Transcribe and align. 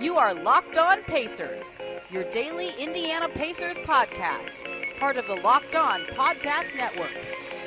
You 0.00 0.16
are 0.16 0.32
Locked 0.32 0.78
On 0.78 1.02
Pacers, 1.02 1.76
your 2.08 2.22
daily 2.30 2.70
Indiana 2.78 3.28
Pacers 3.28 3.80
podcast, 3.80 4.60
part 5.00 5.16
of 5.16 5.26
the 5.26 5.34
Locked 5.34 5.74
On 5.74 6.02
Podcast 6.02 6.76
Network. 6.76 7.10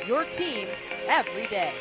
Your 0.08 0.24
team 0.24 0.70
every 1.10 1.48
day. 1.48 1.74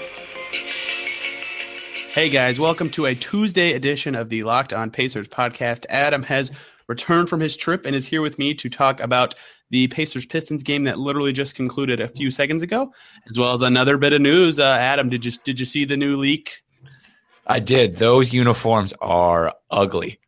Hey 2.13 2.29
guys, 2.29 2.59
welcome 2.59 2.91
to 2.91 3.07
a 3.07 3.15
Tuesday 3.15 3.75
edition 3.75 4.17
of 4.17 4.29
the 4.29 4.43
Locked 4.43 4.73
On 4.73 4.91
Pacers 4.91 5.29
podcast. 5.29 5.87
Adam 5.89 6.25
has 6.25 6.51
returned 6.89 7.29
from 7.29 7.39
his 7.39 7.57
trip 7.57 7.87
and 7.87 7.95
is 7.95 8.09
here 8.09 8.21
with 8.21 8.37
me 8.37 8.53
to 8.55 8.69
talk 8.69 8.99
about 9.01 9.37
the 9.71 9.87
Pacers 9.87 10.27
Pistons 10.27 10.65
game 10.65 10.83
that 10.83 10.99
literally 10.99 11.33
just 11.33 11.55
concluded 11.55 12.01
a 12.01 12.09
few 12.09 12.29
seconds 12.29 12.65
ago, 12.65 12.93
as 13.29 13.39
well 13.39 13.53
as 13.53 13.63
another 13.63 13.97
bit 13.97 14.13
of 14.13 14.21
news. 14.21 14.59
Uh, 14.59 14.65
Adam, 14.65 15.11
did 15.11 15.25
you 15.25 15.31
did 15.45 15.61
you 15.61 15.67
see 15.67 15.85
the 15.85 15.97
new 15.97 16.17
leak? 16.17 16.63
I 17.47 17.61
did. 17.61 17.99
Those 17.99 18.33
uniforms 18.33 18.93
are 19.01 19.55
ugly. 19.71 20.19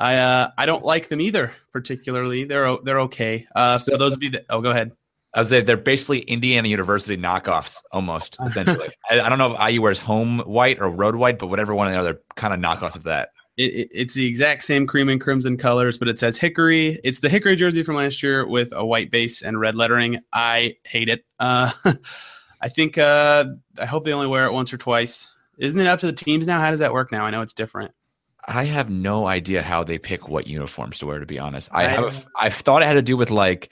I 0.00 0.16
uh, 0.16 0.50
I 0.56 0.64
don't 0.64 0.84
like 0.84 1.08
them 1.08 1.20
either, 1.20 1.52
particularly. 1.72 2.44
They're 2.44 2.76
they're 2.82 3.00
okay. 3.00 3.44
Uh, 3.54 3.78
for 3.78 3.98
those 3.98 4.14
of 4.14 4.22
you 4.22 4.30
that 4.30 4.46
oh, 4.48 4.62
go 4.62 4.70
ahead. 4.70 4.92
I 5.34 5.40
was 5.40 5.50
say 5.50 5.60
they're 5.60 5.76
basically 5.76 6.20
Indiana 6.20 6.66
University 6.66 7.16
knockoffs, 7.16 7.82
almost 7.92 8.36
essentially. 8.44 8.88
I, 9.08 9.20
I, 9.20 9.28
don't 9.28 9.38
know 9.38 9.54
if 9.54 9.70
IU 9.70 9.80
wears 9.80 10.00
home 10.00 10.40
white 10.40 10.80
or 10.80 10.90
road 10.90 11.14
white, 11.14 11.38
but 11.38 11.46
whatever 11.46 11.72
one 11.72 11.86
or 11.86 11.92
the 11.92 11.98
other, 11.98 12.20
kind 12.34 12.52
of 12.52 12.58
knockoffs 12.58 12.96
of 12.96 13.04
that. 13.04 13.28
It, 13.56 13.72
it, 13.74 13.88
it's 13.92 14.14
the 14.14 14.26
exact 14.26 14.64
same 14.64 14.88
cream 14.88 15.08
and 15.08 15.20
crimson 15.20 15.56
colors, 15.56 15.98
but 15.98 16.08
it 16.08 16.18
says 16.18 16.36
Hickory. 16.36 16.98
It's 17.04 17.20
the 17.20 17.28
Hickory 17.28 17.54
jersey 17.54 17.84
from 17.84 17.94
last 17.94 18.24
year 18.24 18.44
with 18.44 18.72
a 18.72 18.84
white 18.84 19.12
base 19.12 19.42
and 19.42 19.60
red 19.60 19.76
lettering. 19.76 20.18
I 20.32 20.78
hate 20.84 21.08
it. 21.08 21.24
Uh, 21.38 21.70
I 22.60 22.68
think 22.68 22.98
uh, 22.98 23.44
I 23.78 23.86
hope 23.86 24.04
they 24.04 24.12
only 24.12 24.26
wear 24.26 24.46
it 24.46 24.52
once 24.52 24.72
or 24.72 24.78
twice. 24.78 25.32
Isn't 25.58 25.78
it 25.78 25.86
up 25.86 26.00
to 26.00 26.06
the 26.06 26.12
teams 26.12 26.46
now? 26.46 26.58
How 26.58 26.70
does 26.70 26.80
that 26.80 26.92
work 26.92 27.12
now? 27.12 27.24
I 27.24 27.30
know 27.30 27.42
it's 27.42 27.52
different. 27.52 27.92
I 28.46 28.64
have 28.64 28.90
no 28.90 29.26
idea 29.26 29.62
how 29.62 29.84
they 29.84 29.98
pick 29.98 30.28
what 30.28 30.46
uniforms 30.46 30.98
to 30.98 31.06
wear. 31.06 31.18
To 31.18 31.26
be 31.26 31.38
honest, 31.38 31.68
I 31.72 31.88
have. 31.88 32.26
I 32.38 32.50
thought 32.50 32.82
it 32.82 32.86
had 32.86 32.94
to 32.94 33.02
do 33.02 33.16
with 33.16 33.30
like. 33.30 33.70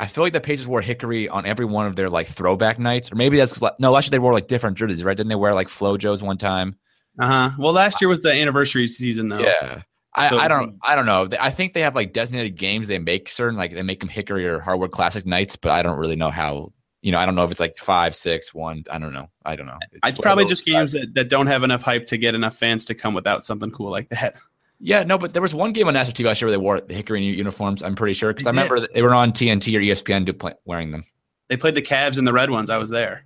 I 0.00 0.06
feel 0.06 0.24
like 0.24 0.32
the 0.32 0.40
Pacers 0.40 0.66
wore 0.66 0.80
Hickory 0.80 1.28
on 1.28 1.44
every 1.44 1.66
one 1.66 1.86
of 1.86 1.96
their 1.96 2.08
like 2.08 2.26
throwback 2.26 2.78
nights, 2.78 3.12
or 3.12 3.14
maybe 3.14 3.36
that's 3.36 3.52
because 3.52 3.72
no, 3.78 3.92
last 3.92 4.06
year 4.06 4.12
they 4.12 4.18
wore 4.18 4.32
like 4.32 4.48
different 4.48 4.78
jerseys, 4.78 5.04
right? 5.04 5.16
Didn't 5.16 5.28
they 5.28 5.34
wear 5.34 5.54
like 5.54 5.68
FloJo's 5.68 6.22
one 6.22 6.38
time? 6.38 6.76
Uh 7.18 7.26
huh. 7.26 7.50
Well, 7.58 7.72
last 7.72 8.00
year 8.00 8.08
was 8.08 8.20
the 8.20 8.32
anniversary 8.32 8.86
season, 8.86 9.28
though. 9.28 9.40
Yeah. 9.40 9.82
I, 10.14 10.28
so, 10.28 10.38
I 10.38 10.48
don't 10.48 10.78
I 10.82 10.94
don't 10.94 11.06
know. 11.06 11.28
I 11.40 11.50
think 11.50 11.72
they 11.72 11.80
have 11.80 11.94
like 11.94 12.12
designated 12.12 12.56
games 12.56 12.86
they 12.86 12.98
make 12.98 13.28
certain 13.28 13.56
like 13.56 13.72
they 13.72 13.82
make 13.82 14.00
them 14.00 14.10
Hickory 14.10 14.46
or 14.46 14.60
Hardwood 14.60 14.92
Classic 14.92 15.24
nights, 15.24 15.56
but 15.56 15.70
I 15.70 15.82
don't 15.82 15.98
really 15.98 16.16
know 16.16 16.30
how. 16.30 16.72
You 17.02 17.12
know, 17.12 17.18
I 17.18 17.26
don't 17.26 17.34
know 17.34 17.44
if 17.44 17.50
it's 17.50 17.60
like 17.60 17.76
five, 17.76 18.14
six, 18.14 18.54
one. 18.54 18.84
I 18.90 18.98
don't 18.98 19.12
know. 19.12 19.28
I 19.44 19.56
don't 19.56 19.66
know. 19.66 19.78
It's, 19.90 20.00
it's 20.04 20.20
probably 20.20 20.44
just 20.44 20.64
games 20.64 20.92
that, 20.92 21.14
that 21.14 21.28
don't 21.28 21.48
have 21.48 21.64
enough 21.64 21.82
hype 21.82 22.06
to 22.06 22.16
get 22.16 22.34
enough 22.34 22.56
fans 22.56 22.84
to 22.86 22.94
come 22.94 23.12
without 23.12 23.44
something 23.44 23.70
cool 23.70 23.90
like 23.90 24.08
that. 24.10 24.36
Yeah, 24.84 25.04
no, 25.04 25.16
but 25.16 25.32
there 25.32 25.40
was 25.40 25.54
one 25.54 25.72
game 25.72 25.86
on 25.86 25.94
national 25.94 26.14
TV 26.14 26.26
last 26.26 26.42
year 26.42 26.48
where 26.48 26.58
they 26.58 26.60
wore 26.60 26.80
the 26.80 26.92
Hickory 26.92 27.24
uniforms. 27.24 27.84
I'm 27.84 27.94
pretty 27.94 28.14
sure 28.14 28.32
because 28.32 28.48
I 28.48 28.50
remember 28.50 28.88
they 28.92 29.00
were 29.00 29.14
on 29.14 29.30
TNT 29.30 29.78
or 29.78 29.80
ESPN 29.80 30.36
play, 30.36 30.54
wearing 30.64 30.90
them. 30.90 31.04
They 31.46 31.56
played 31.56 31.76
the 31.76 31.82
Cavs 31.82 32.18
and 32.18 32.26
the 32.26 32.32
Red 32.32 32.50
ones. 32.50 32.68
I 32.68 32.78
was 32.78 32.90
there. 32.90 33.24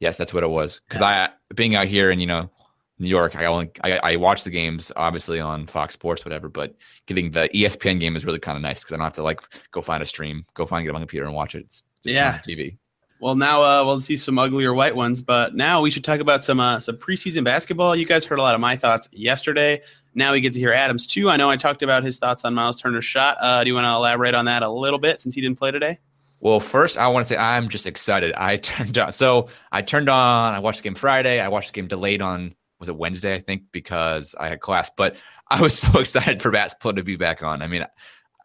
Yes, 0.00 0.18
that's 0.18 0.34
what 0.34 0.42
it 0.42 0.50
was. 0.50 0.82
Because 0.86 1.00
yeah. 1.00 1.28
I 1.30 1.54
being 1.54 1.74
out 1.76 1.86
here 1.86 2.10
and 2.10 2.20
you 2.20 2.26
know 2.26 2.50
New 2.98 3.08
York, 3.08 3.36
I 3.36 3.46
only 3.46 3.70
I, 3.82 3.96
I 3.96 4.16
watch 4.16 4.44
the 4.44 4.50
games 4.50 4.92
obviously 4.96 5.40
on 5.40 5.66
Fox 5.66 5.94
Sports, 5.94 6.26
whatever. 6.26 6.50
But 6.50 6.74
getting 7.06 7.30
the 7.30 7.48
ESPN 7.54 7.98
game 7.98 8.14
is 8.14 8.26
really 8.26 8.38
kind 8.38 8.56
of 8.56 8.62
nice 8.62 8.84
because 8.84 8.92
I 8.92 8.96
don't 8.98 9.04
have 9.04 9.14
to 9.14 9.22
like 9.22 9.40
go 9.70 9.80
find 9.80 10.02
a 10.02 10.06
stream, 10.06 10.44
go 10.52 10.66
find 10.66 10.84
it 10.84 10.90
on 10.90 10.94
my 10.94 11.00
computer 11.00 11.24
and 11.24 11.34
watch 11.34 11.54
it. 11.54 11.60
It's 11.60 11.84
yeah, 12.04 12.38
TV. 12.38 12.76
Well, 13.20 13.36
now 13.36 13.62
uh, 13.62 13.84
we'll 13.86 14.00
see 14.00 14.16
some 14.16 14.38
uglier 14.38 14.74
white 14.74 14.94
ones, 14.94 15.22
but 15.22 15.54
now 15.54 15.80
we 15.80 15.90
should 15.90 16.04
talk 16.04 16.20
about 16.20 16.44
some 16.44 16.60
uh, 16.60 16.80
some 16.80 16.96
preseason 16.96 17.44
basketball. 17.44 17.96
You 17.96 18.06
guys 18.06 18.24
heard 18.24 18.38
a 18.38 18.42
lot 18.42 18.54
of 18.54 18.60
my 18.60 18.76
thoughts 18.76 19.08
yesterday. 19.12 19.80
Now 20.14 20.32
we 20.32 20.40
get 20.40 20.52
to 20.52 20.58
hear 20.58 20.72
Adams 20.72 21.06
too. 21.06 21.30
I 21.30 21.36
know 21.36 21.48
I 21.48 21.56
talked 21.56 21.82
about 21.82 22.04
his 22.04 22.18
thoughts 22.18 22.44
on 22.44 22.54
Miles 22.54 22.80
Turner's 22.80 23.04
shot. 23.04 23.36
Uh, 23.40 23.64
do 23.64 23.68
you 23.68 23.74
want 23.74 23.84
to 23.86 23.90
elaborate 23.90 24.34
on 24.34 24.44
that 24.44 24.62
a 24.62 24.68
little 24.68 24.98
bit 24.98 25.20
since 25.20 25.34
he 25.34 25.40
didn't 25.40 25.58
play 25.58 25.70
today? 25.70 25.96
Well, 26.40 26.60
first 26.60 26.98
I 26.98 27.08
want 27.08 27.26
to 27.26 27.32
say 27.32 27.38
I'm 27.38 27.68
just 27.68 27.86
excited. 27.86 28.34
I 28.36 28.56
turned 28.58 28.98
on 28.98 29.12
so 29.12 29.48
I 29.72 29.82
turned 29.82 30.08
on. 30.08 30.54
I 30.54 30.58
watched 30.58 30.80
the 30.80 30.84
game 30.84 30.94
Friday. 30.94 31.40
I 31.40 31.48
watched 31.48 31.72
the 31.72 31.80
game 31.80 31.88
delayed 31.88 32.20
on 32.20 32.54
was 32.78 32.88
it 32.88 32.96
Wednesday? 32.96 33.34
I 33.34 33.40
think 33.40 33.62
because 33.72 34.34
I 34.38 34.48
had 34.48 34.60
class. 34.60 34.90
But 34.94 35.16
I 35.48 35.62
was 35.62 35.78
so 35.78 35.98
excited 35.98 36.42
for 36.42 36.50
basketball 36.50 36.92
to 36.92 37.02
be 37.02 37.16
back 37.16 37.42
on. 37.42 37.62
I 37.62 37.68
mean, 37.68 37.86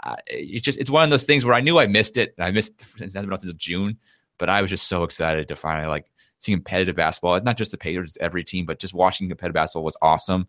I, 0.03 0.17
it's 0.27 0.63
just 0.63 0.77
it's 0.77 0.89
one 0.89 1.03
of 1.03 1.09
those 1.09 1.23
things 1.23 1.45
where 1.45 1.55
I 1.55 1.61
knew 1.61 1.79
I 1.79 1.87
missed 1.87 2.17
it. 2.17 2.33
and 2.37 2.45
I 2.45 2.51
missed 2.51 2.81
it 3.01 3.11
since 3.11 3.53
June, 3.55 3.97
but 4.37 4.49
I 4.49 4.61
was 4.61 4.69
just 4.69 4.87
so 4.87 5.03
excited 5.03 5.47
to 5.47 5.55
finally 5.55 5.87
like 5.87 6.05
see 6.39 6.53
competitive 6.53 6.95
basketball. 6.95 7.35
It's 7.35 7.45
not 7.45 7.57
just 7.57 7.71
the 7.71 7.77
Pacers, 7.77 8.11
it's 8.11 8.17
every 8.17 8.43
team, 8.43 8.65
but 8.65 8.79
just 8.79 8.93
watching 8.93 9.27
competitive 9.27 9.55
basketball 9.55 9.83
was 9.83 9.97
awesome. 10.01 10.47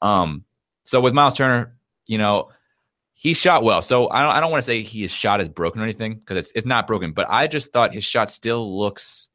Um, 0.00 0.44
so 0.84 1.00
with 1.00 1.14
Miles 1.14 1.36
Turner, 1.36 1.76
you 2.06 2.18
know, 2.18 2.50
he 3.14 3.34
shot 3.34 3.62
well. 3.62 3.82
So 3.82 4.10
I 4.10 4.22
don't, 4.22 4.32
I 4.32 4.40
don't 4.40 4.50
want 4.50 4.62
to 4.62 4.66
say 4.66 4.82
he 4.82 5.02
his 5.02 5.10
shot 5.10 5.40
is 5.40 5.48
broken 5.48 5.80
or 5.80 5.84
anything 5.84 6.14
because 6.14 6.38
it's 6.38 6.52
it's 6.54 6.66
not 6.66 6.86
broken, 6.86 7.12
but 7.12 7.26
I 7.28 7.46
just 7.46 7.72
thought 7.72 7.94
his 7.94 8.04
shot 8.04 8.30
still 8.30 8.78
looks 8.78 9.28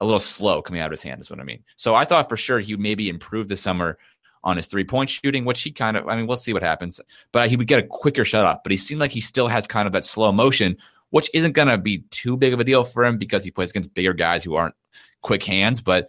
a 0.00 0.04
little 0.04 0.20
slow 0.20 0.62
coming 0.62 0.80
out 0.80 0.86
of 0.86 0.92
his 0.92 1.02
hand, 1.02 1.20
is 1.20 1.30
what 1.30 1.40
I 1.40 1.44
mean. 1.44 1.62
So 1.76 1.94
I 1.94 2.04
thought 2.04 2.28
for 2.28 2.36
sure 2.36 2.58
he 2.58 2.74
would 2.74 2.80
maybe 2.80 3.08
improve 3.08 3.48
this 3.48 3.60
summer 3.60 3.98
on 4.42 4.56
his 4.56 4.66
three 4.66 4.84
point 4.84 5.10
shooting, 5.10 5.44
which 5.44 5.62
he 5.62 5.70
kind 5.70 5.96
of, 5.96 6.08
I 6.08 6.16
mean, 6.16 6.26
we'll 6.26 6.36
see 6.36 6.52
what 6.52 6.62
happens, 6.62 7.00
but 7.32 7.48
he 7.48 7.56
would 7.56 7.66
get 7.66 7.84
a 7.84 7.86
quicker 7.86 8.24
shut 8.24 8.44
off. 8.44 8.62
But 8.62 8.72
he 8.72 8.78
seemed 8.78 9.00
like 9.00 9.10
he 9.10 9.20
still 9.20 9.48
has 9.48 9.66
kind 9.66 9.86
of 9.86 9.92
that 9.92 10.04
slow 10.04 10.32
motion, 10.32 10.76
which 11.10 11.30
isn't 11.34 11.52
going 11.52 11.68
to 11.68 11.78
be 11.78 12.04
too 12.10 12.36
big 12.36 12.52
of 12.52 12.60
a 12.60 12.64
deal 12.64 12.84
for 12.84 13.04
him 13.04 13.18
because 13.18 13.44
he 13.44 13.50
plays 13.50 13.70
against 13.70 13.94
bigger 13.94 14.14
guys 14.14 14.42
who 14.44 14.54
aren't 14.54 14.74
quick 15.22 15.44
hands. 15.44 15.80
But, 15.80 16.08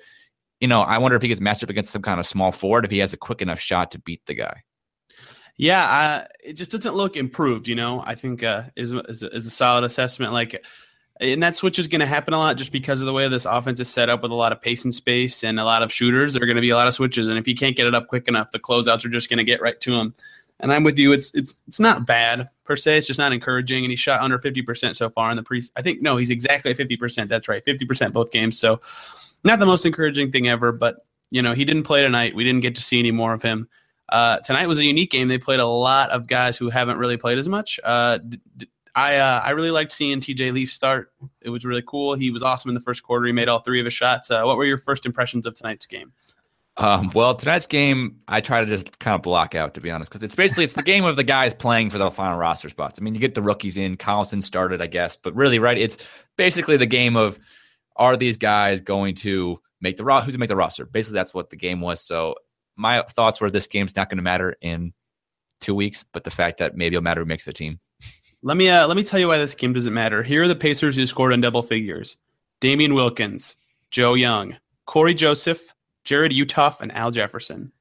you 0.59 0.67
know, 0.67 0.81
I 0.81 0.97
wonder 0.97 1.17
if 1.17 1.21
he 1.21 1.27
gets 1.27 1.41
matched 1.41 1.63
up 1.63 1.69
against 1.69 1.91
some 1.91 2.01
kind 2.01 2.19
of 2.19 2.25
small 2.25 2.51
forward, 2.51 2.85
if 2.85 2.91
he 2.91 2.99
has 2.99 3.13
a 3.13 3.17
quick 3.17 3.41
enough 3.41 3.59
shot 3.59 3.91
to 3.91 3.99
beat 3.99 4.25
the 4.25 4.35
guy. 4.35 4.63
Yeah, 5.57 5.83
uh, 5.83 6.25
it 6.43 6.53
just 6.53 6.71
doesn't 6.71 6.95
look 6.95 7.17
improved. 7.17 7.67
You 7.67 7.75
know, 7.75 8.01
I 8.05 8.15
think 8.15 8.43
uh, 8.43 8.63
is, 8.75 8.93
is, 8.93 9.21
is 9.23 9.45
a 9.45 9.49
solid 9.49 9.83
assessment. 9.83 10.33
Like 10.33 10.63
and 11.21 11.43
that 11.43 11.55
switch 11.55 11.77
is 11.77 11.87
going 11.87 11.99
to 11.99 12.07
happen 12.07 12.33
a 12.33 12.37
lot 12.37 12.57
just 12.57 12.71
because 12.71 12.99
of 12.99 13.05
the 13.05 13.13
way 13.13 13.27
this 13.27 13.45
offense 13.45 13.79
is 13.79 13.87
set 13.87 14.09
up 14.09 14.23
with 14.23 14.31
a 14.31 14.35
lot 14.35 14.51
of 14.51 14.59
pace 14.59 14.83
and 14.83 14.93
space 14.93 15.43
and 15.43 15.59
a 15.59 15.63
lot 15.63 15.83
of 15.83 15.91
shooters. 15.91 16.33
There 16.33 16.41
are 16.41 16.47
going 16.47 16.55
to 16.55 16.61
be 16.61 16.71
a 16.71 16.75
lot 16.75 16.87
of 16.87 16.93
switches, 16.95 17.27
and 17.27 17.37
if 17.37 17.47
you 17.47 17.53
can't 17.53 17.75
get 17.75 17.85
it 17.85 17.93
up 17.93 18.07
quick 18.07 18.27
enough, 18.27 18.51
the 18.51 18.59
closeouts 18.59 19.05
are 19.05 19.09
just 19.09 19.29
going 19.29 19.37
to 19.37 19.43
get 19.43 19.61
right 19.61 19.79
to 19.81 19.93
him. 19.93 20.13
And 20.59 20.73
I'm 20.73 20.83
with 20.83 20.97
you. 20.97 21.11
It's 21.13 21.33
it's 21.33 21.61
it's 21.67 21.79
not 21.79 22.05
bad 22.05 22.49
per 22.65 22.75
se. 22.75 22.97
It's 22.97 23.07
just 23.07 23.19
not 23.19 23.33
encouraging. 23.33 23.83
And 23.83 23.91
he 23.91 23.95
shot 23.95 24.21
under 24.21 24.37
50% 24.37 24.95
so 24.95 25.09
far 25.09 25.29
in 25.29 25.35
the 25.35 25.43
pre. 25.43 25.63
I 25.75 25.81
think 25.81 26.01
no, 26.01 26.17
he's 26.17 26.31
exactly 26.31 26.71
at 26.71 26.77
50%. 26.77 27.27
That's 27.27 27.47
right, 27.47 27.63
50% 27.65 28.13
both 28.13 28.31
games. 28.31 28.59
So 28.59 28.79
not 29.43 29.59
the 29.59 29.65
most 29.65 29.85
encouraging 29.85 30.31
thing 30.31 30.47
ever, 30.47 30.71
but 30.71 31.05
you 31.29 31.41
know 31.41 31.53
he 31.53 31.65
didn't 31.65 31.83
play 31.83 32.01
tonight. 32.01 32.35
We 32.35 32.43
didn't 32.43 32.61
get 32.61 32.75
to 32.75 32.81
see 32.81 32.99
any 32.99 33.11
more 33.11 33.33
of 33.33 33.41
him. 33.41 33.67
Uh, 34.09 34.37
tonight 34.39 34.67
was 34.67 34.77
a 34.77 34.83
unique 34.83 35.09
game. 35.09 35.29
They 35.29 35.37
played 35.37 35.61
a 35.61 35.65
lot 35.65 36.09
of 36.09 36.27
guys 36.27 36.57
who 36.57 36.69
haven't 36.69 36.97
really 36.97 37.17
played 37.17 37.37
as 37.37 37.47
much. 37.47 37.79
Uh, 37.83 38.17
d- 38.17 38.67
I 38.95 39.17
uh, 39.17 39.41
I 39.43 39.51
really 39.51 39.71
liked 39.71 39.91
seeing 39.91 40.19
TJ 40.19 40.53
Leaf 40.53 40.71
start. 40.71 41.11
It 41.41 41.49
was 41.49 41.65
really 41.65 41.83
cool. 41.85 42.15
He 42.15 42.31
was 42.31 42.43
awesome 42.43 42.69
in 42.69 42.75
the 42.75 42.81
first 42.81 43.03
quarter. 43.03 43.25
He 43.25 43.31
made 43.31 43.47
all 43.47 43.59
three 43.59 43.79
of 43.79 43.85
his 43.85 43.93
shots. 43.93 44.29
Uh, 44.29 44.43
what 44.43 44.57
were 44.57 44.65
your 44.65 44.77
first 44.77 45.05
impressions 45.05 45.45
of 45.45 45.53
tonight's 45.53 45.85
game? 45.85 46.11
Um, 46.77 47.11
well, 47.13 47.35
tonight's 47.35 47.67
game, 47.67 48.17
I 48.27 48.39
try 48.41 48.61
to 48.61 48.65
just 48.65 48.97
kind 48.99 49.13
of 49.13 49.21
block 49.21 49.55
out, 49.55 49.73
to 49.73 49.81
be 49.81 49.91
honest, 49.91 50.09
because 50.09 50.23
it's 50.23 50.35
basically 50.35 50.63
it's 50.63 50.73
the 50.73 50.83
game 50.83 51.03
of 51.03 51.15
the 51.15 51.23
guys 51.23 51.53
playing 51.53 51.89
for 51.89 51.97
the 51.97 52.09
final 52.09 52.37
roster 52.37 52.69
spots. 52.69 52.97
I 52.99 53.03
mean, 53.03 53.13
you 53.13 53.19
get 53.19 53.35
the 53.35 53.41
rookies 53.41 53.77
in. 53.77 53.97
Collison 53.97 54.41
started, 54.41 54.81
I 54.81 54.87
guess, 54.87 55.15
but 55.15 55.35
really, 55.35 55.59
right? 55.59 55.77
It's 55.77 55.97
basically 56.37 56.77
the 56.77 56.85
game 56.85 57.17
of 57.17 57.39
are 57.97 58.15
these 58.15 58.37
guys 58.37 58.81
going 58.81 59.15
to 59.15 59.59
make 59.81 59.97
the 59.97 60.03
who's 60.03 60.11
going 60.11 60.31
to 60.31 60.37
make 60.37 60.49
the 60.49 60.55
roster? 60.55 60.85
Basically, 60.85 61.15
that's 61.15 61.33
what 61.33 61.49
the 61.49 61.57
game 61.57 61.81
was. 61.81 62.01
So 62.01 62.35
my 62.77 63.03
thoughts 63.03 63.41
were 63.41 63.51
this 63.51 63.67
game's 63.67 63.95
not 63.95 64.09
going 64.09 64.17
to 64.17 64.23
matter 64.23 64.55
in 64.61 64.93
two 65.59 65.75
weeks, 65.75 66.05
but 66.13 66.23
the 66.23 66.31
fact 66.31 66.57
that 66.59 66.75
maybe 66.75 66.95
it'll 66.95 67.03
matter 67.03 67.21
who 67.21 67.27
makes 67.27 67.45
the 67.45 67.53
team. 67.53 67.79
Let 68.43 68.57
me 68.57 68.69
uh, 68.69 68.87
let 68.87 68.97
me 68.97 69.03
tell 69.03 69.19
you 69.19 69.27
why 69.27 69.37
this 69.37 69.53
game 69.53 69.73
doesn't 69.73 69.93
matter. 69.93 70.23
Here 70.23 70.43
are 70.43 70.47
the 70.47 70.55
Pacers 70.55 70.95
who 70.95 71.05
scored 71.05 71.33
in 71.33 71.41
double 71.41 71.61
figures: 71.61 72.17
Damien 72.59 72.95
Wilkins, 72.95 73.55
Joe 73.91 74.15
Young, 74.15 74.57
Cory 74.85 75.13
Joseph, 75.13 75.73
Jarrod 76.05 76.31
Uthoff, 76.31 76.81
and 76.81 76.91
Al 76.93 77.11
Jefferson. 77.11 77.71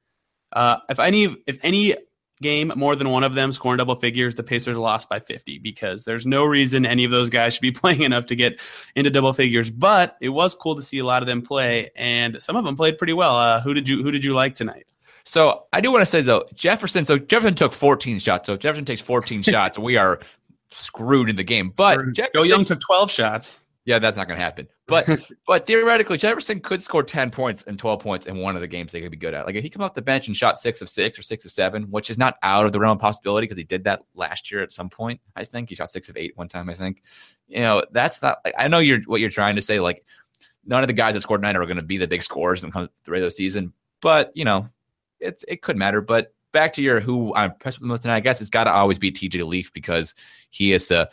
Uh, 0.53 0.77
if 0.89 0.99
any 0.99 1.35
if 1.47 1.57
any 1.63 1.95
game 2.41 2.71
more 2.75 2.95
than 2.95 3.09
one 3.09 3.23
of 3.23 3.33
them 3.33 3.51
scoring 3.51 3.77
double 3.77 3.95
figures, 3.95 4.35
the 4.35 4.43
Pacers 4.43 4.77
lost 4.77 5.07
by 5.09 5.19
50 5.19 5.59
because 5.59 6.05
there's 6.05 6.25
no 6.25 6.43
reason 6.43 6.85
any 6.85 7.03
of 7.03 7.11
those 7.11 7.29
guys 7.29 7.53
should 7.53 7.61
be 7.61 7.71
playing 7.71 8.01
enough 8.01 8.25
to 8.27 8.35
get 8.35 8.61
into 8.95 9.09
double 9.09 9.33
figures. 9.33 9.71
But 9.71 10.17
it 10.21 10.29
was 10.29 10.53
cool 10.53 10.75
to 10.75 10.81
see 10.81 10.99
a 10.99 11.05
lot 11.05 11.23
of 11.23 11.27
them 11.27 11.41
play, 11.41 11.89
and 11.95 12.41
some 12.41 12.55
of 12.55 12.65
them 12.65 12.75
played 12.75 12.97
pretty 12.97 13.13
well. 13.13 13.35
Uh, 13.35 13.61
who 13.61 13.73
did 13.73 13.89
you 13.89 14.03
who 14.03 14.11
did 14.11 14.23
you 14.23 14.35
like 14.35 14.53
tonight? 14.53 14.85
So 15.23 15.65
I 15.71 15.81
do 15.81 15.91
want 15.91 16.01
to 16.01 16.05
say 16.05 16.21
though, 16.21 16.45
Jefferson. 16.53 17.05
So 17.05 17.17
Jefferson 17.17 17.55
took 17.55 17.73
14 17.73 18.19
shots. 18.19 18.47
So 18.47 18.57
Jefferson 18.57 18.85
takes 18.85 19.01
14 19.01 19.41
shots, 19.43 19.77
we 19.77 19.97
are 19.97 20.19
screwed 20.71 21.29
in 21.29 21.35
the 21.35 21.43
game. 21.43 21.69
But 21.77 22.13
Jefferson, 22.13 22.31
Joe 22.33 22.43
Young 22.43 22.65
took 22.65 22.79
12 22.79 23.11
shots. 23.11 23.63
Yeah, 23.83 23.97
that's 23.97 24.15
not 24.15 24.27
going 24.27 24.37
to 24.37 24.43
happen. 24.43 24.67
But 24.87 25.07
but 25.47 25.65
theoretically, 25.65 26.17
Jefferson 26.17 26.59
could 26.59 26.81
score 26.83 27.01
10 27.01 27.31
points 27.31 27.63
and 27.63 27.79
12 27.79 27.99
points 27.99 28.25
in 28.27 28.37
one 28.37 28.55
of 28.55 28.61
the 28.61 28.67
games 28.67 28.91
they 28.91 29.01
could 29.01 29.11
be 29.11 29.17
good 29.17 29.33
at. 29.33 29.45
Like 29.45 29.55
if 29.55 29.63
he 29.63 29.69
come 29.69 29.81
off 29.81 29.95
the 29.95 30.01
bench 30.01 30.27
and 30.27 30.35
shot 30.35 30.59
six 30.59 30.81
of 30.81 30.89
six 30.89 31.17
or 31.17 31.23
six 31.23 31.45
of 31.45 31.51
seven, 31.51 31.83
which 31.83 32.09
is 32.09 32.17
not 32.17 32.37
out 32.43 32.65
of 32.65 32.73
the 32.73 32.79
realm 32.79 32.97
of 32.97 33.01
possibility 33.01 33.45
because 33.45 33.57
he 33.57 33.63
did 33.63 33.83
that 33.85 34.03
last 34.13 34.51
year 34.51 34.61
at 34.61 34.71
some 34.71 34.89
point. 34.89 35.19
I 35.35 35.45
think 35.45 35.69
he 35.69 35.75
shot 35.75 35.89
six 35.89 36.09
of 36.09 36.17
eight 36.17 36.37
one 36.37 36.47
time. 36.47 36.69
I 36.69 36.75
think, 36.75 37.01
you 37.47 37.61
know, 37.61 37.83
that's 37.91 38.21
not. 38.21 38.39
Like, 38.45 38.53
I 38.57 38.67
know 38.67 38.79
you're 38.79 39.01
what 39.07 39.19
you're 39.19 39.31
trying 39.31 39.55
to 39.55 39.61
say. 39.61 39.79
Like 39.79 40.05
none 40.65 40.83
of 40.83 40.87
the 40.87 40.93
guys 40.93 41.15
that 41.15 41.21
scored 41.21 41.41
nine 41.41 41.55
are 41.55 41.65
going 41.65 41.77
to 41.77 41.83
be 41.83 41.97
the 41.97 42.07
big 42.07 42.21
scorers 42.21 42.63
in 42.63 42.69
the 42.69 42.89
regular 43.07 43.31
season. 43.31 43.73
But 43.99 44.31
you 44.35 44.45
know, 44.45 44.67
it's 45.19 45.43
it 45.47 45.61
could 45.63 45.77
matter. 45.77 46.01
But 46.01 46.33
back 46.51 46.73
to 46.73 46.81
your 46.81 46.99
who 46.99 47.33
I'm 47.35 47.51
impressed 47.51 47.77
with 47.77 47.83
the 47.83 47.87
most 47.87 48.01
tonight. 48.01 48.17
I 48.17 48.21
guess 48.21 48.41
it's 48.41 48.49
got 48.49 48.65
to 48.65 48.71
always 48.71 48.99
be 48.99 49.11
TJ 49.11 49.45
Leaf 49.45 49.73
because 49.73 50.15
he 50.49 50.73
is 50.73 50.87
the 50.87 51.09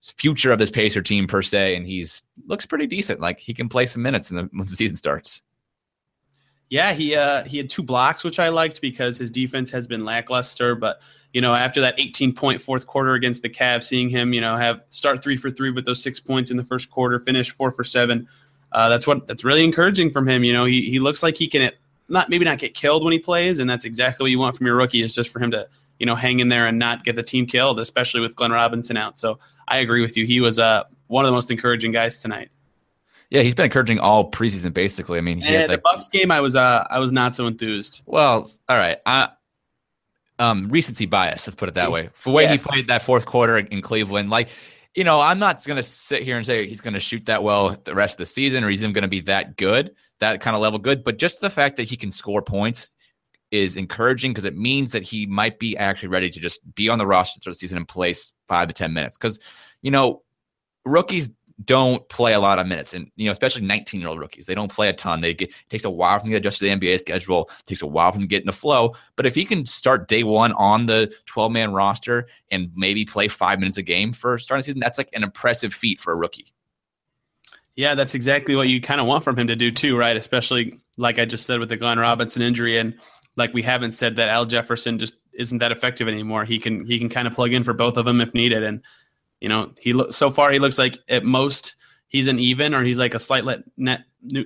future 0.00 0.52
of 0.52 0.58
this 0.58 0.70
Pacer 0.70 1.02
team 1.02 1.26
per 1.26 1.42
se, 1.42 1.76
and 1.76 1.86
he's 1.86 2.22
looks 2.46 2.66
pretty 2.66 2.86
decent. 2.86 3.20
Like 3.20 3.38
he 3.38 3.54
can 3.54 3.68
play 3.68 3.86
some 3.86 4.02
minutes 4.02 4.30
in 4.30 4.36
the, 4.36 4.48
when 4.52 4.66
the 4.66 4.76
season 4.76 4.96
starts. 4.96 5.42
Yeah, 6.68 6.94
he 6.94 7.14
uh, 7.14 7.44
he 7.44 7.58
had 7.58 7.68
two 7.68 7.82
blocks, 7.82 8.24
which 8.24 8.38
I 8.38 8.48
liked 8.48 8.80
because 8.80 9.18
his 9.18 9.30
defense 9.30 9.70
has 9.70 9.86
been 9.86 10.04
lackluster. 10.04 10.74
But 10.74 11.02
you 11.34 11.40
know, 11.40 11.54
after 11.54 11.82
that 11.82 11.94
18 11.98 12.34
point 12.34 12.62
fourth 12.62 12.86
quarter 12.86 13.12
against 13.12 13.42
the 13.42 13.50
Cavs, 13.50 13.84
seeing 13.84 14.08
him, 14.08 14.32
you 14.32 14.40
know, 14.40 14.56
have 14.56 14.80
start 14.88 15.22
three 15.22 15.36
for 15.36 15.50
three 15.50 15.70
with 15.70 15.84
those 15.84 16.02
six 16.02 16.18
points 16.18 16.50
in 16.50 16.56
the 16.56 16.64
first 16.64 16.90
quarter, 16.90 17.18
finish 17.18 17.50
four 17.50 17.70
for 17.70 17.84
seven. 17.84 18.26
Uh, 18.72 18.88
that's 18.88 19.06
what 19.06 19.26
that's 19.26 19.44
really 19.44 19.64
encouraging 19.64 20.10
from 20.10 20.26
him. 20.26 20.44
You 20.44 20.54
know, 20.54 20.64
he 20.64 20.82
he 20.82 20.98
looks 20.98 21.22
like 21.22 21.36
he 21.36 21.46
can 21.46 21.70
not 22.12 22.28
maybe 22.28 22.44
not 22.44 22.58
get 22.58 22.74
killed 22.74 23.02
when 23.02 23.12
he 23.12 23.18
plays, 23.18 23.58
and 23.58 23.68
that's 23.68 23.84
exactly 23.84 24.24
what 24.24 24.30
you 24.30 24.38
want 24.38 24.56
from 24.56 24.66
your 24.66 24.76
rookie 24.76 25.02
is 25.02 25.14
just 25.14 25.32
for 25.32 25.40
him 25.40 25.50
to 25.50 25.66
you 25.98 26.06
know 26.06 26.14
hang 26.14 26.40
in 26.40 26.48
there 26.48 26.66
and 26.66 26.78
not 26.78 27.04
get 27.04 27.16
the 27.16 27.22
team 27.22 27.46
killed, 27.46 27.80
especially 27.80 28.20
with 28.20 28.36
Glenn 28.36 28.52
Robinson 28.52 28.96
out. 28.96 29.18
So 29.18 29.40
I 29.66 29.78
agree 29.78 30.02
with 30.02 30.16
you. 30.16 30.26
He 30.26 30.40
was 30.40 30.58
uh, 30.58 30.84
one 31.08 31.24
of 31.24 31.28
the 31.28 31.32
most 31.32 31.50
encouraging 31.50 31.90
guys 31.90 32.20
tonight. 32.20 32.50
Yeah, 33.30 33.40
he's 33.40 33.54
been 33.54 33.64
encouraging 33.64 33.98
all 33.98 34.30
preseason 34.30 34.74
basically. 34.74 35.16
I 35.16 35.22
mean, 35.22 35.40
he 35.40 35.52
yeah, 35.52 35.60
like, 35.60 35.70
the 35.70 35.78
Bucks 35.78 36.08
game, 36.08 36.30
I 36.30 36.40
was 36.40 36.54
uh, 36.54 36.86
I 36.90 36.98
was 36.98 37.12
not 37.12 37.34
so 37.34 37.46
enthused. 37.46 38.02
Well, 38.04 38.48
all 38.68 38.76
right, 38.76 38.98
I, 39.06 39.30
um, 40.38 40.68
recency 40.68 41.06
bias. 41.06 41.46
Let's 41.46 41.54
put 41.54 41.70
it 41.70 41.76
that 41.76 41.90
way. 41.90 42.10
The 42.24 42.30
way 42.30 42.42
yes. 42.42 42.62
he 42.62 42.68
played 42.68 42.86
that 42.88 43.02
fourth 43.02 43.24
quarter 43.24 43.56
in 43.56 43.80
Cleveland, 43.80 44.28
like 44.28 44.50
you 44.94 45.04
know, 45.04 45.20
I'm 45.20 45.38
not 45.38 45.64
going 45.64 45.76
to 45.76 45.82
sit 45.82 46.22
here 46.22 46.36
and 46.36 46.44
say 46.44 46.66
he's 46.66 46.80
going 46.80 46.94
to 46.94 47.00
shoot 47.00 47.26
that 47.26 47.42
well 47.42 47.76
the 47.84 47.94
rest 47.94 48.14
of 48.14 48.18
the 48.18 48.26
season 48.26 48.62
or 48.62 48.68
he's 48.68 48.82
even 48.82 48.92
going 48.92 49.02
to 49.02 49.08
be 49.08 49.20
that 49.20 49.56
good, 49.56 49.94
that 50.20 50.40
kind 50.40 50.54
of 50.54 50.62
level 50.62 50.78
good. 50.78 51.02
But 51.02 51.18
just 51.18 51.40
the 51.40 51.50
fact 51.50 51.76
that 51.76 51.84
he 51.84 51.96
can 51.96 52.12
score 52.12 52.42
points 52.42 52.88
is 53.50 53.76
encouraging 53.76 54.32
because 54.32 54.44
it 54.44 54.56
means 54.56 54.92
that 54.92 55.02
he 55.02 55.26
might 55.26 55.58
be 55.58 55.76
actually 55.76 56.08
ready 56.08 56.30
to 56.30 56.40
just 56.40 56.60
be 56.74 56.88
on 56.88 56.98
the 56.98 57.06
roster 57.06 57.40
for 57.42 57.50
the 57.50 57.54
season 57.54 57.78
and 57.78 57.88
place 57.88 58.32
five 58.48 58.68
to 58.68 58.74
10 58.74 58.92
minutes. 58.92 59.16
Because, 59.16 59.40
you 59.82 59.90
know, 59.90 60.22
rookies 60.84 61.30
don't 61.64 62.08
play 62.08 62.32
a 62.32 62.40
lot 62.40 62.58
of 62.58 62.66
minutes, 62.66 62.94
and 62.94 63.10
you 63.16 63.26
know, 63.26 63.32
especially 63.32 63.62
19 63.62 64.00
year 64.00 64.08
old 64.08 64.20
rookies, 64.20 64.46
they 64.46 64.54
don't 64.54 64.72
play 64.72 64.88
a 64.88 64.92
ton. 64.92 65.20
They 65.20 65.34
get 65.34 65.50
it 65.50 65.70
takes 65.70 65.84
a 65.84 65.90
while 65.90 66.18
for 66.18 66.24
them 66.24 66.30
to 66.30 66.34
get 66.34 66.46
adjusted 66.46 66.66
to 66.66 66.76
the 66.76 66.86
NBA 66.86 67.00
schedule. 67.00 67.50
It 67.60 67.66
takes 67.66 67.82
a 67.82 67.86
while 67.86 68.10
for 68.10 68.18
them 68.18 68.28
to 68.28 68.28
get 68.28 68.42
in 68.42 68.46
the 68.46 68.52
flow. 68.52 68.94
But 69.16 69.26
if 69.26 69.34
he 69.34 69.44
can 69.44 69.66
start 69.66 70.08
day 70.08 70.22
one 70.22 70.52
on 70.52 70.86
the 70.86 71.12
12 71.26 71.52
man 71.52 71.72
roster 71.72 72.26
and 72.50 72.70
maybe 72.74 73.04
play 73.04 73.28
five 73.28 73.58
minutes 73.58 73.78
a 73.78 73.82
game 73.82 74.12
for 74.12 74.38
starting 74.38 74.64
season, 74.64 74.80
that's 74.80 74.98
like 74.98 75.10
an 75.12 75.22
impressive 75.22 75.72
feat 75.72 76.00
for 76.00 76.12
a 76.12 76.16
rookie. 76.16 76.52
Yeah, 77.74 77.94
that's 77.94 78.14
exactly 78.14 78.54
what 78.54 78.68
you 78.68 78.80
kind 78.80 79.00
of 79.00 79.06
want 79.06 79.24
from 79.24 79.38
him 79.38 79.46
to 79.46 79.56
do 79.56 79.70
too, 79.70 79.96
right? 79.96 80.16
Especially 80.16 80.78
like 80.98 81.18
I 81.18 81.24
just 81.24 81.46
said 81.46 81.58
with 81.58 81.70
the 81.70 81.76
Glenn 81.76 81.98
Robinson 81.98 82.42
injury, 82.42 82.78
and 82.78 82.98
like 83.36 83.54
we 83.54 83.62
haven't 83.62 83.92
said 83.92 84.16
that 84.16 84.28
Al 84.28 84.44
Jefferson 84.44 84.98
just 84.98 85.20
isn't 85.32 85.58
that 85.58 85.72
effective 85.72 86.06
anymore. 86.06 86.44
He 86.44 86.58
can 86.58 86.84
he 86.84 86.98
can 86.98 87.08
kind 87.08 87.26
of 87.26 87.34
plug 87.34 87.52
in 87.52 87.64
for 87.64 87.72
both 87.72 87.96
of 87.96 88.04
them 88.04 88.20
if 88.20 88.34
needed, 88.34 88.62
and 88.62 88.82
you 89.42 89.48
know, 89.48 89.72
he 89.80 89.92
lo- 89.92 90.10
so 90.10 90.30
far 90.30 90.52
he 90.52 90.60
looks 90.60 90.78
like 90.78 90.96
at 91.08 91.24
most 91.24 91.74
he's 92.06 92.28
an 92.28 92.38
even 92.38 92.74
or 92.74 92.84
he's 92.84 92.98
like 92.98 93.12
a 93.12 93.18
slight 93.18 93.44
net 93.76 94.04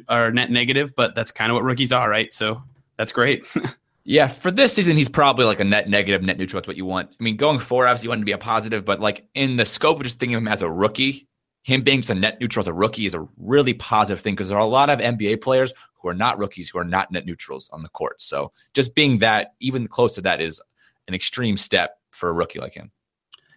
or 0.09 0.33
net 0.33 0.51
negative, 0.51 0.95
but 0.97 1.15
that's 1.15 1.31
kind 1.31 1.51
of 1.51 1.55
what 1.55 1.65
rookies 1.65 1.93
are, 1.93 2.09
right? 2.09 2.33
So 2.33 2.63
that's 2.97 3.13
great. 3.13 3.47
yeah, 4.05 4.27
for 4.27 4.51
this 4.51 4.73
season, 4.73 4.97
he's 4.97 5.11
probably 5.11 5.45
like 5.45 5.61
a 5.61 5.65
net 5.65 5.91
negative, 5.91 6.23
net 6.23 6.39
neutral. 6.39 6.61
That's 6.61 6.69
what 6.69 6.79
you 6.79 6.87
want. 6.87 7.11
I 7.21 7.23
mean, 7.23 7.37
going 7.37 7.59
forward, 7.59 7.89
obviously, 7.89 8.07
you 8.07 8.11
want 8.11 8.23
to 8.23 8.25
be 8.25 8.33
a 8.33 8.39
positive, 8.39 8.87
but 8.87 9.01
like 9.01 9.29
in 9.35 9.57
the 9.57 9.67
scope 9.67 9.99
of 9.99 10.05
just 10.05 10.19
thinking 10.19 10.37
of 10.37 10.43
him 10.43 10.49
as 10.49 10.63
a 10.63 10.71
rookie, 10.71 11.29
him 11.63 11.83
being 11.83 12.01
just 12.01 12.11
a 12.11 12.15
net 12.15 12.41
neutral 12.41 12.63
as 12.63 12.69
a 12.69 12.73
rookie 12.73 13.05
is 13.05 13.15
a 13.15 13.29
really 13.37 13.75
positive 13.75 14.23
thing 14.23 14.35
because 14.35 14.49
there 14.49 14.57
are 14.57 14.63
a 14.63 14.65
lot 14.65 14.89
of 14.89 15.01
NBA 15.01 15.43
players 15.43 15.75
who 16.01 16.09
are 16.09 16.15
not 16.15 16.39
rookies 16.39 16.71
who 16.71 16.79
are 16.79 16.85
not 16.85 17.11
net 17.11 17.27
neutrals 17.27 17.69
on 17.71 17.83
the 17.83 17.91
court. 17.91 18.23
So 18.23 18.51
just 18.73 18.95
being 18.95 19.19
that, 19.19 19.53
even 19.61 19.89
close 19.89 20.15
to 20.15 20.23
that, 20.23 20.41
is 20.41 20.59
an 21.07 21.13
extreme 21.15 21.59
step 21.59 21.99
for 22.13 22.31
a 22.31 22.33
rookie 22.33 22.61
like 22.61 22.73
him. 22.73 22.93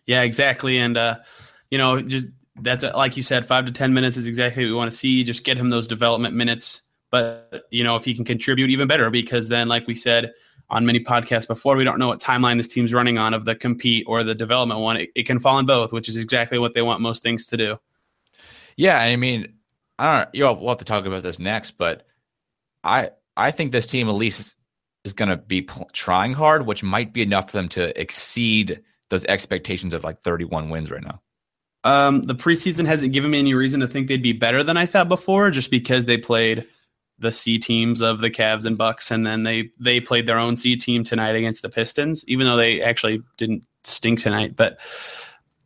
Yeah, 0.09 0.23
exactly. 0.23 0.79
And, 0.79 0.97
uh, 0.97 1.17
you 1.69 1.77
know, 1.77 2.01
just 2.01 2.25
that's 2.63 2.83
like 2.83 3.15
you 3.15 3.21
said, 3.21 3.45
five 3.45 3.65
to 3.65 3.71
10 3.71 3.93
minutes 3.93 4.17
is 4.17 4.25
exactly 4.25 4.63
what 4.63 4.69
we 4.71 4.75
want 4.75 4.89
to 4.89 4.97
see. 4.97 5.23
Just 5.23 5.45
get 5.45 5.55
him 5.55 5.69
those 5.69 5.87
development 5.87 6.33
minutes. 6.33 6.81
But, 7.11 7.65
you 7.69 7.83
know, 7.83 7.95
if 7.95 8.05
he 8.05 8.15
can 8.15 8.25
contribute 8.25 8.71
even 8.71 8.87
better, 8.87 9.11
because 9.11 9.49
then, 9.49 9.67
like 9.67 9.85
we 9.85 9.93
said 9.93 10.31
on 10.71 10.83
many 10.83 10.99
podcasts 10.99 11.47
before, 11.47 11.75
we 11.75 11.83
don't 11.83 11.99
know 11.99 12.07
what 12.07 12.19
timeline 12.19 12.57
this 12.57 12.67
team's 12.67 12.91
running 12.91 13.19
on 13.19 13.35
of 13.35 13.45
the 13.45 13.53
compete 13.53 14.03
or 14.07 14.23
the 14.23 14.33
development 14.33 14.79
one. 14.79 14.97
It, 14.97 15.11
it 15.13 15.27
can 15.27 15.39
fall 15.39 15.59
in 15.59 15.67
both, 15.67 15.93
which 15.93 16.09
is 16.09 16.17
exactly 16.17 16.57
what 16.57 16.73
they 16.73 16.81
want 16.81 17.01
most 17.01 17.21
things 17.21 17.45
to 17.45 17.57
do. 17.57 17.77
Yeah. 18.77 18.99
I 18.99 19.15
mean, 19.15 19.53
I 19.99 20.23
don't 20.23 20.33
know. 20.33 20.53
We'll 20.53 20.69
have 20.69 20.79
to 20.79 20.85
talk 20.85 21.05
about 21.05 21.21
this 21.21 21.37
next, 21.37 21.77
but 21.77 22.07
I, 22.83 23.11
I 23.37 23.51
think 23.51 23.71
this 23.71 23.85
team 23.85 24.09
at 24.09 24.15
least 24.15 24.55
is 25.03 25.13
going 25.13 25.29
to 25.29 25.37
be 25.37 25.67
trying 25.93 26.33
hard, 26.33 26.65
which 26.65 26.81
might 26.81 27.13
be 27.13 27.21
enough 27.21 27.51
for 27.51 27.57
them 27.57 27.69
to 27.69 28.01
exceed 28.01 28.81
those 29.09 29.25
expectations 29.25 29.93
of 29.93 30.03
like 30.03 30.21
31 30.21 30.69
wins 30.69 30.91
right 30.91 31.03
now? 31.03 31.21
Um, 31.83 32.21
the 32.23 32.35
preseason 32.35 32.85
hasn't 32.85 33.13
given 33.13 33.31
me 33.31 33.39
any 33.39 33.53
reason 33.53 33.79
to 33.79 33.87
think 33.87 34.07
they'd 34.07 34.21
be 34.21 34.33
better 34.33 34.63
than 34.63 34.77
I 34.77 34.85
thought 34.85 35.09
before, 35.09 35.49
just 35.49 35.71
because 35.71 36.05
they 36.05 36.17
played 36.17 36.65
the 37.19 37.31
C 37.31 37.57
teams 37.57 38.01
of 38.01 38.19
the 38.19 38.29
Cavs 38.29 38.65
and 38.65 38.77
Bucks, 38.77 39.11
and 39.11 39.25
then 39.25 39.43
they 39.43 39.71
they 39.79 39.99
played 39.99 40.25
their 40.25 40.37
own 40.37 40.55
C 40.55 40.75
team 40.75 41.03
tonight 41.03 41.35
against 41.35 41.61
the 41.61 41.69
Pistons, 41.69 42.25
even 42.27 42.47
though 42.47 42.57
they 42.57 42.81
actually 42.81 43.21
didn't 43.37 43.67
stink 43.83 44.19
tonight. 44.19 44.55
But 44.55 44.79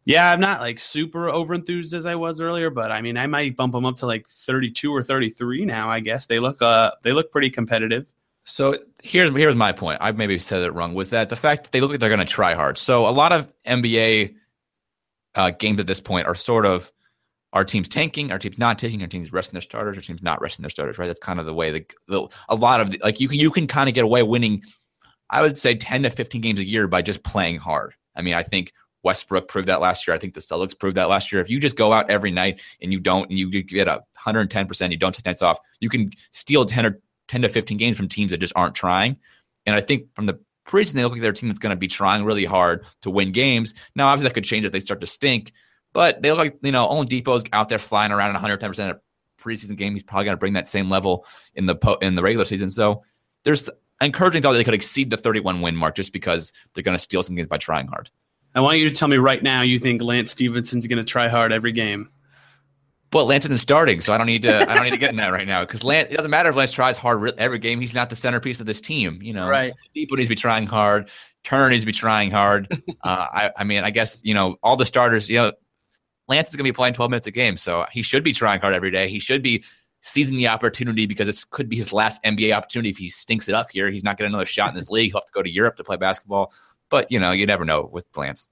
yeah, 0.05 0.31
I'm 0.31 0.39
not 0.39 0.59
like 0.59 0.79
super 0.79 1.29
over 1.29 1.53
enthused 1.53 1.93
as 1.93 2.05
I 2.05 2.15
was 2.15 2.41
earlier, 2.41 2.69
but 2.69 2.91
I 2.91 3.01
mean, 3.01 3.17
I 3.17 3.27
might 3.27 3.55
bump 3.55 3.73
them 3.73 3.85
up 3.85 3.95
to 3.97 4.05
like 4.05 4.27
32 4.27 4.91
or 4.91 5.01
33 5.01 5.65
now. 5.65 5.89
I 5.89 5.99
guess 5.99 6.27
they 6.27 6.39
look 6.39 6.61
uh 6.61 6.91
they 7.03 7.13
look 7.13 7.31
pretty 7.31 7.49
competitive. 7.49 8.13
So 8.45 8.77
here's 9.01 9.33
here's 9.33 9.55
my 9.55 9.71
point. 9.71 9.99
I 10.01 10.11
maybe 10.11 10.37
said 10.39 10.63
it 10.63 10.71
wrong. 10.71 10.93
Was 10.93 11.11
that 11.11 11.29
the 11.29 11.35
fact 11.35 11.63
that 11.63 11.71
they 11.71 11.81
look 11.81 11.91
like 11.91 11.99
they're 11.99 12.09
going 12.09 12.19
to 12.19 12.25
try 12.25 12.53
hard? 12.55 12.77
So 12.77 13.07
a 13.07 13.11
lot 13.11 13.31
of 13.31 13.51
NBA 13.65 14.35
uh, 15.35 15.51
games 15.51 15.79
at 15.79 15.87
this 15.87 16.01
point 16.01 16.27
are 16.27 16.35
sort 16.35 16.65
of 16.65 16.91
our 17.53 17.63
team's 17.63 17.87
tanking, 17.87 18.31
our 18.31 18.39
team's 18.39 18.57
not 18.57 18.79
taking, 18.79 19.01
our 19.01 19.07
team's 19.07 19.31
resting 19.31 19.53
their 19.53 19.61
starters, 19.61 19.95
our 19.95 20.01
team's 20.01 20.23
not 20.23 20.41
resting 20.41 20.63
their 20.63 20.69
starters. 20.69 20.97
Right? 20.97 21.07
That's 21.07 21.19
kind 21.19 21.39
of 21.39 21.45
the 21.45 21.53
way 21.53 21.71
the, 21.71 21.85
the 22.07 22.27
a 22.49 22.55
lot 22.55 22.81
of 22.81 22.91
the, 22.91 22.99
like 23.03 23.19
you 23.19 23.29
can 23.29 23.39
you 23.39 23.51
can 23.51 23.67
kind 23.67 23.87
of 23.87 23.95
get 23.95 24.03
away 24.03 24.23
winning. 24.23 24.63
I 25.29 25.41
would 25.41 25.57
say 25.57 25.75
ten 25.75 26.03
to 26.03 26.09
fifteen 26.09 26.41
games 26.41 26.59
a 26.59 26.65
year 26.65 26.87
by 26.87 27.01
just 27.01 27.23
playing 27.23 27.57
hard. 27.57 27.93
I 28.15 28.21
mean, 28.21 28.33
I 28.33 28.43
think 28.43 28.73
Westbrook 29.03 29.47
proved 29.47 29.67
that 29.67 29.81
last 29.81 30.07
year. 30.07 30.15
I 30.15 30.17
think 30.17 30.33
the 30.33 30.39
Celtics 30.39 30.77
proved 30.77 30.97
that 30.97 31.09
last 31.09 31.31
year. 31.31 31.41
If 31.41 31.49
you 31.49 31.59
just 31.59 31.75
go 31.75 31.93
out 31.93 32.09
every 32.09 32.31
night 32.31 32.61
and 32.81 32.91
you 32.91 32.99
don't, 32.99 33.29
and 33.29 33.37
you 33.37 33.49
get 33.49 33.87
a 33.87 34.03
110%, 34.25 34.91
you 34.91 34.97
don't 34.97 35.13
take 35.13 35.25
nights 35.25 35.41
off, 35.41 35.59
you 35.79 35.89
can 35.89 36.11
steal 36.31 36.65
10 36.65 36.85
or 36.85 36.99
10 37.27 37.43
to 37.43 37.49
15 37.49 37.77
games 37.77 37.97
from 37.97 38.07
teams 38.07 38.31
that 38.31 38.39
just 38.39 38.53
aren't 38.55 38.75
trying. 38.75 39.17
And 39.65 39.75
I 39.75 39.81
think 39.81 40.13
from 40.15 40.25
the 40.25 40.39
preseason, 40.67 40.93
they 40.93 41.03
look 41.03 41.13
like 41.13 41.21
they're 41.21 41.31
a 41.31 41.35
team 41.35 41.49
that's 41.49 41.59
going 41.59 41.71
to 41.71 41.75
be 41.75 41.87
trying 41.87 42.25
really 42.25 42.45
hard 42.45 42.85
to 43.01 43.09
win 43.09 43.31
games. 43.31 43.73
Now, 43.95 44.07
obviously, 44.07 44.29
that 44.29 44.33
could 44.33 44.43
change 44.43 44.65
if 44.65 44.71
they 44.71 44.79
start 44.79 45.01
to 45.01 45.07
stink, 45.07 45.51
but 45.93 46.21
they 46.21 46.31
look 46.31 46.39
like, 46.39 46.57
you 46.61 46.71
know, 46.71 46.87
Oladipo's 46.87 47.43
out 47.53 47.69
there 47.69 47.79
flying 47.79 48.11
around 48.11 48.35
at 48.35 48.41
110% 48.41 48.89
of 48.89 48.99
preseason 49.39 49.77
game. 49.77 49.93
He's 49.93 50.03
probably 50.03 50.25
going 50.25 50.35
to 50.35 50.39
bring 50.39 50.53
that 50.53 50.67
same 50.67 50.89
level 50.89 51.25
in 51.55 51.65
the 51.65 51.75
po- 51.75 51.97
in 52.01 52.15
the 52.15 52.23
regular 52.23 52.45
season. 52.45 52.69
So 52.69 53.03
there's 53.43 53.69
encouraging 54.01 54.41
thought 54.41 54.51
that 54.51 54.57
they 54.57 54.63
could 54.63 54.73
exceed 54.73 55.09
the 55.09 55.17
31 55.17 55.61
win 55.61 55.75
mark 55.75 55.95
just 55.95 56.13
because 56.13 56.51
they're 56.73 56.83
going 56.83 56.97
to 56.97 57.03
steal 57.03 57.23
some 57.23 57.35
games 57.35 57.47
by 57.47 57.57
trying 57.57 57.87
hard. 57.87 58.09
I 58.55 58.61
want 58.61 58.77
you 58.77 58.87
to 58.87 58.95
tell 58.95 59.07
me 59.07 59.17
right 59.17 59.41
now 59.41 59.61
you 59.61 59.79
think 59.79 60.01
Lance 60.01 60.31
Stephenson's 60.31 60.85
going 60.85 60.97
to 60.97 61.03
try 61.03 61.27
hard 61.27 61.51
every 61.51 61.71
game. 61.71 62.07
But 63.13 63.25
Lance 63.25 63.45
isn't 63.45 63.59
starting, 63.59 64.01
so 64.01 64.11
I 64.11 64.17
don't 64.17 64.25
need 64.25 64.41
to. 64.41 64.67
I 64.67 64.73
don't 64.73 64.85
need 64.85 64.89
to 64.89 64.97
get 64.97 65.11
in 65.11 65.17
that 65.17 65.31
right 65.31 65.45
now 65.45 65.61
because 65.61 65.83
Lance. 65.83 66.09
It 66.09 66.17
doesn't 66.17 66.31
matter 66.31 66.49
if 66.49 66.55
Lance 66.55 66.71
tries 66.71 66.97
hard 66.97 67.37
every 67.37 67.59
game. 67.59 67.79
He's 67.79 67.93
not 67.93 68.09
the 68.09 68.15
centerpiece 68.15 68.59
of 68.59 68.65
this 68.65 68.81
team. 68.81 69.19
You 69.21 69.33
know, 69.33 69.47
right? 69.47 69.71
People 69.93 70.17
needs 70.17 70.25
to 70.25 70.31
be 70.31 70.35
trying 70.35 70.65
hard. 70.65 71.11
Turner 71.43 71.69
needs 71.69 71.83
to 71.83 71.85
be 71.85 71.91
trying 71.91 72.31
hard. 72.31 72.67
uh, 73.03 73.27
I, 73.31 73.51
I 73.55 73.65
mean, 73.65 73.83
I 73.83 73.91
guess 73.91 74.19
you 74.23 74.33
know 74.33 74.57
all 74.63 74.77
the 74.77 74.87
starters. 74.87 75.29
You 75.29 75.37
know, 75.37 75.51
Lance 76.27 76.49
is 76.49 76.55
going 76.55 76.65
to 76.65 76.71
be 76.71 76.75
playing 76.75 76.95
12 76.95 77.11
minutes 77.11 77.27
a 77.27 77.31
game, 77.31 77.55
so 77.55 77.85
he 77.91 78.01
should 78.01 78.23
be 78.23 78.33
trying 78.33 78.59
hard 78.59 78.73
every 78.73 78.89
day. 78.89 79.07
He 79.07 79.19
should 79.19 79.43
be 79.43 79.63
seizing 80.01 80.35
the 80.35 80.47
opportunity 80.47 81.05
because 81.05 81.27
it 81.27 81.39
could 81.51 81.69
be 81.69 81.75
his 81.75 81.93
last 81.93 82.21
NBA 82.23 82.51
opportunity 82.51 82.89
if 82.89 82.97
he 82.97 83.09
stinks 83.09 83.47
it 83.47 83.53
up 83.53 83.69
here. 83.69 83.91
He's 83.91 84.03
not 84.03 84.17
getting 84.17 84.31
another 84.31 84.47
shot 84.47 84.69
in 84.69 84.75
this 84.75 84.89
league. 84.89 85.11
He'll 85.11 85.21
have 85.21 85.27
to 85.27 85.33
go 85.33 85.43
to 85.43 85.51
Europe 85.51 85.77
to 85.77 85.83
play 85.83 85.97
basketball. 85.97 86.51
But 86.89 87.11
you 87.11 87.19
know, 87.19 87.31
you 87.31 87.45
never 87.45 87.63
know 87.63 87.87
with 87.91 88.05
Lance. 88.17 88.47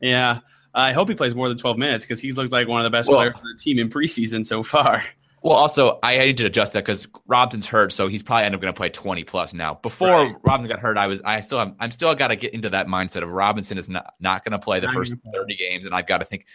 Yeah, 0.00 0.38
I 0.74 0.92
hope 0.92 1.08
he 1.08 1.14
plays 1.14 1.34
more 1.34 1.48
than 1.48 1.56
12 1.56 1.78
minutes 1.78 2.04
because 2.04 2.20
he 2.20 2.32
looks 2.32 2.50
like 2.50 2.68
one 2.68 2.80
of 2.80 2.84
the 2.84 2.90
best 2.90 3.08
well, 3.08 3.18
players 3.18 3.34
on 3.36 3.42
the 3.44 3.58
team 3.58 3.78
in 3.78 3.88
preseason 3.88 4.44
so 4.44 4.62
far. 4.62 5.02
Well, 5.44 5.58
also 5.58 5.98
I 6.02 6.16
need 6.16 6.38
to 6.38 6.46
adjust 6.46 6.72
that 6.72 6.86
because 6.86 7.06
Robinson's 7.26 7.66
hurt, 7.66 7.92
so 7.92 8.08
he's 8.08 8.22
probably 8.22 8.44
end 8.44 8.54
up 8.54 8.62
going 8.62 8.72
to 8.72 8.76
play 8.76 8.88
twenty 8.88 9.24
plus 9.24 9.52
now. 9.52 9.74
Before 9.74 10.08
right. 10.08 10.34
Robinson 10.42 10.70
got 10.70 10.80
hurt, 10.80 10.96
I 10.96 11.06
was 11.06 11.20
I 11.22 11.42
still 11.42 11.58
have, 11.58 11.74
I'm 11.78 11.90
still 11.90 12.14
got 12.14 12.28
to 12.28 12.36
get 12.36 12.54
into 12.54 12.70
that 12.70 12.86
mindset 12.86 13.22
of 13.22 13.28
Robinson 13.28 13.76
is 13.76 13.86
not 13.86 14.14
not 14.20 14.42
going 14.42 14.52
to 14.52 14.58
play 14.58 14.80
the 14.80 14.88
first 14.88 15.14
thirty 15.34 15.54
games, 15.54 15.84
and 15.84 15.94
I've 15.94 16.06
got 16.06 16.18
to 16.18 16.24
think 16.24 16.46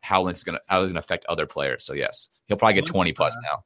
how 0.00 0.26
it's 0.26 0.42
going 0.42 0.58
to 0.58 0.60
how 0.66 0.80
it's 0.80 0.88
going 0.88 0.94
to 0.94 1.00
affect 1.00 1.24
other 1.26 1.46
players. 1.46 1.84
So 1.84 1.92
yes, 1.92 2.30
he'll 2.48 2.56
probably 2.56 2.74
get 2.74 2.86
twenty 2.86 3.12
plus 3.12 3.38
now. 3.44 3.62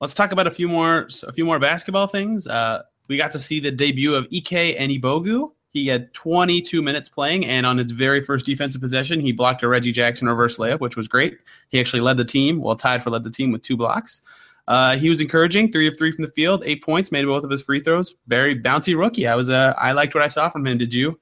Let's 0.00 0.14
talk 0.14 0.30
about 0.30 0.46
a 0.46 0.52
few 0.52 0.68
more 0.68 1.08
a 1.26 1.32
few 1.32 1.44
more 1.44 1.58
basketball 1.58 2.06
things. 2.06 2.46
Uh, 2.46 2.82
we 3.08 3.16
got 3.16 3.32
to 3.32 3.40
see 3.40 3.58
the 3.58 3.72
debut 3.72 4.14
of 4.14 4.26
Ike 4.26 4.76
Anigbogu. 4.78 5.50
He 5.72 5.86
had 5.86 6.12
22 6.14 6.82
minutes 6.82 7.08
playing, 7.08 7.46
and 7.46 7.64
on 7.64 7.78
his 7.78 7.92
very 7.92 8.20
first 8.20 8.44
defensive 8.44 8.80
possession, 8.80 9.20
he 9.20 9.32
blocked 9.32 9.62
a 9.62 9.68
Reggie 9.68 9.92
Jackson 9.92 10.28
reverse 10.28 10.58
layup, 10.58 10.80
which 10.80 10.96
was 10.96 11.08
great. 11.08 11.38
He 11.68 11.78
actually 11.78 12.00
led 12.00 12.16
the 12.16 12.24
team, 12.24 12.60
well, 12.60 12.76
tied 12.76 13.02
for 13.02 13.10
led 13.10 13.22
the 13.22 13.30
team 13.30 13.52
with 13.52 13.62
two 13.62 13.76
blocks. 13.76 14.22
Uh, 14.66 14.96
he 14.96 15.08
was 15.08 15.20
encouraging, 15.20 15.70
three 15.72 15.86
of 15.86 15.96
three 15.96 16.12
from 16.12 16.24
the 16.24 16.30
field, 16.30 16.62
eight 16.64 16.82
points, 16.82 17.12
made 17.12 17.24
both 17.24 17.44
of 17.44 17.50
his 17.50 17.62
free 17.62 17.80
throws. 17.80 18.14
Very 18.26 18.60
bouncy 18.60 18.98
rookie. 18.98 19.26
I 19.26 19.34
was, 19.34 19.48
uh, 19.50 19.74
I 19.78 19.92
liked 19.92 20.14
what 20.14 20.24
I 20.24 20.28
saw 20.28 20.48
from 20.48 20.66
him. 20.66 20.78
Did 20.78 20.92
you? 20.92 21.18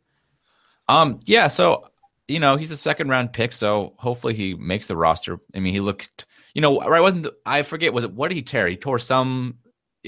Um, 0.89 1.21
yeah. 1.27 1.49
So 1.49 1.89
you 2.29 2.39
know, 2.39 2.57
he's 2.57 2.71
a 2.71 2.77
second 2.77 3.09
round 3.09 3.33
pick, 3.33 3.53
so 3.53 3.95
hopefully 3.97 4.35
he 4.35 4.55
makes 4.55 4.87
the 4.87 4.97
roster. 4.97 5.41
I 5.55 5.61
mean, 5.61 5.73
he 5.73 5.81
looked, 5.81 6.27
you 6.55 6.61
know, 6.61 6.79
right? 6.81 7.01
Wasn't 7.01 7.27
I 7.47 7.63
forget? 7.63 7.93
Was 7.93 8.05
it 8.05 8.13
what 8.13 8.29
did 8.29 8.35
he 8.35 8.43
tear? 8.43 8.69
He 8.69 8.77
tore 8.77 8.99
some 8.99 9.59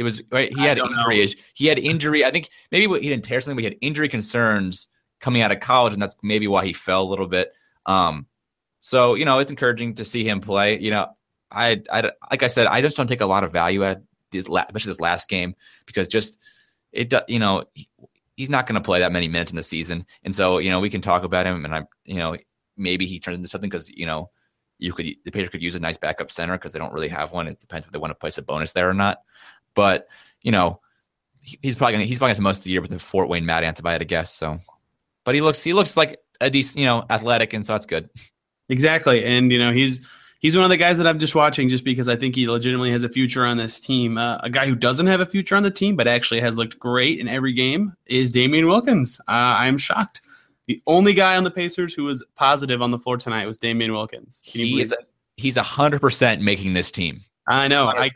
it 0.00 0.02
was 0.02 0.22
right. 0.32 0.50
He 0.50 0.62
had 0.62 0.78
injury. 0.78 1.26
Know. 1.26 1.32
He 1.52 1.66
had 1.66 1.78
injury. 1.78 2.24
I 2.24 2.30
think 2.30 2.48
maybe 2.72 2.90
he 3.00 3.10
didn't 3.10 3.22
tear 3.22 3.38
something, 3.38 3.54
but 3.54 3.64
he 3.64 3.66
had 3.66 3.76
injury 3.82 4.08
concerns 4.08 4.88
coming 5.20 5.42
out 5.42 5.52
of 5.52 5.60
college, 5.60 5.92
and 5.92 6.00
that's 6.00 6.16
maybe 6.22 6.48
why 6.48 6.64
he 6.64 6.72
fell 6.72 7.02
a 7.02 7.04
little 7.04 7.26
bit. 7.26 7.52
Um, 7.84 8.24
so 8.78 9.14
you 9.14 9.26
know, 9.26 9.40
it's 9.40 9.50
encouraging 9.50 9.96
to 9.96 10.06
see 10.06 10.24
him 10.24 10.40
play. 10.40 10.78
You 10.78 10.90
know, 10.90 11.08
I, 11.50 11.82
I 11.92 12.12
like 12.30 12.42
I 12.42 12.46
said, 12.46 12.66
I 12.66 12.80
just 12.80 12.96
don't 12.96 13.08
take 13.08 13.20
a 13.20 13.26
lot 13.26 13.44
of 13.44 13.52
value 13.52 13.84
at 13.84 14.02
this, 14.30 14.48
especially 14.48 14.88
this 14.88 15.00
last 15.00 15.28
game, 15.28 15.54
because 15.84 16.08
just 16.08 16.38
it, 16.92 17.12
you 17.28 17.38
know, 17.38 17.64
he, 17.74 17.86
he's 18.38 18.48
not 18.48 18.66
going 18.66 18.76
to 18.76 18.80
play 18.80 19.00
that 19.00 19.12
many 19.12 19.28
minutes 19.28 19.50
in 19.50 19.56
the 19.58 19.62
season, 19.62 20.06
and 20.24 20.34
so 20.34 20.56
you 20.56 20.70
know, 20.70 20.80
we 20.80 20.88
can 20.88 21.02
talk 21.02 21.24
about 21.24 21.44
him, 21.44 21.62
and 21.66 21.74
I, 21.74 21.84
you 22.06 22.14
know, 22.14 22.38
maybe 22.78 23.04
he 23.04 23.20
turns 23.20 23.36
into 23.36 23.50
something 23.50 23.68
because 23.68 23.90
you 23.90 24.06
know 24.06 24.30
you 24.78 24.94
could 24.94 25.14
the 25.26 25.30
Pacers 25.30 25.50
could 25.50 25.62
use 25.62 25.74
a 25.74 25.78
nice 25.78 25.98
backup 25.98 26.30
center 26.30 26.54
because 26.54 26.72
they 26.72 26.78
don't 26.78 26.94
really 26.94 27.08
have 27.08 27.32
one. 27.32 27.46
It 27.48 27.60
depends 27.60 27.84
if 27.84 27.92
they 27.92 27.98
want 27.98 28.12
to 28.12 28.14
play 28.14 28.30
Sabonis 28.30 28.72
there 28.72 28.88
or 28.88 28.94
not. 28.94 29.20
But 29.80 30.08
you 30.42 30.52
know, 30.52 30.78
he's 31.42 31.74
probably 31.74 31.94
gonna 31.94 32.04
he's 32.04 32.18
probably 32.18 32.34
gonna 32.34 32.42
most 32.42 32.58
of 32.58 32.64
the 32.64 32.72
year 32.72 32.82
with 32.82 32.90
the 32.90 32.98
Fort 32.98 33.30
Wayne 33.30 33.46
Mad 33.46 33.64
Ants 33.64 33.80
if 33.80 33.86
I 33.86 33.92
had 33.92 34.02
to 34.02 34.04
guess. 34.04 34.30
So, 34.30 34.58
but 35.24 35.32
he 35.32 35.40
looks 35.40 35.62
he 35.62 35.72
looks 35.72 35.96
like 35.96 36.18
a 36.42 36.50
decent 36.50 36.80
you 36.80 36.84
know 36.84 37.06
athletic, 37.08 37.54
and 37.54 37.64
so 37.64 37.72
that's 37.72 37.86
good. 37.86 38.10
Exactly, 38.68 39.24
and 39.24 39.50
you 39.50 39.58
know 39.58 39.72
he's 39.72 40.06
he's 40.40 40.54
one 40.54 40.64
of 40.64 40.68
the 40.68 40.76
guys 40.76 40.98
that 40.98 41.06
I'm 41.06 41.18
just 41.18 41.34
watching 41.34 41.70
just 41.70 41.82
because 41.82 42.10
I 42.10 42.16
think 42.16 42.36
he 42.36 42.46
legitimately 42.46 42.90
has 42.90 43.02
a 43.02 43.08
future 43.08 43.46
on 43.46 43.56
this 43.56 43.80
team. 43.80 44.18
Uh, 44.18 44.36
a 44.42 44.50
guy 44.50 44.66
who 44.66 44.74
doesn't 44.74 45.06
have 45.06 45.20
a 45.20 45.26
future 45.26 45.56
on 45.56 45.62
the 45.62 45.70
team 45.70 45.96
but 45.96 46.06
actually 46.06 46.40
has 46.40 46.58
looked 46.58 46.78
great 46.78 47.20
in 47.20 47.26
every 47.26 47.54
game 47.54 47.94
is 48.04 48.30
Damien 48.30 48.66
Wilkins. 48.66 49.18
Uh, 49.28 49.56
I'm 49.56 49.78
shocked. 49.78 50.20
The 50.66 50.82
only 50.86 51.14
guy 51.14 51.38
on 51.38 51.44
the 51.44 51.50
Pacers 51.50 51.94
who 51.94 52.04
was 52.04 52.22
positive 52.36 52.82
on 52.82 52.90
the 52.90 52.98
floor 52.98 53.16
tonight 53.16 53.46
was 53.46 53.56
Damien 53.56 53.94
Wilkins. 53.94 54.42
he 54.44 54.82
is 54.82 54.92
a, 54.92 54.98
he's 55.38 55.56
hundred 55.56 56.02
percent 56.02 56.42
making 56.42 56.74
this 56.74 56.90
team. 56.90 57.22
I 57.48 57.66
know. 57.66 57.86
100%. 57.86 57.94
I 57.96 58.10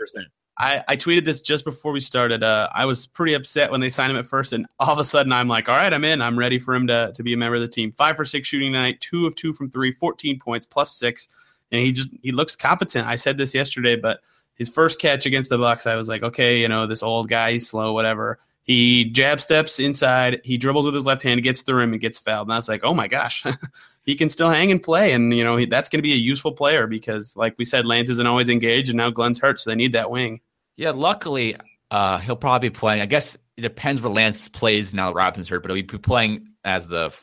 I, 0.57 0.85
I 0.87 0.97
tweeted 0.97 1.25
this 1.25 1.43
just 1.43 1.65
before 1.65 1.93
we 1.93 2.01
started. 2.01 2.45
Uh, 2.45 2.69
I 2.73 2.87
was 2.87 3.07
pretty 3.07 3.35
upset 3.35 3.71
when 3.71 3.81
they 3.81 3.91
signed 3.91 4.13
him 4.13 4.19
at 4.19 4.27
first, 4.27 4.53
and 4.53 4.67
all 4.79 4.93
of 4.93 4.99
a 4.99 5.05
sudden 5.05 5.33
I'm 5.33 5.49
like, 5.49 5.69
all 5.69 5.75
right, 5.75 5.93
I'm 5.93 6.05
in. 6.05 6.23
I'm 6.23 6.39
ready 6.39 6.59
for 6.59 6.75
him 6.75 6.87
to, 6.87 7.13
to 7.15 7.23
be 7.23 7.33
a 7.33 7.37
member 7.37 7.57
of 7.57 7.63
the 7.63 7.69
team. 7.69 7.91
Five 7.91 8.17
for 8.17 8.25
six 8.25 8.49
shooting 8.49 8.73
night, 8.73 9.01
two 9.01 9.27
of 9.27 9.35
two 9.35 9.53
from 9.53 9.71
three, 9.71 9.93
14 9.93 10.39
points, 10.39 10.67
plus 10.67 10.93
six. 10.93 11.29
And 11.73 11.81
he 11.81 11.93
just 11.93 12.11
he 12.23 12.31
looks 12.31 12.55
competent. 12.55 13.09
I 13.09 13.17
said 13.17 13.37
this 13.37 13.55
yesterday, 13.55 13.97
but 13.97 14.21
his 14.55 14.69
first 14.69 15.01
catch 15.01 15.27
against 15.27 15.51
the 15.51 15.59
Bucks, 15.59 15.87
I 15.87 15.97
was 15.97 16.09
like, 16.09 16.23
okay, 16.23 16.61
you 16.61 16.69
know, 16.69 16.87
this 16.87 17.03
old 17.03 17.29
guy, 17.29 17.53
he's 17.53 17.69
slow, 17.69 17.93
whatever. 17.93 18.39
He 18.63 19.07
jab 19.07 19.41
steps 19.41 19.79
inside, 19.81 20.41
he 20.45 20.57
dribbles 20.57 20.87
with 20.87 20.95
his 20.95 21.07
left 21.07 21.23
hand, 21.23 21.43
gets 21.43 21.63
through 21.63 21.83
him, 21.83 21.93
and 21.93 22.01
gets 22.01 22.19
fouled. 22.19 22.47
And 22.47 22.53
I 22.53 22.57
was 22.57 22.69
like, 22.69 22.85
oh 22.85 22.95
my 22.95 23.09
gosh, 23.09 23.45
he 24.05 24.15
can 24.15 24.29
still 24.29 24.51
hang 24.51 24.71
and 24.71 24.83
play. 24.83 25.13
And, 25.13 25.35
you 25.35 25.43
know, 25.45 25.57
he, 25.57 25.67
that's 25.67 25.89
going 25.89 25.99
to 25.99 26.03
be 26.03 26.13
a 26.13 26.17
useful 26.17 26.53
player 26.53 26.87
because, 26.87 27.37
like 27.37 27.55
we 27.59 27.65
said, 27.65 27.87
Lance 27.87 28.11
isn't 28.11 28.27
always 28.27 28.49
engaged, 28.49 28.91
and 28.91 28.99
now 28.99 29.11
Glenn's 29.11 29.41
hurt, 29.41 29.61
so 29.61 29.71
they 29.71 29.77
need 29.77 29.93
that 29.93 30.11
wing. 30.11 30.41
Yeah, 30.77 30.91
luckily, 30.91 31.57
uh, 31.91 32.19
he'll 32.19 32.37
probably 32.37 32.69
be 32.69 32.75
playing. 32.75 33.01
I 33.01 33.07
guess 33.07 33.37
it 33.57 33.63
depends 33.63 34.01
where 34.01 34.13
Lance 34.13 34.49
plays 34.49 34.93
now 34.93 35.09
that 35.09 35.15
Robinson's 35.15 35.49
hurt, 35.49 35.63
but 35.63 35.71
he'll 35.71 35.85
be 35.85 35.99
playing 35.99 36.49
as 36.65 36.87
the 36.87 37.17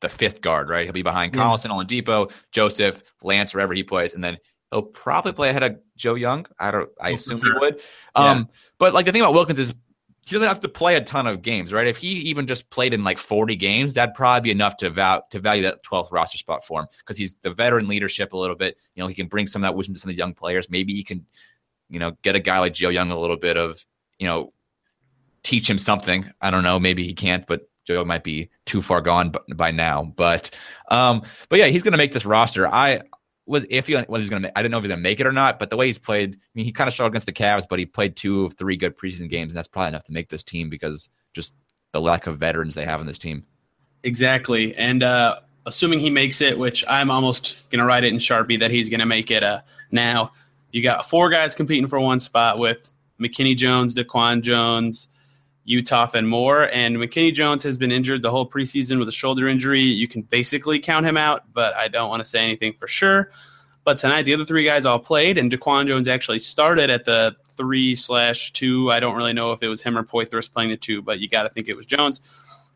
the 0.00 0.08
fifth 0.08 0.40
guard, 0.40 0.68
right? 0.68 0.84
He'll 0.84 0.92
be 0.92 1.02
behind 1.02 1.34
yeah. 1.34 1.42
Collison, 1.42 1.66
Oladipo, 1.66 2.32
Joseph, 2.52 3.02
Lance, 3.22 3.54
wherever 3.54 3.74
he 3.74 3.82
plays, 3.82 4.14
and 4.14 4.24
then 4.24 4.38
he'll 4.70 4.82
probably 4.82 5.32
play 5.32 5.50
ahead 5.50 5.62
of 5.62 5.78
Joe 5.96 6.14
Young. 6.14 6.46
I 6.58 6.70
don't. 6.70 6.90
I 7.00 7.12
oh, 7.12 7.14
assume 7.14 7.38
sure. 7.38 7.52
he 7.54 7.58
would. 7.60 7.80
Um, 8.14 8.38
yeah. 8.38 8.44
but 8.78 8.94
like 8.94 9.06
the 9.06 9.12
thing 9.12 9.20
about 9.20 9.34
Wilkins 9.34 9.58
is 9.58 9.74
he 10.30 10.36
doesn't 10.36 10.48
have 10.48 10.60
to 10.60 10.68
play 10.68 10.96
a 10.96 11.00
ton 11.00 11.26
of 11.26 11.42
games, 11.42 11.72
right? 11.72 11.86
If 11.86 11.96
he 11.96 12.08
even 12.08 12.46
just 12.46 12.70
played 12.70 12.94
in 12.94 13.04
like 13.04 13.18
40 13.18 13.56
games, 13.56 13.94
that'd 13.94 14.14
probably 14.14 14.48
be 14.48 14.50
enough 14.50 14.76
to 14.78 14.90
to 15.30 15.40
value 15.40 15.62
that 15.62 15.82
12th 15.84 16.12
roster 16.12 16.38
spot 16.38 16.64
for 16.64 16.80
him 16.80 16.86
because 16.98 17.16
he's 17.16 17.34
the 17.42 17.50
veteran 17.50 17.88
leadership 17.88 18.32
a 18.32 18.36
little 18.36 18.56
bit. 18.56 18.76
You 18.94 19.02
know, 19.02 19.08
he 19.08 19.14
can 19.14 19.26
bring 19.26 19.46
some 19.46 19.62
of 19.62 19.68
that 19.68 19.76
wisdom 19.76 19.94
to 19.94 20.00
some 20.00 20.08
of 20.08 20.16
the 20.16 20.18
young 20.18 20.34
players. 20.34 20.70
Maybe 20.70 20.94
he 20.94 21.02
can 21.02 21.26
you 21.90 21.98
know, 21.98 22.12
get 22.22 22.36
a 22.36 22.40
guy 22.40 22.58
like 22.60 22.72
Joe 22.72 22.88
Young 22.88 23.10
a 23.10 23.18
little 23.18 23.36
bit 23.36 23.56
of, 23.58 23.84
you 24.18 24.26
know, 24.26 24.52
teach 25.42 25.68
him 25.68 25.76
something. 25.76 26.30
I 26.40 26.50
don't 26.50 26.62
know. 26.62 26.78
Maybe 26.78 27.04
he 27.04 27.12
can't, 27.12 27.46
but 27.46 27.68
Joe 27.84 28.04
might 28.04 28.22
be 28.22 28.48
too 28.64 28.80
far 28.80 29.00
gone 29.00 29.34
by 29.56 29.72
now. 29.72 30.04
But, 30.16 30.50
um, 30.90 31.22
but 31.48 31.58
yeah, 31.58 31.66
he's 31.66 31.82
going 31.82 31.92
to 31.92 31.98
make 31.98 32.12
this 32.12 32.24
roster. 32.24 32.68
I 32.68 33.02
was 33.50 33.66
iffy 33.66 33.98
on 33.98 34.04
whether 34.04 34.22
he's 34.22 34.30
going 34.30 34.42
to. 34.42 34.58
I 34.58 34.62
didn't 34.62 34.70
know 34.70 34.78
if 34.78 34.84
he's 34.84 34.90
going 34.90 35.00
to 35.00 35.02
make 35.02 35.18
it 35.18 35.26
or 35.26 35.32
not. 35.32 35.58
But 35.58 35.70
the 35.70 35.76
way 35.76 35.86
he's 35.86 35.98
played, 35.98 36.36
I 36.36 36.38
mean, 36.54 36.64
he 36.64 36.72
kind 36.72 36.86
of 36.86 36.94
struggled 36.94 37.12
against 37.12 37.26
the 37.26 37.32
Cavs, 37.32 37.66
but 37.68 37.78
he 37.80 37.84
played 37.84 38.16
two 38.16 38.44
of 38.44 38.54
three 38.54 38.76
good 38.76 38.96
preseason 38.96 39.28
games, 39.28 39.50
and 39.50 39.58
that's 39.58 39.68
probably 39.68 39.88
enough 39.88 40.04
to 40.04 40.12
make 40.12 40.28
this 40.28 40.44
team 40.44 40.70
because 40.70 41.10
just 41.34 41.52
the 41.92 42.00
lack 42.00 42.28
of 42.28 42.38
veterans 42.38 42.76
they 42.76 42.84
have 42.84 43.00
in 43.00 43.06
this 43.06 43.18
team. 43.18 43.44
Exactly, 44.04 44.74
and 44.76 45.02
uh, 45.02 45.40
assuming 45.66 45.98
he 45.98 46.10
makes 46.10 46.40
it, 46.40 46.58
which 46.58 46.84
I'm 46.88 47.10
almost 47.10 47.68
going 47.70 47.80
to 47.80 47.84
write 47.84 48.04
it 48.04 48.12
in 48.12 48.18
Sharpie 48.18 48.60
that 48.60 48.70
he's 48.70 48.88
going 48.88 49.00
to 49.00 49.06
make 49.06 49.30
it. 49.30 49.42
Uh, 49.42 49.60
now 49.90 50.32
you 50.70 50.82
got 50.82 51.04
four 51.04 51.28
guys 51.28 51.54
competing 51.54 51.88
for 51.88 52.00
one 52.00 52.20
spot 52.20 52.58
with 52.58 52.92
McKinney 53.20 53.56
Jones, 53.56 53.94
DeQuan 53.94 54.42
Jones, 54.42 55.08
Uthoff, 55.68 56.14
and 56.14 56.28
more. 56.28 56.68
And 56.72 56.96
McKinney 56.96 57.32
Jones 57.32 57.62
has 57.62 57.78
been 57.78 57.92
injured 57.92 58.22
the 58.22 58.30
whole 58.30 58.48
preseason 58.48 58.98
with 58.98 59.08
a 59.08 59.12
shoulder 59.12 59.48
injury. 59.48 59.80
You 59.80 60.08
can 60.08 60.22
basically 60.22 60.78
count 60.78 61.06
him 61.06 61.16
out, 61.16 61.44
but 61.52 61.74
I 61.74 61.88
don't 61.88 62.08
want 62.08 62.20
to 62.20 62.28
say 62.28 62.40
anything 62.40 62.72
for 62.72 62.88
sure. 62.88 63.30
But 63.84 63.98
tonight, 63.98 64.22
the 64.22 64.34
other 64.34 64.44
three 64.44 64.64
guys 64.64 64.84
all 64.84 64.98
played, 64.98 65.38
and 65.38 65.50
DeQuan 65.50 65.86
Jones 65.86 66.06
actually 66.06 66.38
started 66.38 66.90
at 66.90 67.04
the 67.04 67.34
three 67.48 67.94
slash 67.94 68.52
two. 68.52 68.90
I 68.90 69.00
don't 69.00 69.16
really 69.16 69.32
know 69.32 69.52
if 69.52 69.62
it 69.62 69.68
was 69.68 69.82
him 69.82 69.96
or 69.96 70.02
Poythress 70.02 70.52
playing 70.52 70.70
the 70.70 70.76
two, 70.76 71.02
but 71.02 71.18
you 71.18 71.28
got 71.28 71.44
to 71.44 71.48
think 71.48 71.68
it 71.68 71.76
was 71.76 71.86
Jones. 71.86 72.20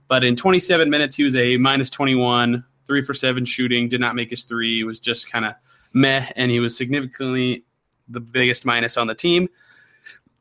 But 0.08 0.24
in 0.24 0.36
27 0.36 0.88
minutes, 0.88 1.14
he 1.14 1.24
was 1.24 1.36
a 1.36 1.56
minus 1.58 1.90
21, 1.90 2.64
three 2.86 3.02
for 3.02 3.14
seven 3.14 3.44
shooting, 3.44 3.88
did 3.88 4.00
not 4.00 4.14
make 4.14 4.30
his 4.30 4.44
three, 4.44 4.82
was 4.84 5.00
just 5.00 5.30
kind 5.30 5.44
of 5.44 5.54
meh, 5.92 6.26
and 6.36 6.50
he 6.50 6.60
was 6.60 6.76
significantly 6.76 7.64
the 8.08 8.20
biggest 8.20 8.66
minus 8.66 8.96
on 8.96 9.06
the 9.06 9.14
team. 9.14 9.48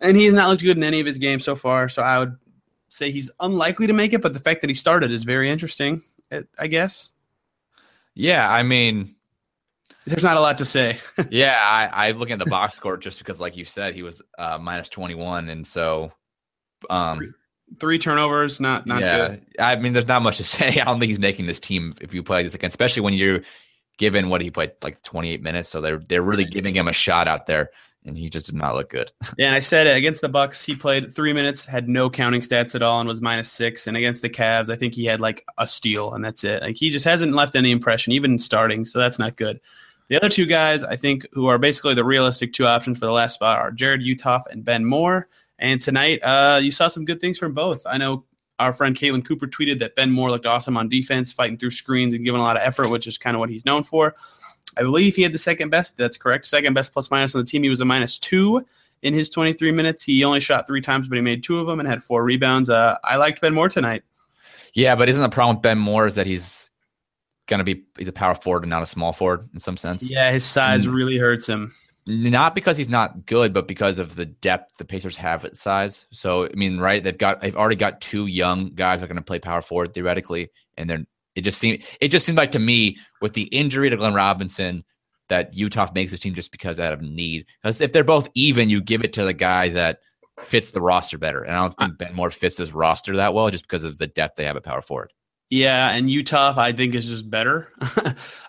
And 0.04 0.18
he 0.18 0.26
has 0.26 0.34
not 0.34 0.50
looked 0.50 0.62
good 0.62 0.78
in 0.78 0.84
any 0.84 1.00
of 1.00 1.06
his 1.06 1.18
games 1.18 1.46
so 1.46 1.56
far. 1.56 1.88
So 1.88 2.02
I 2.02 2.20
would 2.20 2.36
say 2.90 3.12
he's 3.12 3.32
unlikely 3.40 3.88
to 3.88 3.94
make 3.94 4.14
it, 4.14 4.22
but 4.22 4.34
the 4.34 4.40
fact 4.40 4.62
that 4.62 4.70
he 4.70 4.74
started 4.74 5.12
is 5.12 5.24
very 5.24 5.50
interesting, 5.50 6.02
I 6.60 6.68
guess. 6.68 7.14
Yeah, 8.16 8.52
I 8.52 8.64
mean, 8.64 9.16
there's 10.06 10.24
not 10.24 10.38
a 10.38 10.40
lot 10.40 10.58
to 10.60 10.66
say. 10.66 10.98
yeah, 11.30 11.58
I, 11.60 12.10
I 12.10 12.12
look 12.12 12.30
at 12.30 12.40
the 12.40 12.46
box 12.46 12.76
score 12.76 12.98
just 12.98 13.20
because, 13.20 13.40
like 13.40 13.58
you 13.58 13.66
said, 13.66 13.96
he 13.96 14.04
was 14.04 14.22
uh, 14.38 14.60
minus 14.62 14.90
21, 14.90 15.50
and 15.50 15.66
so 15.66 16.12
um, 16.90 17.18
three, 17.18 17.32
three, 17.80 18.00
turnovers, 18.00 18.60
not 18.60 18.86
not 18.86 19.02
yeah. 19.02 19.30
Good. 19.30 19.46
I 19.60 19.76
mean, 19.78 19.94
there's 19.94 20.08
not 20.08 20.22
much 20.22 20.38
to 20.38 20.44
say. 20.44 20.80
I 20.80 20.86
don't 20.86 21.00
think 21.00 21.10
he's 21.10 21.20
making 21.20 21.48
this 21.48 21.60
team 21.60 21.96
if 22.02 22.14
you 22.14 22.22
play 22.22 22.44
this 22.44 22.54
again, 22.54 22.68
especially 22.68 23.02
when 23.02 23.14
you're 23.14 23.42
given 23.98 24.30
what 24.30 24.42
he 24.42 24.52
played 24.52 24.72
like 24.82 25.02
28 25.04 25.42
minutes. 25.42 25.70
So 25.70 25.82
they're 25.82 26.00
they're 26.00 26.22
really 26.22 26.46
giving 26.46 26.76
him 26.76 26.88
a 26.88 26.94
shot 26.94 27.28
out 27.28 27.48
there, 27.48 27.72
and 28.06 28.18
he 28.18 28.30
just 28.30 28.46
did 28.46 28.56
not 28.56 28.76
look 28.76 28.90
good. 28.90 29.12
Yeah, 29.38 29.48
and 29.48 29.56
I 29.56 29.60
said 29.60 29.88
it 29.88 29.98
against 29.98 30.22
the 30.22 30.30
Bucks, 30.30 30.64
he 30.64 30.76
played 30.76 31.12
three 31.12 31.34
minutes, 31.34 31.66
had 31.66 31.90
no 31.90 32.10
counting 32.10 32.42
stats 32.42 32.76
at 32.76 32.84
all, 32.84 33.00
and 33.00 33.08
was 33.08 33.22
minus 33.22 33.52
six. 33.52 33.88
And 33.88 33.98
against 33.98 34.22
the 34.22 34.30
Cavs, 34.30 34.70
I 34.70 34.76
think 34.76 34.94
he 34.94 35.06
had 35.06 35.20
like 35.20 35.44
a 35.58 35.66
steal, 35.66 36.14
and 36.14 36.24
that's 36.24 36.44
it. 36.44 36.62
Like 36.62 36.76
he 36.78 36.90
just 36.92 37.06
hasn't 37.06 37.34
left 37.34 37.56
any 37.56 37.72
impression, 37.72 38.14
even 38.14 38.38
starting. 38.38 38.86
So 38.86 39.00
that's 39.00 39.18
not 39.18 39.38
good. 39.38 39.60
The 40.10 40.18
other 40.18 40.30
two 40.30 40.46
guys, 40.46 40.84
I 40.84 40.96
think, 40.96 41.26
who 41.32 41.48
are 41.48 41.58
basically 41.58 41.96
the 41.96 42.04
realistic 42.04 42.54
two 42.54 42.66
options 42.66 43.00
for 43.00 43.06
the 43.06 43.12
last 43.12 43.36
spot 43.36 43.58
are 43.58 43.72
Jarrod 43.72 44.06
Uthoff 44.06 44.44
and 44.52 44.64
Ben 44.64 44.86
Moore. 44.86 45.28
And 45.58 45.82
tonight, 45.82 46.20
uh, 46.22 46.60
you 46.62 46.72
saw 46.72 46.88
some 46.88 47.06
good 47.06 47.22
things 47.22 47.38
from 47.38 47.54
both. 47.54 47.84
I 47.88 47.98
know 47.98 48.26
our 48.60 48.74
friend 48.74 48.96
Caitlin 48.96 49.26
Cooper 49.26 49.48
tweeted 49.48 49.80
that 49.80 49.96
Ben 49.96 50.12
Moore 50.12 50.30
looked 50.30 50.46
awesome 50.46 50.78
on 50.78 50.90
defense, 50.90 51.32
fighting 51.32 51.58
through 51.58 51.72
screens 51.72 52.14
and 52.14 52.24
giving 52.24 52.42
a 52.42 52.44
lot 52.44 52.58
of 52.58 52.62
effort, 52.64 52.90
which 52.90 53.08
is 53.08 53.18
kind 53.18 53.36
of 53.36 53.40
what 53.40 53.50
he's 53.50 53.66
known 53.66 53.84
for. 53.84 54.16
I 54.78 54.82
believe 54.82 55.16
he 55.16 55.22
had 55.22 55.34
the 55.34 55.38
second 55.38 55.70
best. 55.70 55.98
That's 55.98 56.18
correct. 56.18 56.46
Second 56.46 56.74
best 56.74 56.94
plus 56.94 57.12
minus 57.12 57.36
on 57.36 57.42
the 57.42 57.46
team. 57.46 57.64
He 57.64 57.70
was 57.70 57.82
a 57.82 57.86
minus 57.86 58.20
two 58.20 58.66
in 59.02 59.14
his 59.14 59.30
23 59.30 59.72
minutes. 59.72 60.04
He 60.04 60.24
only 60.24 60.40
shot 60.40 60.66
three 60.66 60.82
times, 60.82 61.08
but 61.08 61.16
he 61.16 61.22
made 61.22 61.44
two 61.44 61.60
of 61.60 61.68
them 61.68 61.80
and 61.80 61.88
had 61.88 62.02
four 62.02 62.24
rebounds. 62.24 62.70
Uh, 62.70 62.98
I 63.04 63.18
liked 63.18 63.42
Ben 63.42 63.54
Moore 63.54 63.70
tonight. 63.70 64.04
Yeah, 64.74 64.96
but 64.96 65.10
isn't 65.10 65.22
the 65.22 65.30
problem 65.30 65.58
with 65.58 65.62
Ben 65.64 65.78
Moore 65.78 66.08
is 66.08 66.16
that 66.16 66.26
he's 66.26 66.70
going 67.48 67.60
to 67.60 67.64
be 67.64 67.84
he's 67.98 68.08
a 68.08 68.14
power 68.14 68.34
forward 68.34 68.64
and 68.64 68.70
not 68.70 68.82
a 68.82 68.88
small 68.88 69.14
forward 69.14 69.48
in 69.54 69.60
some 69.60 69.78
sense? 69.78 70.10
Yeah, 70.10 70.32
his 70.32 70.44
size 70.44 70.88
mm. 70.88 70.94
really 70.94 71.18
hurts 71.18 71.48
him. 71.48 71.72
Not 72.06 72.54
because 72.54 72.76
he's 72.76 72.90
not 72.90 73.26
good, 73.26 73.54
but 73.54 73.68
because 73.68 73.98
of 73.98 74.16
the 74.16 74.26
depth 74.26 74.78
the 74.78 74.84
Pacers 74.84 75.16
have 75.16 75.46
at 75.46 75.58
size. 75.58 76.06
So 76.12 76.46
I 76.46 76.56
mean, 76.56 76.80
right? 76.80 77.04
They've 77.04 77.18
got 77.18 77.42
they've 77.42 77.56
already 77.56 77.76
got 77.76 78.02
two 78.02 78.28
young 78.28 78.72
guys 78.72 79.00
that 79.00 79.06
are 79.06 79.08
going 79.08 79.18
to 79.18 79.22
play 79.22 79.40
power 79.40 79.62
forward 79.62 79.94
theoretically, 79.94 80.52
and 80.78 80.90
they're 80.90 81.06
it 81.36 81.42
just 81.42 81.58
seemed 81.58 81.84
it 82.00 82.10
just 82.10 82.26
seemed 82.26 82.38
like 82.38 82.52
to 82.52 82.60
me 82.60 82.98
with 83.22 83.34
the 83.34 83.44
injury 83.44 83.90
to 83.90 83.98
Glenn 83.98 84.14
Robinson 84.14 84.84
that 85.30 85.56
Uthoff 85.56 85.94
makes 85.96 86.12
this 86.12 86.20
team 86.20 86.36
just 86.36 86.52
because 86.52 86.80
out 86.80 86.94
of 86.94 87.02
need. 87.02 87.46
Because 87.62 87.82
if 87.82 87.94
they're 87.94 88.04
both 88.04 88.30
even, 88.36 88.70
you 88.70 88.82
give 88.82 89.04
it 89.04 89.14
to 89.14 89.24
the 89.24 89.34
guy 89.34 89.70
that 89.70 90.00
fits 90.40 90.72
the 90.72 90.82
roster 90.82 91.18
better. 91.18 91.44
And 91.44 91.56
I 91.56 91.62
don't 91.62 91.78
think 91.78 91.98
Ben 91.98 92.14
Moore 92.14 92.32
fits 92.32 92.58
this 92.58 92.72
roster 92.72 93.16
that 93.16 93.34
well 93.34 93.50
just 93.50 93.64
because 93.64 93.84
of 93.84 93.98
the 93.98 94.08
depth 94.08 94.36
they 94.36 94.46
have 94.46 94.58
at 94.58 94.64
power 94.64 94.82
forward. 94.82 95.12
Yeah, 95.50 95.92
and 95.92 96.08
Uthoff 96.08 96.58
I 96.58 96.72
think 96.72 96.96
is 96.96 97.08
just 97.08 97.30
better. 97.30 97.70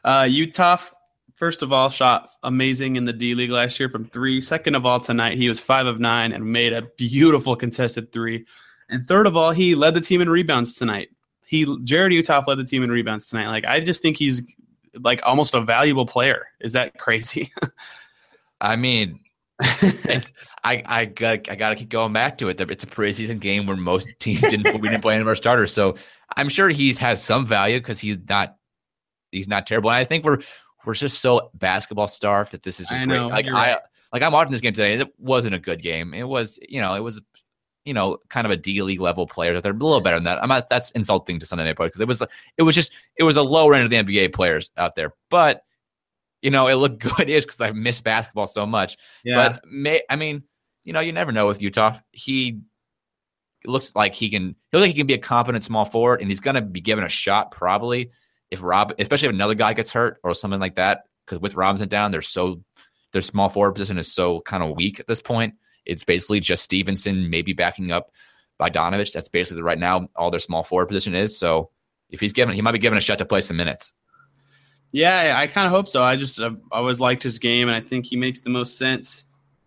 uh, 0.05 0.25
Uthoff, 0.25 0.93
first 1.35 1.63
of 1.63 1.73
all, 1.73 1.91
shot 1.91 2.29
amazing 2.43 2.97
in 2.97 3.05
the 3.05 3.13
D 3.13 3.35
League 3.35 3.51
last 3.51 3.79
year 3.79 3.89
from 3.89 4.07
three. 4.07 4.41
Second 4.41 4.75
of 4.75 4.87
all, 4.87 5.01
tonight 5.01 5.37
he 5.37 5.49
was 5.49 5.61
five 5.61 5.87
of 5.87 6.01
nine 6.01 6.33
and 6.33 6.51
made 6.51 6.73
a 6.73 6.89
beautiful 6.97 7.57
contested 7.57 8.11
three. 8.13 8.47
And 8.89 9.07
third 9.07 9.27
of 9.27 9.37
all, 9.37 9.51
he 9.51 9.75
led 9.75 9.95
the 9.95 10.01
team 10.01 10.21
in 10.21 10.31
rebounds 10.31 10.77
tonight. 10.77 11.09
He 11.47 11.65
Jarrod 11.67 12.19
Uthoff 12.19 12.47
led 12.47 12.59
the 12.59 12.65
team 12.65 12.83
in 12.83 12.91
rebounds 12.91 13.29
tonight. 13.29 13.49
Like 13.49 13.65
I 13.65 13.81
just 13.81 14.03
think 14.03 14.17
he's 14.17 14.43
like 15.01 15.21
almost 15.25 15.55
a 15.55 15.61
valuable 15.61 16.07
player. 16.07 16.47
Is 16.61 16.73
that 16.73 16.99
crazy? 16.99 17.53
I 18.61 18.77
mean, 18.77 19.21
I 19.61 20.83
I 20.87 21.05
got 21.05 21.51
I 21.51 21.55
got 21.55 21.71
to 21.71 21.77
keep 21.77 21.89
going 21.89 22.13
back 22.13 22.39
to 22.39 22.49
it. 22.49 22.61
It's 22.61 22.85
a 22.85 22.87
preseason 22.87 23.39
game 23.41 23.67
where 23.67 23.77
most 23.77 24.09
teams 24.19 24.41
didn't 24.43 24.81
we 24.81 24.89
didn't 24.89 25.03
play 25.03 25.15
any 25.15 25.23
of 25.23 25.29
our 25.29 25.37
starters, 25.37 25.73
so 25.73 25.97
I'm 26.37 26.49
sure 26.49 26.69
he 26.69 26.93
has 26.95 27.23
some 27.23 27.47
value 27.47 27.79
because 27.79 28.01
he's 28.01 28.19
not 28.29 28.57
he's 29.31 29.49
not 29.49 29.67
terrible. 29.67 29.91
And 29.91 29.97
I 29.97 30.05
think 30.05 30.25
we're 30.25 30.39
we're 30.85 30.95
just 30.95 31.21
so 31.21 31.51
basketball 31.55 32.09
starved 32.09 32.53
that 32.53 32.63
this 32.63 32.81
is 32.81 32.89
just 32.89 33.01
I 33.01 33.07
great. 33.07 33.17
Know, 33.17 33.29
like 33.29 33.47
I 33.47 33.51
right. 33.51 33.79
like 34.13 34.23
I'm 34.23 34.33
watching 34.33 34.53
this 34.53 34.61
game 34.61 34.73
today. 34.73 34.95
It 34.95 35.15
wasn't 35.19 35.55
a 35.55 35.61
good 35.61 35.83
game. 35.83 36.15
It 36.15 36.27
was 36.27 36.59
you 36.69 36.81
know 36.81 36.95
it 36.95 37.01
was 37.01 37.21
you 37.85 37.95
know, 37.95 38.19
kind 38.29 38.47
of 38.47 38.51
a 38.51 38.57
D 38.57 38.83
League 38.83 39.01
level 39.01 39.27
player. 39.27 39.61
They're 39.61 39.73
a 39.73 39.77
little 39.77 40.01
better 40.01 40.17
than 40.17 40.25
that. 40.25 40.43
I'm 40.43 40.49
not. 40.49 40.69
That's 40.69 40.91
insulting 40.93 41.39
to 41.39 41.47
Sunday 41.47 41.65
Night 41.65 41.77
because 41.77 42.01
it 42.01 42.09
was. 42.09 42.23
It 42.57 42.63
was 42.63 42.75
just. 42.75 42.93
It 43.17 43.25
was 43.25 43.37
a 43.37 43.43
low 43.43 43.73
end 43.73 43.85
of 43.85 43.91
the 43.91 43.97
NBA 43.97 44.33
players 44.33 44.71
out 44.77 44.97
there. 44.97 45.13
But 45.31 45.63
you 46.43 46.51
know, 46.51 46.69
it 46.69 46.75
looked 46.75 46.99
good 47.17 47.29
is 47.29 47.45
because 47.45 47.61
I 47.61 47.73
miss 47.73 48.01
basketball 48.01 48.47
so 48.47 48.67
much. 48.67 48.97
Yeah. 49.25 49.49
But 49.49 49.65
may 49.71 50.03
I 50.09 50.17
mean, 50.17 50.45
you 50.85 50.93
know, 50.93 51.01
you 51.01 51.13
never 51.13 51.33
know 51.33 51.47
with 51.47 51.61
Uthoff. 51.61 52.01
He 52.13 52.61
looks 53.67 53.95
like 53.97 54.15
he 54.15 54.31
can. 54.31 54.55
He 54.71 54.77
looks 54.77 54.83
like 54.83 54.91
he 54.91 54.99
can 54.99 55.07
be 55.07 55.15
a 55.15 55.19
competent 55.19 55.65
small 55.65 55.85
forward, 55.85 56.21
and 56.21 56.31
he's 56.31 56.41
going 56.41 56.57
to 56.57 56.63
be 56.63 56.81
given 56.81 57.05
a 57.05 57.09
shot 57.09 57.51
probably 57.51 58.11
if 58.51 58.63
Rob, 58.63 58.95
especially 58.99 59.29
if 59.29 59.35
another 59.35 59.55
guy 59.55 59.73
gets 59.73 59.91
hurt 59.91 60.19
or 60.23 60.35
something 60.35 60.61
like 60.61 60.77
that. 60.77 61.05
Because 61.25 61.41
with 61.41 61.55
Robinson 61.55 61.89
down, 61.89 62.11
they're 62.11 62.23
so 62.23 62.63
their 63.13 63.23
small 63.23 63.49
forward 63.49 63.73
position 63.73 63.97
is 63.97 64.13
so 64.13 64.41
kind 64.41 64.63
of 64.63 64.77
weak 64.77 65.01
at 65.01 65.07
this 65.07 65.23
point. 65.23 65.55
It's 65.87 66.05
basically 66.05 66.41
just 66.41 66.65
Stephenson 66.65 67.31
maybe 67.31 67.53
backing 67.53 67.93
up 67.93 68.11
Bogdanovic. 68.61 69.13
That's 69.13 69.29
basically 69.29 69.59
the 69.59 69.65
right 69.65 69.79
now 69.79 70.09
all 70.17 70.31
their 70.31 70.41
small 70.41 70.63
forward 70.63 70.87
position 70.87 71.15
is. 71.15 71.37
So 71.37 71.71
if 72.11 72.21
he's 72.21 72.33
given, 72.33 72.55
he 72.55 72.63
might 72.63 72.73
be 72.73 72.79
given 72.79 72.99
a 72.99 73.01
shot 73.01 73.19
to 73.19 73.25
play 73.25 73.41
some 73.41 73.57
minutes. 73.57 73.93
Yeah, 74.93 75.35
I 75.37 75.49
kind 75.49 75.67
of 75.67 75.73
hope 75.73 75.89
so. 75.89 76.05
I 76.05 76.15
just 76.15 76.41
I've 76.41 76.57
always 76.71 77.01
liked 77.01 77.23
his 77.23 77.41
game, 77.41 77.69
and 77.69 77.77
I 77.77 77.81
think 77.81 78.07
he 78.07 78.17
makes 78.17 78.43
the 78.43 78.51
most 78.51 78.79
sense 78.79 79.25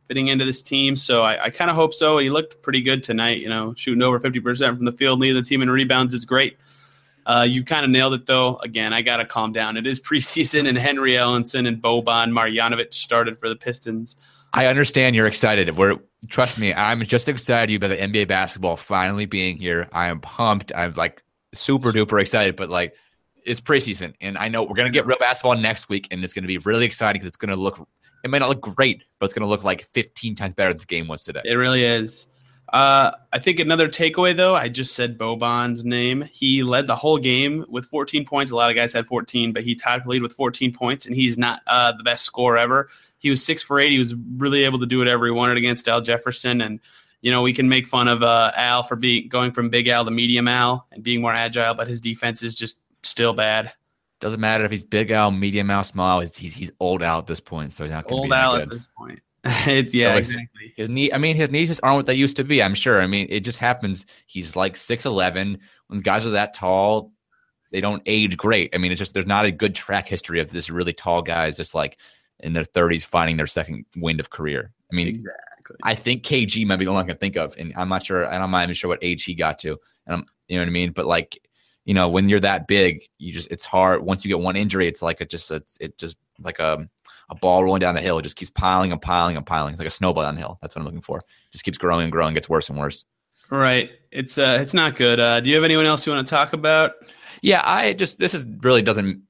fitting 0.08 0.28
into 0.28 0.46
this 0.46 0.62
team. 0.62 0.96
So 0.96 1.22
I, 1.22 1.46
I 1.46 1.50
kind 1.50 1.70
of 1.70 1.76
hope 1.76 1.94
so. 1.94 2.18
He 2.18 2.30
looked 2.30 2.62
pretty 2.62 2.82
good 2.82 3.04
tonight. 3.04 3.40
You 3.40 3.50
know, 3.50 3.74
shooting 3.76 4.02
over 4.02 4.22
fifty 4.22 4.40
percent 4.40 4.78
from 4.78 4.86
the 4.86 4.94
field, 4.94 5.20
leading 5.20 5.36
the 5.36 5.42
team 5.42 5.62
in 5.62 5.70
rebounds 5.70 6.14
is 6.14 6.24
great. 6.24 6.58
Uh, 7.26 7.46
you 7.48 7.62
kind 7.62 7.84
of 7.84 7.92
nailed 7.92 8.14
it 8.14 8.26
though. 8.26 8.56
Again, 8.64 8.94
I 8.94 9.02
got 9.02 9.18
to 9.18 9.26
calm 9.26 9.52
down. 9.52 9.76
It 9.76 9.86
is 9.86 10.00
preseason, 10.10 10.68
and 10.68 10.78
Henry 10.78 11.12
Ellenson 11.12 11.68
and 11.68 11.82
Boban 11.82 12.32
Marjanovic 12.32 12.94
started 12.94 13.38
for 13.38 13.50
the 13.50 13.56
Pistons. 13.58 14.16
I 14.58 14.66
understand 14.66 15.16
you're 15.16 15.28
excited. 15.28 15.78
We're 15.78 15.98
trust 16.30 16.58
me, 16.58 16.74
I'm 16.74 17.04
just 17.04 17.28
excited 17.28 17.76
about 17.76 17.90
the 17.90 17.98
NBA 17.98 18.28
basketball 18.28 18.76
finally 18.76 19.28
being 19.28 19.58
here. 19.58 19.88
I 19.92 20.08
am 20.08 20.20
pumped. 20.20 20.72
I'm 20.76 20.96
like 20.96 21.22
super 21.54 21.90
duper 21.90 22.20
excited, 22.20 22.56
but 22.56 22.68
like 22.68 22.96
it's 23.46 23.62
preseason, 23.62 24.16
and 24.20 24.36
I 24.36 24.48
know 24.48 24.64
we're 24.64 24.74
gonna 24.74 24.90
get 24.90 25.06
real 25.06 25.20
basketball 25.20 25.56
next 25.58 25.90
week, 25.90 26.08
and 26.10 26.24
it's 26.24 26.34
gonna 26.34 26.48
be 26.48 26.58
really 26.58 26.86
exciting 26.86 27.20
because 27.20 27.28
it's 27.28 27.38
gonna 27.38 27.56
look. 27.56 27.88
It 28.24 28.32
may 28.32 28.40
not 28.40 28.50
look 28.50 28.62
great, 28.62 29.04
but 29.20 29.26
it's 29.26 29.34
gonna 29.36 29.46
look 29.46 29.64
like 29.64 29.86
15 29.94 30.34
times 30.34 30.56
better 30.56 30.72
than 30.72 30.80
the 30.80 30.86
game 30.86 31.08
was 31.08 31.24
today. 31.24 31.42
It 31.46 31.54
really 31.54 31.84
is. 31.84 32.26
Uh, 32.70 33.12
I 33.32 33.40
think 33.40 33.60
another 33.60 33.88
takeaway, 33.88 34.36
though, 34.36 34.56
I 34.56 34.68
just 34.68 34.94
said 34.94 35.18
Boban's 35.18 35.86
name. 35.86 36.24
He 36.32 36.64
led 36.64 36.88
the 36.88 36.96
whole 36.96 37.18
game 37.18 37.66
with 37.70 37.86
14 37.86 38.26
points. 38.26 38.52
A 38.52 38.56
lot 38.56 38.70
of 38.70 38.76
guys 38.76 38.92
had 38.92 39.08
14, 39.08 39.54
but 39.54 39.64
he 39.64 39.74
tied 39.74 40.04
the 40.04 40.10
lead 40.10 40.22
with 40.22 40.34
14 40.34 40.74
points, 40.74 41.06
and 41.06 41.16
he's 41.16 41.38
not 41.38 41.62
uh, 41.68 41.94
the 41.94 42.04
best 42.04 42.26
scorer 42.26 42.58
ever. 42.58 42.90
He 43.20 43.30
was 43.30 43.44
six 43.44 43.64
for 43.64 43.80
eight. 43.80 43.90
He 43.90 44.00
was 44.00 44.16
really 44.36 44.66
able 44.66 44.80
to 44.80 44.86
do 44.86 45.00
whatever 45.00 45.26
he 45.26 45.32
wanted 45.32 45.58
against 45.58 45.88
Al 45.88 46.02
Jefferson, 46.02 46.62
and 46.62 46.80
you 47.22 47.32
know 47.32 47.42
we 47.42 47.54
can 47.54 47.70
make 47.70 47.88
fun 47.88 48.08
of 48.08 48.22
uh, 48.22 48.52
Al 48.56 48.84
for 48.84 48.96
being 48.96 49.28
going 49.28 49.52
from 49.52 49.70
big 49.70 49.88
Al 49.88 50.06
to 50.06 50.12
medium 50.12 50.48
Al 50.48 50.86
and 50.92 51.04
being 51.04 51.22
more 51.22 51.34
agile, 51.34 51.74
but 51.74 51.88
his 51.88 52.02
defense 52.02 52.44
is 52.44 52.54
just 52.54 52.82
still 53.02 53.34
bad. 53.34 53.72
Doesn't 54.20 54.40
matter 54.40 54.66
if 54.66 54.72
he's 54.72 54.84
big 54.84 55.12
Al, 55.12 55.32
medium 55.32 55.72
Al, 55.72 55.84
small. 55.84 56.20
He's 56.20 56.36
he's, 56.36 56.54
he's 56.54 56.72
old 56.80 57.02
Al 57.02 57.20
at 57.20 57.28
this 57.28 57.40
point, 57.40 57.74
so 57.74 57.84
he's 57.84 57.92
not 57.92 58.12
old 58.12 58.32
Al 58.32 58.58
at 58.58 58.70
this 58.70 58.88
point. 58.98 59.20
it's 59.68 59.94
yeah, 59.94 60.14
so 60.14 60.18
exactly. 60.18 60.74
His 60.76 60.90
knee. 60.90 61.12
I 61.12 61.18
mean, 61.18 61.36
his 61.36 61.52
knees 61.52 61.70
just 61.70 61.82
aren't 61.84 61.98
what 61.98 62.06
they 62.06 62.16
used 62.16 62.38
to 62.38 62.44
be. 62.44 62.62
I'm 62.62 62.76
sure. 62.76 63.02
I 63.02 63.08
mean, 63.08 63.28
it 63.30 63.42
just 63.42 63.60
happens. 63.60 64.06
He's 64.26 64.56
like 64.56 64.76
six 64.78 65.06
eleven. 65.06 65.60
When 65.88 66.02
guys 66.02 66.26
are 66.26 66.32
that 66.32 66.54
tall, 66.54 67.12
they 67.72 67.82
don't 67.82 68.02
age 68.06 68.38
great. 68.38 68.74
I 68.74 68.78
mean, 68.78 68.92
it's 68.92 69.00
just 69.00 69.14
there's 69.14 69.26
not 69.26 69.46
a 69.46 69.52
good 69.52 69.76
track 69.76 70.08
history 70.08 70.40
of 70.40 70.52
this 70.52 70.70
really 70.70 70.94
tall 70.94 71.22
guys 71.22 71.58
just 71.58 71.76
like 71.76 71.98
in 72.40 72.54
their 72.54 72.64
30s 72.64 73.04
finding 73.04 73.38
their 73.38 73.48
second 73.48 73.86
wind 73.98 74.20
of 74.20 74.30
career. 74.30 74.72
I 74.92 74.96
mean, 74.96 75.08
exactly. 75.08 75.78
I 75.84 75.96
think 75.96 76.24
KG 76.24 76.66
might 76.66 76.78
be 76.78 76.86
the 76.86 76.92
one 76.92 77.04
I 77.04 77.08
can 77.08 77.18
think 77.18 77.36
of, 77.36 77.56
and 77.58 77.74
I'm 77.76 77.90
not 77.90 78.04
sure. 78.04 78.28
I'm 78.28 78.52
not 78.52 78.64
even 78.64 78.76
sure 78.76 78.88
what 78.88 79.00
age 79.02 79.26
he 79.26 79.36
got 79.36 79.60
to, 79.60 79.78
and 80.06 80.16
I'm, 80.16 80.26
you 80.48 80.56
know 80.56 80.62
what 80.62 80.70
I 80.70 80.72
mean. 80.72 80.92
But 80.92 81.08
like, 81.08 81.38
you 81.84 81.94
know, 81.94 82.10
when 82.10 82.30
you're 82.30 82.40
that 82.40 82.68
big, 82.68 83.04
you 83.18 83.34
just 83.34 83.50
it's 83.52 83.66
hard. 83.66 84.02
Once 84.02 84.24
you 84.24 84.30
get 84.30 84.40
one 84.40 84.56
injury, 84.56 84.88
it's 84.88 85.02
like 85.02 85.20
it 85.20 85.30
just 85.30 85.52
it's 85.52 85.78
it 85.82 85.98
just 85.98 86.18
like 86.40 86.60
a 86.60 86.88
a 87.30 87.36
ball 87.36 87.64
rolling 87.64 87.80
down 87.80 87.96
the 87.96 88.02
hill. 88.02 88.18
It 88.20 88.24
just 88.24 88.38
keeps 88.38 88.52
piling 88.52 88.92
and 88.92 89.02
piling 89.02 89.36
and 89.36 89.46
piling. 89.46 89.74
It's 89.74 89.80
like 89.80 89.88
a 89.88 89.92
snowball 89.92 90.24
down 90.24 90.36
the 90.36 90.42
hill. 90.42 90.58
That's 90.62 90.76
what 90.76 90.82
I'm 90.82 90.86
looking 90.86 91.02
for. 91.02 91.18
It 91.18 91.26
Just 91.52 91.66
keeps 91.66 91.78
growing 91.78 92.04
and 92.04 92.12
growing, 92.12 92.34
gets 92.34 92.50
worse 92.50 92.70
and 92.70 92.78
worse. 92.78 93.06
Right. 93.50 93.92
It's 94.12 94.38
uh 94.38 94.58
it's 94.62 94.74
not 94.74 94.96
good. 94.96 95.20
Uh 95.20 95.40
do 95.40 95.50
you 95.50 95.56
have 95.56 95.64
anyone 95.64 95.86
else 95.86 96.06
you 96.06 96.14
want 96.14 96.26
to 96.26 96.30
talk 96.30 96.54
about? 96.54 96.94
Yeah, 97.42 97.62
I 97.64 97.94
just 97.94 98.20
this 98.20 98.34
is 98.34 98.46
really 98.62 98.82
doesn't 98.82 99.22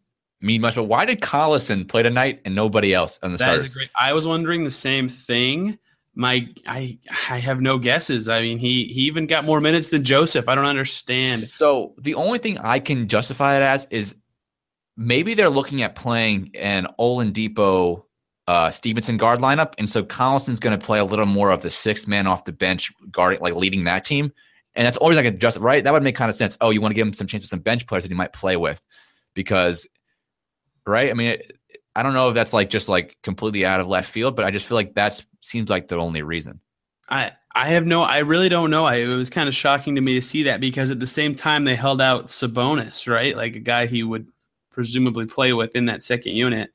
mean 0.41 0.61
much, 0.61 0.75
but 0.75 0.85
why 0.85 1.05
did 1.05 1.21
Collison 1.21 1.87
play 1.87 2.03
tonight 2.03 2.41
and 2.45 2.55
nobody 2.55 2.93
else 2.93 3.19
on 3.23 3.31
the 3.31 3.37
start? 3.37 3.71
great. 3.73 3.89
I 3.99 4.13
was 4.13 4.27
wondering 4.27 4.63
the 4.63 4.71
same 4.71 5.07
thing. 5.07 5.77
My 6.15 6.47
I 6.67 6.97
I 7.29 7.37
have 7.39 7.61
no 7.61 7.77
guesses. 7.77 8.27
I 8.27 8.41
mean, 8.41 8.57
he 8.57 8.85
he 8.85 9.01
even 9.01 9.27
got 9.27 9.45
more 9.45 9.61
minutes 9.61 9.91
than 9.91 10.03
Joseph. 10.03 10.49
I 10.49 10.55
don't 10.55 10.65
understand. 10.65 11.43
So 11.43 11.93
the 11.99 12.15
only 12.15 12.39
thing 12.39 12.57
I 12.57 12.79
can 12.79 13.07
justify 13.07 13.55
it 13.57 13.61
as 13.61 13.85
is 13.91 14.15
maybe 14.97 15.35
they're 15.35 15.49
looking 15.49 15.83
at 15.83 15.95
playing 15.95 16.51
an 16.55 16.87
Oladipo 16.99 18.03
uh, 18.47 18.71
Stephenson 18.71 19.17
guard 19.17 19.39
lineup, 19.39 19.73
and 19.77 19.89
so 19.89 20.03
Collison's 20.03 20.59
going 20.59 20.77
to 20.77 20.83
play 20.83 20.99
a 20.99 21.05
little 21.05 21.25
more 21.25 21.51
of 21.51 21.61
the 21.61 21.69
sixth 21.69 22.07
man 22.07 22.27
off 22.27 22.45
the 22.45 22.51
bench, 22.51 22.91
guarding 23.11 23.39
like 23.39 23.55
leading 23.55 23.83
that 23.83 24.03
team, 24.03 24.33
and 24.75 24.85
that's 24.85 24.97
always 24.97 25.17
like 25.17 25.25
a 25.25 25.31
just 25.31 25.57
right. 25.57 25.83
That 25.83 25.93
would 25.93 26.03
make 26.03 26.15
kind 26.15 26.29
of 26.29 26.35
sense. 26.35 26.57
Oh, 26.59 26.71
you 26.71 26.81
want 26.81 26.91
to 26.91 26.95
give 26.95 27.07
him 27.07 27.13
some 27.13 27.27
chance 27.27 27.43
with 27.43 27.49
some 27.49 27.59
bench 27.59 27.85
players 27.87 28.03
that 28.03 28.11
he 28.11 28.15
might 28.15 28.33
play 28.33 28.57
with, 28.57 28.81
because 29.33 29.85
right. 30.85 31.09
I 31.09 31.13
mean, 31.13 31.27
it, 31.27 31.59
I 31.95 32.03
don't 32.03 32.13
know 32.13 32.29
if 32.29 32.33
that's 32.33 32.53
like 32.53 32.69
just 32.69 32.89
like 32.89 33.17
completely 33.21 33.65
out 33.65 33.79
of 33.79 33.87
left 33.87 34.09
field, 34.09 34.35
but 34.35 34.45
I 34.45 34.51
just 34.51 34.65
feel 34.65 34.75
like 34.75 34.95
that 34.95 35.21
seems 35.41 35.69
like 35.69 35.87
the 35.87 35.97
only 35.97 36.21
reason. 36.21 36.61
I 37.09 37.31
I 37.53 37.67
have 37.69 37.85
no, 37.85 38.03
I 38.03 38.19
really 38.19 38.49
don't 38.49 38.69
know. 38.69 38.85
I, 38.85 38.97
it 38.97 39.07
was 39.07 39.29
kind 39.29 39.49
of 39.49 39.55
shocking 39.55 39.95
to 39.95 40.01
me 40.01 40.13
to 40.13 40.21
see 40.21 40.43
that 40.43 40.61
because 40.61 40.91
at 40.91 40.99
the 40.99 41.07
same 41.07 41.33
time 41.33 41.63
they 41.63 41.75
held 41.75 42.01
out 42.01 42.27
Sabonis, 42.27 43.11
right? 43.11 43.35
Like 43.35 43.55
a 43.55 43.59
guy 43.59 43.87
he 43.87 44.03
would 44.03 44.27
presumably 44.77 45.25
play 45.25 45.53
with 45.53 45.75
in 45.75 45.87
that 45.87 46.03
second 46.03 46.35
unit. 46.35 46.71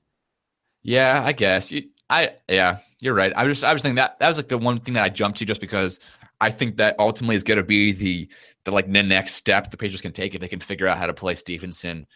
Yeah, 0.82 1.22
I 1.24 1.30
guess. 1.30 1.70
You, 1.70 1.84
I 2.10 2.32
yeah, 2.48 2.78
you're 3.00 3.14
right. 3.14 3.32
I 3.36 3.44
was 3.44 3.58
just 3.58 3.64
I 3.64 3.72
was 3.72 3.80
thinking 3.80 3.94
that 3.94 4.18
that 4.18 4.26
was 4.26 4.36
like 4.36 4.48
the 4.48 4.58
one 4.58 4.76
thing 4.76 4.94
that 4.94 5.04
I 5.04 5.08
jumped 5.08 5.38
to 5.38 5.44
just 5.44 5.60
because 5.60 6.00
I 6.40 6.50
think 6.50 6.78
that 6.78 6.96
ultimately 6.98 7.36
is 7.36 7.44
going 7.44 7.58
to 7.58 7.64
be 7.64 7.92
the 7.92 8.28
the 8.64 8.72
like 8.72 8.90
the 8.90 9.04
next 9.04 9.34
step 9.34 9.70
the 9.70 9.76
Pacers 9.76 10.00
can 10.00 10.10
take 10.10 10.34
if 10.34 10.40
they 10.40 10.48
can 10.48 10.58
figure 10.58 10.88
out 10.88 10.98
how 10.98 11.06
to 11.06 11.14
play 11.14 11.36
Stephenson 11.36 12.08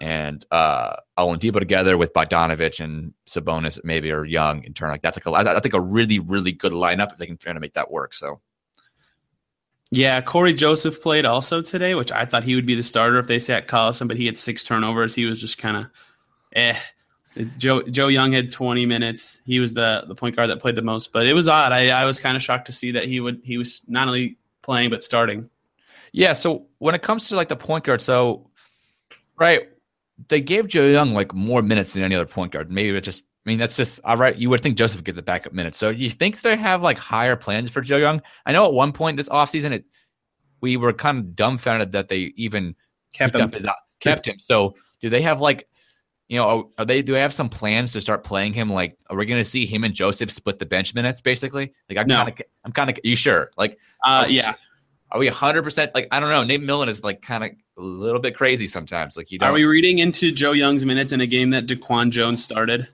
and 0.00 0.46
uh 0.52 0.94
Oladipo 1.18 1.58
together 1.58 1.98
with 1.98 2.12
Bogdanovic 2.12 2.78
and 2.78 3.12
Sabonis 3.28 3.80
maybe 3.82 4.12
or 4.12 4.24
Young 4.24 4.62
in 4.62 4.72
turn 4.72 4.90
like 4.90 5.02
that's 5.02 5.16
like 5.16 5.26
a, 5.26 5.50
I 5.50 5.58
think 5.58 5.74
a 5.74 5.80
really 5.80 6.20
really 6.20 6.52
good 6.52 6.72
lineup 6.72 7.10
if 7.10 7.18
they 7.18 7.26
can 7.26 7.38
try 7.38 7.52
to 7.52 7.58
make 7.58 7.74
that 7.74 7.90
work. 7.90 8.14
So 8.14 8.40
yeah, 9.90 10.20
Corey 10.20 10.52
Joseph 10.52 11.02
played 11.02 11.24
also 11.24 11.62
today, 11.62 11.94
which 11.94 12.12
I 12.12 12.24
thought 12.24 12.44
he 12.44 12.54
would 12.54 12.66
be 12.66 12.74
the 12.74 12.82
starter 12.82 13.18
if 13.18 13.26
they 13.26 13.38
sat 13.38 13.68
Collison, 13.68 14.06
but 14.06 14.16
he 14.16 14.26
had 14.26 14.36
six 14.36 14.62
turnovers. 14.62 15.14
He 15.14 15.24
was 15.24 15.40
just 15.40 15.58
kind 15.58 15.76
of 15.76 15.90
eh. 16.52 16.78
Joe 17.56 17.82
Joe 17.82 18.08
Young 18.08 18.32
had 18.32 18.50
20 18.50 18.84
minutes. 18.84 19.40
He 19.46 19.60
was 19.60 19.72
the 19.72 20.04
the 20.08 20.14
point 20.14 20.36
guard 20.36 20.50
that 20.50 20.60
played 20.60 20.76
the 20.76 20.82
most, 20.82 21.12
but 21.12 21.26
it 21.26 21.34
was 21.34 21.48
odd. 21.48 21.72
I, 21.72 21.88
I 21.90 22.04
was 22.04 22.18
kind 22.18 22.36
of 22.36 22.42
shocked 22.42 22.66
to 22.66 22.72
see 22.72 22.90
that 22.92 23.04
he 23.04 23.20
would 23.20 23.40
he 23.44 23.56
was 23.56 23.84
not 23.88 24.08
only 24.08 24.36
playing 24.62 24.90
but 24.90 25.02
starting. 25.02 25.48
Yeah, 26.12 26.32
so 26.32 26.66
when 26.78 26.94
it 26.94 27.02
comes 27.02 27.28
to 27.28 27.36
like 27.36 27.48
the 27.48 27.56
point 27.56 27.84
guard, 27.84 28.00
so 28.00 28.50
right, 29.36 29.68
they 30.28 30.40
gave 30.40 30.66
Joe 30.66 30.86
Young 30.86 31.14
like 31.14 31.32
more 31.32 31.62
minutes 31.62 31.92
than 31.92 32.02
any 32.02 32.14
other 32.14 32.26
point 32.26 32.52
guard. 32.52 32.72
Maybe 32.72 32.96
it 32.96 33.02
just 33.02 33.22
mean, 33.48 33.58
that's 33.58 33.76
just 33.76 34.00
all 34.04 34.16
right. 34.16 34.36
You 34.36 34.48
would 34.50 34.60
think 34.60 34.76
Joseph 34.76 34.96
would 34.98 35.04
get 35.04 35.16
the 35.16 35.22
backup 35.22 35.52
minutes. 35.52 35.76
So 35.78 35.90
you 35.90 36.10
think 36.10 36.40
they 36.42 36.56
have 36.56 36.82
like 36.82 36.98
higher 36.98 37.34
plans 37.36 37.70
for 37.70 37.80
Joe 37.80 37.96
Young? 37.96 38.22
I 38.46 38.52
know 38.52 38.64
at 38.66 38.72
one 38.72 38.92
point 38.92 39.16
this 39.16 39.28
offseason, 39.28 39.72
it 39.72 39.84
we 40.60 40.76
were 40.76 40.92
kind 40.92 41.18
of 41.18 41.34
dumbfounded 41.36 41.92
that 41.92 42.08
they 42.08 42.32
even 42.36 42.74
Kept 43.14 43.34
him. 43.36 43.50
his, 43.50 43.66
kept 44.00 44.26
him. 44.28 44.38
So 44.38 44.74
do 45.00 45.08
they 45.10 45.22
have 45.22 45.40
like, 45.40 45.68
you 46.28 46.36
know, 46.36 46.68
are 46.78 46.84
they 46.84 47.00
do 47.00 47.12
they 47.12 47.20
have 47.20 47.32
some 47.32 47.48
plans 47.48 47.92
to 47.92 48.00
start 48.00 48.22
playing 48.24 48.52
him? 48.52 48.68
Like, 48.70 48.98
are 49.08 49.16
we 49.16 49.24
going 49.24 49.40
to 49.42 49.48
see 49.48 49.64
him 49.66 49.82
and 49.84 49.94
Joseph 49.94 50.30
split 50.30 50.58
the 50.58 50.66
bench 50.66 50.94
minutes? 50.94 51.20
Basically, 51.20 51.72
like 51.88 51.98
I'm 51.98 52.06
No. 52.06 52.16
kind 52.16 52.28
of, 52.28 52.38
I'm 52.64 52.72
kind 52.72 52.90
of, 52.90 52.98
you 53.02 53.16
sure? 53.16 53.48
Like, 53.56 53.78
Uh, 54.04 54.24
are- 54.26 54.30
yeah. 54.30 54.54
are 55.12 55.18
we 55.20 55.26
100 55.26 55.62
percent? 55.62 55.94
Like, 55.94 56.06
I 56.10 56.20
don't 56.20 56.28
know. 56.30 56.44
Nate 56.44 56.60
McMillan 56.60 56.88
is 56.88 57.02
like 57.02 57.22
kind 57.22 57.44
of 57.44 57.50
a 57.78 57.80
little 57.80 58.20
bit 58.20 58.36
crazy 58.36 58.66
sometimes. 58.66 59.16
Like, 59.16 59.30
you 59.30 59.38
don't. 59.38 59.48
Are 59.48 59.54
we 59.54 59.64
reading 59.64 60.00
into 60.00 60.30
Joe 60.32 60.52
Young's 60.52 60.84
minutes 60.84 61.12
in 61.12 61.20
a 61.22 61.26
game 61.26 61.50
that 61.50 61.66
DeQuan 61.66 62.10
Jones 62.10 62.42
started? 62.44 62.86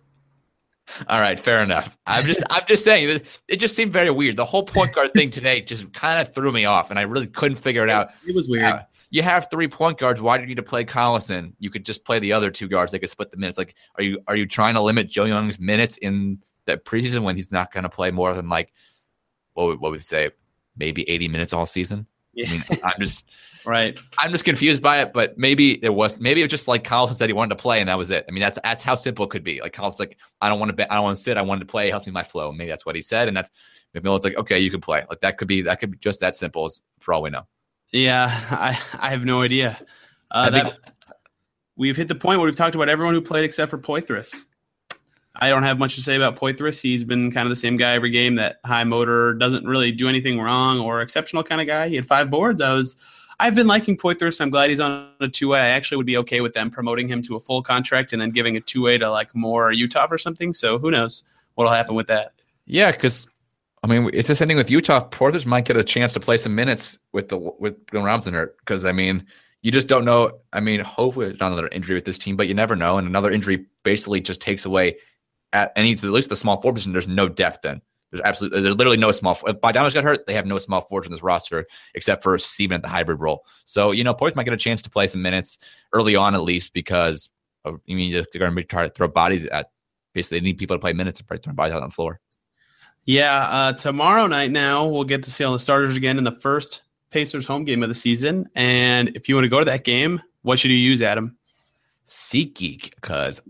All 1.09 1.21
right, 1.21 1.39
fair 1.39 1.63
enough. 1.63 1.97
I'm 2.07 2.25
just 2.25 2.43
I'm 2.51 2.65
just 2.67 2.85
saying 2.85 3.21
it, 3.49 3.57
just 3.57 3.75
seemed 3.75 3.93
very 3.93 4.11
weird. 4.11 4.37
The 4.37 4.45
whole 4.45 4.63
point 4.63 4.95
guard 4.95 5.13
thing 5.15 5.31
today 5.31 5.61
just 5.63 5.93
kind 5.93 6.21
of 6.21 6.35
threw 6.35 6.53
me 6.53 6.65
off, 6.67 6.91
and 6.91 6.99
I 6.99 7.03
really 7.03 7.27
couldn't 7.27 7.57
figure 7.57 7.83
it 7.83 7.91
out. 7.91 8.11
It 8.27 8.35
was 8.35 8.49
weird. 8.49 8.65
Uh, 8.65 8.83
you 9.11 9.23
have 9.23 9.49
three 9.51 9.69
point 9.69 9.99
guards. 9.99 10.21
Why 10.21 10.37
do 10.37 10.43
you 10.43 10.49
need 10.49 10.57
to 10.57 10.63
play 10.63 10.85
Collison? 10.85 11.53
You 11.59 11.71
could 11.71 11.85
just 11.85 12.05
play 12.05 12.19
the 12.19 12.33
other 12.33 12.51
two 12.51 12.69
guards. 12.69 12.93
They 12.93 12.99
could 12.99 13.09
split 13.09 13.31
the 13.31 13.37
minutes. 13.37 13.59
Like, 13.59 13.77
are 13.97 14.03
you 14.03 14.21
are 14.29 14.37
you 14.37 14.47
trying 14.47 14.75
to 14.75 14.83
limit 14.83 15.09
Joe 15.09 15.25
Young's 15.25 15.59
minutes 15.59 15.97
in 15.99 16.43
the 16.67 16.77
preseason 16.77 17.21
when 17.21 17.37
he's 17.37 17.53
not 17.53 17.73
going 17.73 17.85
to 17.85 17.91
play 17.91 18.11
more 18.11 18.35
than 18.35 18.49
like 18.49 18.73
what 19.55 19.67
would, 19.67 19.81
what 19.81 19.91
would 19.91 19.99
we 19.99 20.03
say 20.03 20.31
maybe 20.77 21.09
80 21.09 21.29
minutes 21.29 21.53
all 21.53 21.67
season? 21.67 22.07
Yeah. 22.35 22.47
I 22.49 22.53
mean, 22.53 22.63
I'm 22.85 23.01
just 23.01 23.29
right. 23.67 23.99
I'm 24.19 24.33
just 24.33 24.45
confused 24.45 24.83
by 24.83 25.01
it, 25.03 25.13
but 25.13 25.39
maybe 25.39 25.83
it 25.85 25.95
was 25.95 26.19
maybe 26.19 26.41
it 26.41 26.45
was 26.45 26.51
just 26.51 26.69
like 26.69 26.85
Collison 26.85 27.15
said 27.15 27.29
he 27.29 27.33
wanted 27.33 27.57
to 27.57 27.63
play 27.63 27.81
and 27.81 27.89
that 27.89 27.99
was 27.99 28.11
it. 28.11 28.25
I 28.29 28.33
mean 28.33 28.41
that's 28.41 28.59
that's 28.63 28.83
how 28.85 28.95
simple 28.95 29.25
it 29.25 29.31
could 29.31 29.45
be. 29.45 29.61
Like 29.61 29.73
Collison's 29.73 30.01
like 30.01 30.19
I 30.41 30.49
don't 30.49 30.59
want 30.59 30.71
to 30.71 30.77
be, 30.77 30.85
I 30.85 30.97
don't 30.97 31.05
want 31.05 31.17
to 31.17 31.23
sit. 31.23 31.37
I 31.37 31.43
wanted 31.43 31.61
to 31.61 31.67
play. 31.67 31.89
It 31.89 31.91
helps 31.91 32.07
me 32.07 32.13
my 32.13 32.23
flow. 32.23 32.53
Maybe 32.53 32.71
that's 32.71 32.85
what 32.85 32.97
he 32.97 33.03
said, 33.03 33.29
and 33.29 33.37
that's 33.37 33.51
McMillan's 33.95 34.25
like 34.25 34.37
okay, 34.37 34.59
you 34.59 34.71
can 34.71 34.81
play. 34.81 35.05
Like 35.09 35.21
that 35.21 35.39
could 35.39 35.49
be 35.49 35.63
that 35.63 35.81
could 35.81 35.93
be 35.93 35.99
just 35.99 36.21
that 36.21 36.37
simple 36.37 36.67
as 36.67 36.81
for 37.01 37.15
all 37.15 37.23
we 37.23 37.31
know. 37.31 37.47
Yeah, 37.93 38.29
I, 38.51 38.79
I 38.99 39.11
have 39.11 39.25
no 39.25 39.43
idea. 39.43 39.79
Uh, 40.31 40.49
I 40.49 40.51
think- 40.51 40.65
that, 40.65 40.95
we've 41.77 41.97
hit 41.97 42.09
the 42.09 42.15
point 42.15 42.39
where 42.39 42.47
we've 42.47 42.57
talked 42.57 42.75
about 42.75 42.89
everyone 42.89 43.15
who 43.15 43.21
played 43.21 43.45
except 43.45 43.71
for 43.71 43.79
Poythress. 43.79 44.45
I 45.37 45.49
don't 45.49 45.65
have 45.65 45.79
much 45.79 45.97
to 45.97 46.03
say 46.03 46.15
about 46.15 46.37
Poythress. 46.37 46.81
He's 46.81 47.03
been 47.03 47.31
kind 47.31 47.47
of 47.47 47.51
the 47.51 47.57
same 47.57 47.77
guy 47.77 47.95
every 47.95 48.11
game. 48.11 48.37
That 48.37 48.61
high 48.65 48.85
motor 48.85 49.35
doesn't 49.35 49.67
really 49.67 49.91
do 49.91 50.09
anything 50.09 50.41
wrong 50.41 50.79
or 50.79 51.01
exceptional 51.01 51.43
kind 51.43 51.61
of 51.61 51.67
guy. 51.67 51.89
He 51.89 51.97
had 51.97 52.07
five 52.07 52.31
boards. 52.31 52.63
I 52.63 52.73
was, 52.73 52.97
I've 53.41 53.55
been 53.55 53.67
liking 53.67 53.97
Poythress. 53.97 54.41
I'm 54.41 54.51
glad 54.51 54.71
he's 54.71 54.79
on 54.81 55.09
a 55.21 55.29
two 55.29 55.49
way. 55.49 55.61
I 55.61 55.69
actually 55.69 55.97
would 55.97 56.07
be 56.07 56.17
okay 56.19 56.41
with 56.41 56.53
them 56.53 56.71
promoting 56.71 57.09
him 57.09 57.21
to 57.23 57.35
a 57.35 57.41
full 57.41 57.63
contract 57.63 58.13
and 58.13 58.23
then 58.23 58.31
giving 58.31 58.57
a 58.57 58.61
two 58.61 58.83
way 58.83 58.97
to 58.97 59.11
like 59.11 59.35
more 59.35 59.73
Uthoff 59.73 60.11
or 60.11 60.19
something. 60.19 60.55
So 60.55 60.79
who 60.79 60.91
knows 60.91 61.25
what'll 61.55 61.73
happen 61.73 61.97
with 61.97 62.07
that? 62.07 62.33
Yeah, 62.67 62.93
because 62.93 63.27
I 63.83 63.89
mean 63.89 64.11
it's 64.15 64.29
the 64.29 64.37
same 64.37 64.49
thing 64.49 64.57
with 64.57 64.69
Uthoff. 64.69 65.11
Poythress 65.11 65.47
might 65.47 65.65
get 65.65 65.77
a 65.77 65.85
chance 65.85 66.13
to 66.13 66.21
play 66.21 66.37
some 66.37 66.55
minutes 66.55 66.99
with 67.13 67.29
the 67.29 67.39
with 67.39 67.85
Glenn 67.87 68.05
Robinson 68.05 68.35
hurt 68.35 68.57
because 68.59 68.85
I 68.85 68.93
mean 68.93 69.27
you 69.63 69.73
just 69.73 69.89
don't 69.89 70.05
know. 70.05 70.41
I 70.53 70.61
mean, 70.61 70.81
hopefully 70.81 71.29
it's 71.29 71.41
not 71.41 71.51
another 71.51 71.69
injury 71.73 71.95
with 71.95 72.05
this 72.05 72.19
team, 72.19 72.37
but 72.37 72.49
you 72.49 72.55
never 72.55 72.77
know. 72.77 72.99
And 72.99 73.09
another 73.09 73.31
injury 73.31 73.65
basically 73.83 74.21
just 74.21 74.43
takes 74.43 74.67
away 74.67 74.99
at 75.55 75.73
any 75.77 75.93
at 75.93 76.03
least 76.03 76.29
the 76.29 76.37
small 76.37 76.61
forward 76.61 76.75
position. 76.75 76.93
There's 76.93 77.09
no 77.09 77.29
depth 77.29 77.63
then. 77.63 77.81
There's 78.11 78.21
absolutely 78.23 78.61
there's 78.61 78.77
literally 78.77 78.99
no 78.99 79.13
small. 79.13 79.39
If 79.47 79.61
Bogdanovic 79.61 79.95
got 79.95 80.05
hurt, 80.05 80.27
they 80.27 80.35
have 80.35 80.47
no 80.47 80.59
small 80.59 80.83
forwards 80.83 81.07
in 81.07 81.13
this 81.13 81.23
roster 81.23 81.67
except 81.95 82.23
for 82.23 82.39
Steven 82.39 82.77
at 82.77 82.83
the 82.83 82.89
hybrid 82.89 83.21
role. 83.21 83.47
So 83.65 83.93
you 83.93 84.05
know, 84.05 84.13
Porter 84.13 84.35
might 84.37 84.45
get 84.45 84.53
a 84.53 84.59
chance 84.59 84.83
to 84.83 84.91
play 84.91 85.07
some 85.07 85.23
minutes 85.23 85.59
early 85.93 86.15
on 86.15 86.35
at 86.35 86.43
least 86.43 86.75
because 86.75 87.31
of, 87.65 87.81
I 87.89 87.95
mean 87.95 88.13
they're 88.13 88.27
going 88.35 88.51
to 88.51 88.57
be 88.57 88.65
trying 88.65 88.89
to 88.89 88.95
throw 88.95 89.09
bodies 89.09 89.47
at. 89.47 89.71
Basically, 90.13 90.39
they 90.39 90.45
need 90.45 90.59
people 90.59 90.77
to 90.77 90.81
play 90.81 90.93
minutes 90.93 91.19
and 91.19 91.27
probably 91.27 91.43
throw 91.43 91.55
bodies 91.55 91.75
out 91.75 91.83
on 91.83 91.89
the 91.89 91.95
floor. 91.95 92.21
Yeah, 93.05 93.49
uh, 93.51 93.73
tomorrow 93.73 94.29
night 94.29 94.53
now 94.53 94.87
we'll 94.87 95.05
get 95.05 95.25
to 95.25 95.31
see 95.31 95.43
all 95.43 95.53
the 95.53 95.59
starters 95.59 95.97
again 95.97 96.19
in 96.19 96.25
the 96.25 96.33
first 96.33 96.85
Pacers 97.11 97.47
home 97.47 97.65
game 97.65 97.83
of 97.83 97.89
the 97.89 97.95
season. 97.95 98.49
And 98.55 99.17
if 99.17 99.29
you 99.29 99.35
want 99.35 99.45
to 99.45 99.49
go 99.49 99.59
to 99.59 99.65
that 99.65 99.85
game, 99.85 100.21
what 100.43 100.59
should 100.59 100.71
you 100.71 100.77
use, 100.77 101.03
Adam? 101.03 101.37
SeatGeek 102.07 102.95
because 102.95 103.43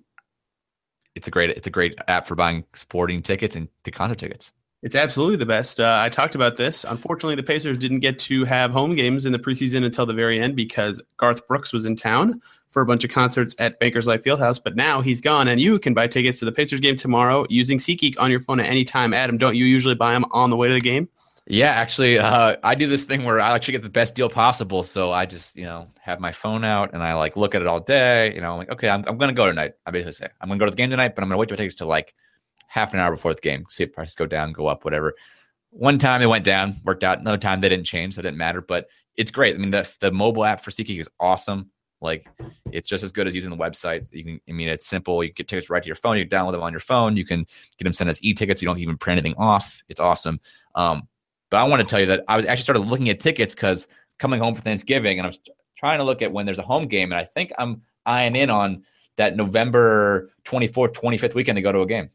it's 1.14 1.28
a 1.28 1.30
great 1.30 1.50
it's 1.50 1.66
a 1.66 1.70
great 1.70 1.98
app 2.08 2.26
for 2.26 2.34
buying 2.34 2.64
sporting 2.74 3.22
tickets 3.22 3.56
and 3.56 3.68
concert 3.92 4.18
tickets. 4.18 4.52
It's 4.84 4.94
absolutely 4.94 5.36
the 5.36 5.46
best. 5.46 5.80
Uh, 5.80 5.98
I 5.98 6.10
talked 6.10 6.34
about 6.34 6.58
this. 6.58 6.84
Unfortunately, 6.84 7.36
the 7.36 7.42
Pacers 7.42 7.78
didn't 7.78 8.00
get 8.00 8.18
to 8.18 8.44
have 8.44 8.70
home 8.70 8.94
games 8.94 9.24
in 9.24 9.32
the 9.32 9.38
preseason 9.38 9.82
until 9.82 10.04
the 10.04 10.12
very 10.12 10.38
end 10.38 10.56
because 10.56 11.02
Garth 11.16 11.48
Brooks 11.48 11.72
was 11.72 11.86
in 11.86 11.96
town 11.96 12.38
for 12.68 12.82
a 12.82 12.86
bunch 12.86 13.02
of 13.02 13.10
concerts 13.10 13.56
at 13.58 13.80
Bankers 13.80 14.06
Life 14.06 14.22
Fieldhouse. 14.22 14.60
But 14.62 14.76
now 14.76 15.00
he's 15.00 15.22
gone, 15.22 15.48
and 15.48 15.58
you 15.58 15.78
can 15.78 15.94
buy 15.94 16.06
tickets 16.06 16.38
to 16.40 16.44
the 16.44 16.52
Pacers 16.52 16.80
game 16.80 16.96
tomorrow 16.96 17.46
using 17.48 17.78
SeatGeek 17.78 18.20
on 18.20 18.30
your 18.30 18.40
phone 18.40 18.60
at 18.60 18.66
any 18.66 18.84
time. 18.84 19.14
Adam, 19.14 19.38
don't 19.38 19.56
you 19.56 19.64
usually 19.64 19.94
buy 19.94 20.12
them 20.12 20.26
on 20.32 20.50
the 20.50 20.56
way 20.56 20.68
to 20.68 20.74
the 20.74 20.80
game? 20.80 21.08
Yeah, 21.46 21.72
actually, 21.72 22.18
uh, 22.18 22.56
I 22.62 22.74
do 22.74 22.86
this 22.86 23.04
thing 23.04 23.22
where 23.24 23.38
I 23.38 23.54
actually 23.54 23.72
get 23.72 23.82
the 23.82 23.90
best 23.90 24.14
deal 24.14 24.30
possible. 24.30 24.82
So 24.82 25.12
I 25.12 25.26
just 25.26 25.56
you 25.56 25.64
know 25.64 25.88
have 26.00 26.18
my 26.18 26.32
phone 26.32 26.64
out 26.64 26.94
and 26.94 27.02
I 27.02 27.14
like 27.14 27.36
look 27.36 27.54
at 27.54 27.60
it 27.60 27.68
all 27.68 27.80
day. 27.80 28.34
You 28.34 28.40
know, 28.40 28.52
I'm 28.52 28.58
like, 28.58 28.70
okay, 28.70 28.88
I'm, 28.88 29.04
I'm 29.06 29.18
going 29.18 29.28
to 29.28 29.34
go 29.34 29.46
tonight. 29.46 29.74
I 29.84 29.90
basically 29.90 30.12
say 30.12 30.28
I'm 30.40 30.48
going 30.48 30.58
to 30.58 30.62
go 30.62 30.66
to 30.66 30.70
the 30.70 30.76
game 30.76 30.90
tonight, 30.90 31.14
but 31.14 31.22
I'm 31.22 31.28
going 31.28 31.36
to 31.36 31.40
wait 31.40 31.48
till 31.48 31.54
it 31.54 31.58
takes 31.58 31.74
to 31.76 31.84
like 31.86 32.14
half 32.66 32.94
an 32.94 33.00
hour 33.00 33.10
before 33.10 33.34
the 33.34 33.40
game. 33.42 33.66
See 33.68 33.84
if 33.84 33.92
prices 33.92 34.14
go 34.14 34.26
down, 34.26 34.52
go 34.52 34.66
up, 34.66 34.84
whatever. 34.84 35.14
One 35.70 35.98
time 35.98 36.22
it 36.22 36.26
went 36.26 36.44
down, 36.44 36.76
worked 36.84 37.04
out. 37.04 37.18
Another 37.18 37.36
time 37.36 37.60
they 37.60 37.68
didn't 37.68 37.86
change, 37.86 38.14
so 38.14 38.20
it 38.20 38.22
didn't 38.22 38.38
matter. 38.38 38.62
But 38.62 38.88
it's 39.16 39.30
great. 39.30 39.54
I 39.54 39.58
mean, 39.58 39.70
the 39.70 39.86
the 40.00 40.12
mobile 40.12 40.46
app 40.46 40.62
for 40.62 40.70
SeatGeek 40.70 41.00
is 41.00 41.10
awesome. 41.20 41.70
Like 42.00 42.26
it's 42.72 42.88
just 42.88 43.04
as 43.04 43.12
good 43.12 43.26
as 43.26 43.34
using 43.34 43.50
the 43.50 43.56
website. 43.56 44.06
You 44.12 44.24
can, 44.24 44.40
I 44.48 44.52
mean, 44.52 44.68
it's 44.68 44.86
simple. 44.86 45.22
You 45.22 45.32
get 45.32 45.48
tickets 45.48 45.68
right 45.68 45.82
to 45.82 45.86
your 45.86 45.96
phone. 45.96 46.16
You 46.16 46.26
download 46.26 46.52
them 46.52 46.62
on 46.62 46.72
your 46.72 46.80
phone. 46.80 47.16
You 47.16 47.24
can 47.24 47.46
get 47.78 47.84
them 47.84 47.92
sent 47.92 48.10
as 48.10 48.22
e-tickets. 48.22 48.62
You 48.62 48.68
don't 48.68 48.78
even 48.78 48.98
print 48.98 49.18
anything 49.18 49.36
off. 49.38 49.82
It's 49.88 50.00
awesome. 50.00 50.40
Um, 50.74 51.08
but 51.54 51.60
I 51.60 51.64
want 51.68 51.78
to 51.78 51.86
tell 51.86 52.00
you 52.00 52.06
that 52.06 52.24
I 52.26 52.36
was 52.36 52.46
actually 52.46 52.64
started 52.64 52.80
looking 52.80 53.08
at 53.10 53.20
tickets 53.20 53.54
because 53.54 53.86
coming 54.18 54.40
home 54.40 54.56
for 54.56 54.60
Thanksgiving, 54.60 55.20
and 55.20 55.24
I 55.24 55.28
was 55.28 55.38
trying 55.76 55.98
to 55.98 56.04
look 56.04 56.20
at 56.20 56.32
when 56.32 56.46
there's 56.46 56.58
a 56.58 56.62
home 56.62 56.88
game, 56.88 57.12
and 57.12 57.20
I 57.20 57.24
think 57.24 57.52
I'm 57.60 57.80
eyeing 58.06 58.34
in 58.34 58.50
on 58.50 58.82
that 59.18 59.36
November 59.36 60.32
24th, 60.46 60.94
25th 60.94 61.36
weekend 61.36 61.54
to 61.54 61.62
go 61.62 61.70
to 61.70 61.82
a 61.82 61.86
game. 61.86 62.08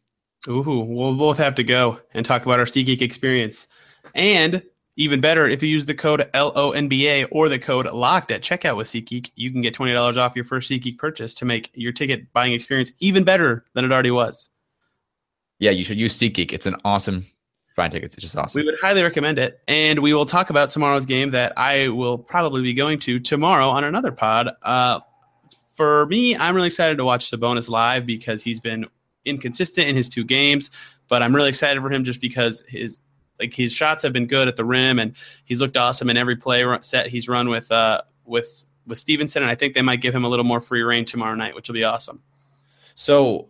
Ooh, 0.49 0.85
we'll 0.85 1.15
both 1.15 1.37
have 1.37 1.55
to 1.55 1.63
go 1.63 2.01
and 2.13 2.25
talk 2.25 2.45
about 2.45 2.59
our 2.59 2.65
SeatGeek 2.65 3.01
experience. 3.01 3.67
And 4.13 4.61
even 4.97 5.21
better, 5.21 5.47
if 5.47 5.63
you 5.63 5.69
use 5.69 5.85
the 5.85 5.95
code 5.95 6.29
LONBA 6.33 7.29
or 7.31 7.47
the 7.47 7.59
code 7.59 7.87
LOCKED 7.87 8.31
at 8.31 8.41
checkout 8.41 8.75
with 8.75 8.87
SeatGeek, 8.87 9.31
you 9.35 9.51
can 9.51 9.61
get 9.61 9.73
$20 9.73 10.17
off 10.17 10.35
your 10.35 10.43
first 10.43 10.69
SeatGeek 10.69 10.97
purchase 10.97 11.33
to 11.35 11.45
make 11.45 11.71
your 11.75 11.93
ticket 11.93 12.29
buying 12.33 12.51
experience 12.51 12.91
even 12.99 13.23
better 13.23 13.63
than 13.73 13.85
it 13.85 13.93
already 13.93 14.11
was. 14.11 14.49
Yeah, 15.59 15.71
you 15.71 15.85
should 15.85 15.97
use 15.97 16.17
SeatGeek. 16.17 16.51
It's 16.51 16.65
an 16.65 16.75
awesome 16.83 17.25
buying 17.79 17.91
tickets. 17.91 18.15
It's 18.15 18.23
just 18.23 18.37
awesome. 18.37 18.59
We 18.59 18.65
would 18.65 18.79
highly 18.79 19.01
recommend 19.01 19.39
it. 19.39 19.59
And 19.67 19.99
we 19.99 20.13
will 20.13 20.25
talk 20.25 20.49
about 20.49 20.69
tomorrow's 20.69 21.05
game 21.05 21.31
that 21.31 21.53
I 21.57 21.87
will 21.87 22.17
probably 22.17 22.61
be 22.61 22.73
going 22.73 22.99
to 22.99 23.19
tomorrow 23.19 23.69
on 23.69 23.83
another 23.83 24.11
pod. 24.11 24.49
Uh, 24.61 24.99
for 25.75 26.05
me, 26.07 26.35
I'm 26.35 26.55
really 26.55 26.67
excited 26.67 26.97
to 26.97 27.05
watch 27.05 27.31
Sabonis 27.31 27.69
live 27.69 28.05
because 28.05 28.43
he's 28.43 28.59
been 28.59 28.85
inconsistent 29.25 29.87
in 29.87 29.95
his 29.95 30.09
two 30.09 30.23
games, 30.23 30.69
but 31.07 31.23
I'm 31.23 31.33
really 31.33 31.49
excited 31.49 31.81
for 31.81 31.89
him 31.89 32.03
just 32.03 32.21
because 32.21 32.63
his 32.67 32.99
like 33.39 33.53
his 33.53 33.73
shots 33.73 34.03
have 34.03 34.11
been 34.11 34.27
good 34.27 34.49
at 34.49 34.57
the 34.57 34.65
rim 34.65 34.99
and 34.99 35.15
he's 35.45 35.61
looked 35.61 35.77
awesome 35.77 36.09
in 36.09 36.17
every 36.17 36.35
play 36.35 36.65
set 36.81 37.07
he's 37.07 37.29
run 37.29 37.47
with 37.47 37.71
uh 37.71 38.01
with 38.25 38.67
with 38.85 38.97
Stephenson 38.97 39.41
and 39.41 39.49
I 39.49 39.55
think 39.55 39.73
they 39.73 39.81
might 39.81 40.01
give 40.01 40.13
him 40.13 40.25
a 40.25 40.27
little 40.27 40.43
more 40.43 40.59
free 40.59 40.81
reign 40.81 41.05
tomorrow 41.05 41.35
night, 41.35 41.55
which 41.55 41.69
will 41.69 41.75
be 41.75 41.85
awesome. 41.85 42.21
So, 42.95 43.49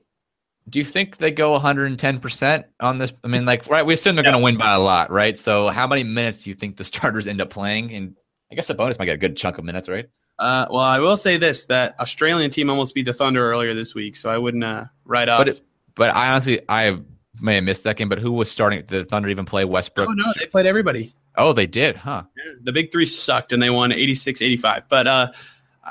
do 0.69 0.79
you 0.79 0.85
think 0.85 1.17
they 1.17 1.31
go 1.31 1.57
110% 1.57 2.63
on 2.79 2.97
this? 2.97 3.13
I 3.23 3.27
mean, 3.27 3.45
like, 3.45 3.67
right, 3.67 3.85
we 3.85 3.93
assume 3.93 4.15
they're 4.15 4.23
going 4.23 4.35
to 4.35 4.43
win 4.43 4.57
by 4.57 4.73
a 4.73 4.79
lot, 4.79 5.11
right? 5.11 5.37
So, 5.37 5.69
how 5.69 5.87
many 5.87 6.03
minutes 6.03 6.43
do 6.43 6.49
you 6.49 6.55
think 6.55 6.77
the 6.77 6.83
starters 6.83 7.27
end 7.27 7.41
up 7.41 7.49
playing? 7.49 7.93
And 7.93 8.15
I 8.51 8.55
guess 8.55 8.69
Sabonis 8.69 8.99
might 8.99 9.05
get 9.05 9.15
a 9.15 9.19
good 9.19 9.37
chunk 9.37 9.57
of 9.57 9.65
minutes, 9.65 9.89
right? 9.89 10.07
Uh, 10.37 10.65
well, 10.69 10.81
I 10.81 10.99
will 10.99 11.17
say 11.17 11.37
this: 11.37 11.65
that 11.67 11.99
Australian 11.99 12.49
team 12.49 12.69
almost 12.69 12.95
beat 12.95 13.03
the 13.03 13.13
Thunder 13.13 13.51
earlier 13.51 13.73
this 13.73 13.93
week, 13.93 14.15
so 14.15 14.29
I 14.29 14.37
wouldn't 14.37 14.63
uh, 14.63 14.85
write 15.05 15.27
off. 15.27 15.39
But 15.39 15.47
it, 15.49 15.61
but 15.95 16.15
I 16.15 16.31
honestly, 16.31 16.61
I 16.69 16.97
may 17.41 17.55
have 17.55 17.63
missed 17.63 17.83
that 17.83 17.97
game. 17.97 18.07
But 18.07 18.19
who 18.19 18.31
was 18.31 18.49
starting? 18.49 18.83
The 18.87 19.03
Thunder 19.03 19.29
even 19.29 19.45
play 19.45 19.65
Westbrook? 19.65 20.07
oh 20.07 20.13
no, 20.13 20.31
they 20.39 20.45
played 20.45 20.65
everybody. 20.65 21.13
Oh, 21.35 21.53
they 21.53 21.67
did, 21.67 21.95
huh? 21.95 22.23
Yeah, 22.37 22.53
The 22.63 22.71
big 22.73 22.91
three 22.91 23.05
sucked, 23.05 23.53
and 23.53 23.61
they 23.61 23.69
won 23.69 23.91
86-85. 23.91 24.83
But 24.89 25.07
uh, 25.07 25.27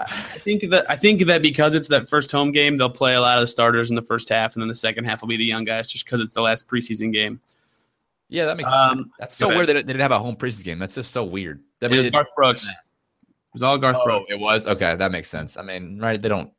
I 0.06 0.38
think 0.38 0.62
that 0.70 0.90
I 0.90 0.96
think 0.96 1.22
that 1.26 1.42
because 1.42 1.74
it's 1.74 1.88
that 1.88 2.08
first 2.08 2.30
home 2.32 2.52
game, 2.52 2.76
they'll 2.76 2.90
play 2.90 3.14
a 3.14 3.20
lot 3.20 3.38
of 3.38 3.42
the 3.42 3.46
starters 3.46 3.90
in 3.90 3.96
the 3.96 4.02
first 4.02 4.28
half, 4.28 4.54
and 4.54 4.62
then 4.62 4.68
the 4.68 4.74
second 4.74 5.04
half 5.04 5.20
will 5.20 5.28
be 5.28 5.36
the 5.36 5.44
young 5.44 5.64
guys, 5.64 5.88
just 5.88 6.04
because 6.04 6.20
it's 6.20 6.34
the 6.34 6.42
last 6.42 6.68
preseason 6.68 7.12
game. 7.12 7.40
Yeah, 8.28 8.44
that 8.46 8.56
makes 8.56 8.68
Um, 8.68 8.98
sense. 8.98 9.08
That's 9.18 9.36
so 9.36 9.48
weird 9.48 9.68
that 9.68 9.74
they 9.74 9.82
didn't 9.82 10.00
have 10.00 10.12
a 10.12 10.18
home 10.18 10.36
preseason 10.36 10.64
game. 10.64 10.78
That's 10.78 10.94
just 10.94 11.10
so 11.12 11.24
weird. 11.24 11.62
That 11.80 11.92
It 11.92 11.96
was 11.96 12.10
Garth 12.10 12.28
Brooks. 12.36 12.68
It 12.68 12.74
was 13.54 13.62
all 13.62 13.78
Garth 13.78 13.96
Oh, 14.00 14.04
Brooks. 14.04 14.30
it 14.30 14.38
was 14.38 14.66
okay. 14.66 14.94
That 14.96 15.10
makes 15.12 15.30
sense. 15.30 15.56
I 15.56 15.62
mean, 15.62 15.98
right? 15.98 16.20
They 16.20 16.28
don't. 16.28 16.52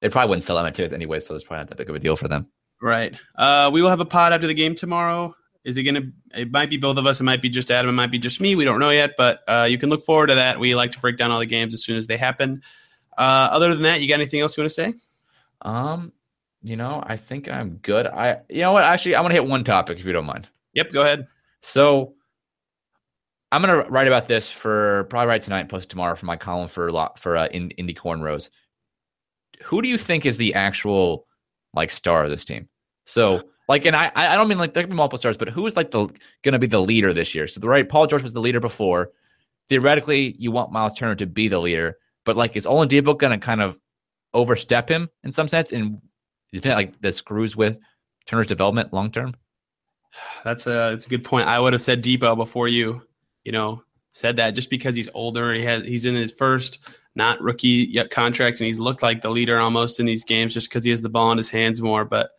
They 0.00 0.08
probably 0.08 0.28
wouldn't 0.30 0.44
sell 0.44 0.56
them 0.62 0.72
tickets 0.72 0.92
anyway, 0.94 1.20
so 1.20 1.34
it's 1.34 1.44
probably 1.44 1.62
not 1.62 1.68
that 1.70 1.78
big 1.78 1.90
of 1.90 1.96
a 1.96 1.98
deal 1.98 2.16
for 2.16 2.28
them. 2.28 2.48
Right. 2.80 3.16
Uh, 3.36 3.70
we 3.72 3.82
will 3.82 3.88
have 3.90 4.00
a 4.00 4.04
pod 4.04 4.32
after 4.32 4.46
the 4.46 4.54
game 4.54 4.74
tomorrow. 4.74 5.32
Is 5.64 5.76
it 5.76 5.84
going 5.84 5.94
to? 5.94 6.40
It 6.40 6.50
might 6.50 6.70
be 6.70 6.76
both 6.76 6.98
of 6.98 7.06
us. 7.06 7.20
It 7.20 7.24
might 7.24 7.40
be 7.40 7.48
just 7.48 7.70
Adam. 7.70 7.88
It 7.90 7.92
might 7.92 8.10
be 8.10 8.18
just 8.18 8.40
me. 8.40 8.56
We 8.56 8.64
don't 8.64 8.80
know 8.80 8.90
yet, 8.90 9.12
but 9.16 9.42
uh, 9.46 9.66
you 9.68 9.78
can 9.78 9.90
look 9.90 10.04
forward 10.04 10.28
to 10.28 10.34
that. 10.34 10.58
We 10.58 10.74
like 10.74 10.92
to 10.92 11.00
break 11.00 11.16
down 11.16 11.30
all 11.30 11.38
the 11.38 11.46
games 11.46 11.72
as 11.72 11.84
soon 11.84 11.96
as 11.96 12.06
they 12.06 12.16
happen. 12.16 12.62
Uh, 13.16 13.48
other 13.52 13.72
than 13.74 13.82
that, 13.82 14.00
you 14.00 14.08
got 14.08 14.14
anything 14.14 14.40
else 14.40 14.56
you 14.56 14.62
want 14.62 14.70
to 14.70 14.74
say? 14.74 14.94
Um, 15.62 16.12
you 16.62 16.76
know, 16.76 17.02
I 17.06 17.16
think 17.16 17.48
I'm 17.48 17.76
good. 17.76 18.06
I, 18.06 18.40
you 18.48 18.62
know 18.62 18.72
what? 18.72 18.84
Actually, 18.84 19.14
I 19.14 19.20
want 19.20 19.32
to 19.32 19.40
hit 19.40 19.48
one 19.48 19.64
topic 19.64 19.98
if 19.98 20.04
you 20.04 20.12
don't 20.12 20.26
mind. 20.26 20.48
Yep, 20.74 20.92
go 20.92 21.02
ahead. 21.02 21.26
So 21.60 22.14
I'm 23.52 23.60
gonna 23.60 23.84
write 23.88 24.06
about 24.06 24.26
this 24.26 24.50
for 24.50 25.04
probably 25.10 25.28
write 25.28 25.42
tonight 25.42 25.60
and 25.60 25.68
post 25.68 25.90
tomorrow 25.90 26.16
for 26.16 26.26
my 26.26 26.36
column 26.36 26.68
for 26.68 26.90
for 27.18 27.36
uh, 27.36 27.48
in, 27.48 27.70
Indy 27.72 27.94
Cornrows. 27.94 28.50
Who 29.64 29.82
do 29.82 29.88
you 29.88 29.98
think 29.98 30.24
is 30.24 30.38
the 30.38 30.54
actual 30.54 31.26
like 31.74 31.90
star 31.90 32.24
of 32.24 32.30
this 32.30 32.44
team? 32.44 32.68
So 33.04 33.42
like, 33.68 33.84
and 33.84 33.96
I 33.96 34.10
I 34.14 34.36
don't 34.36 34.48
mean 34.48 34.58
like 34.58 34.74
there 34.74 34.82
can 34.82 34.90
be 34.90 34.96
multiple 34.96 35.18
stars, 35.18 35.36
but 35.36 35.48
who 35.48 35.66
is 35.66 35.76
like 35.76 35.90
the 35.90 36.08
gonna 36.42 36.58
be 36.58 36.66
the 36.66 36.80
leader 36.80 37.12
this 37.12 37.34
year? 37.34 37.46
So 37.46 37.60
the 37.60 37.68
right, 37.68 37.88
Paul 37.88 38.06
George 38.06 38.22
was 38.22 38.32
the 38.32 38.40
leader 38.40 38.60
before. 38.60 39.12
Theoretically, 39.68 40.34
you 40.38 40.50
want 40.50 40.72
Miles 40.72 40.98
Turner 40.98 41.14
to 41.16 41.26
be 41.26 41.48
the 41.48 41.58
leader, 41.60 41.98
but 42.24 42.36
like, 42.36 42.56
is 42.56 42.66
Oladipo 42.66 43.18
gonna 43.18 43.38
kind 43.38 43.62
of 43.62 43.78
overstep 44.34 44.88
him 44.88 45.08
in 45.22 45.32
some 45.32 45.48
sense? 45.48 45.72
And 45.72 46.00
you 46.50 46.60
think 46.60 46.74
like 46.74 47.00
that 47.00 47.14
screws 47.14 47.56
with 47.56 47.78
Turner's 48.26 48.46
development 48.46 48.92
long 48.92 49.10
term? 49.10 49.34
That's 50.44 50.66
a 50.66 50.90
that's 50.90 51.06
a 51.06 51.10
good 51.10 51.24
point. 51.24 51.48
I 51.48 51.58
would 51.58 51.72
have 51.72 51.82
said 51.82 52.02
Dipo 52.02 52.36
before 52.36 52.68
you 52.68 53.02
you 53.44 53.52
know, 53.52 53.82
said 54.12 54.36
that 54.36 54.54
just 54.54 54.70
because 54.70 54.94
he's 54.94 55.08
older, 55.14 55.54
he 55.54 55.62
has 55.62 55.84
he's 55.84 56.04
in 56.04 56.14
his 56.14 56.32
first 56.32 57.00
not 57.14 57.40
rookie 57.40 57.88
yet 57.90 58.10
contract, 58.10 58.60
and 58.60 58.66
he's 58.66 58.78
looked 58.78 59.02
like 59.02 59.20
the 59.20 59.30
leader 59.30 59.58
almost 59.58 60.00
in 60.00 60.06
these 60.06 60.24
games 60.24 60.54
just 60.54 60.68
because 60.68 60.84
he 60.84 60.90
has 60.90 61.02
the 61.02 61.08
ball 61.08 61.30
in 61.30 61.36
his 61.36 61.50
hands 61.50 61.82
more. 61.82 62.04
But 62.04 62.30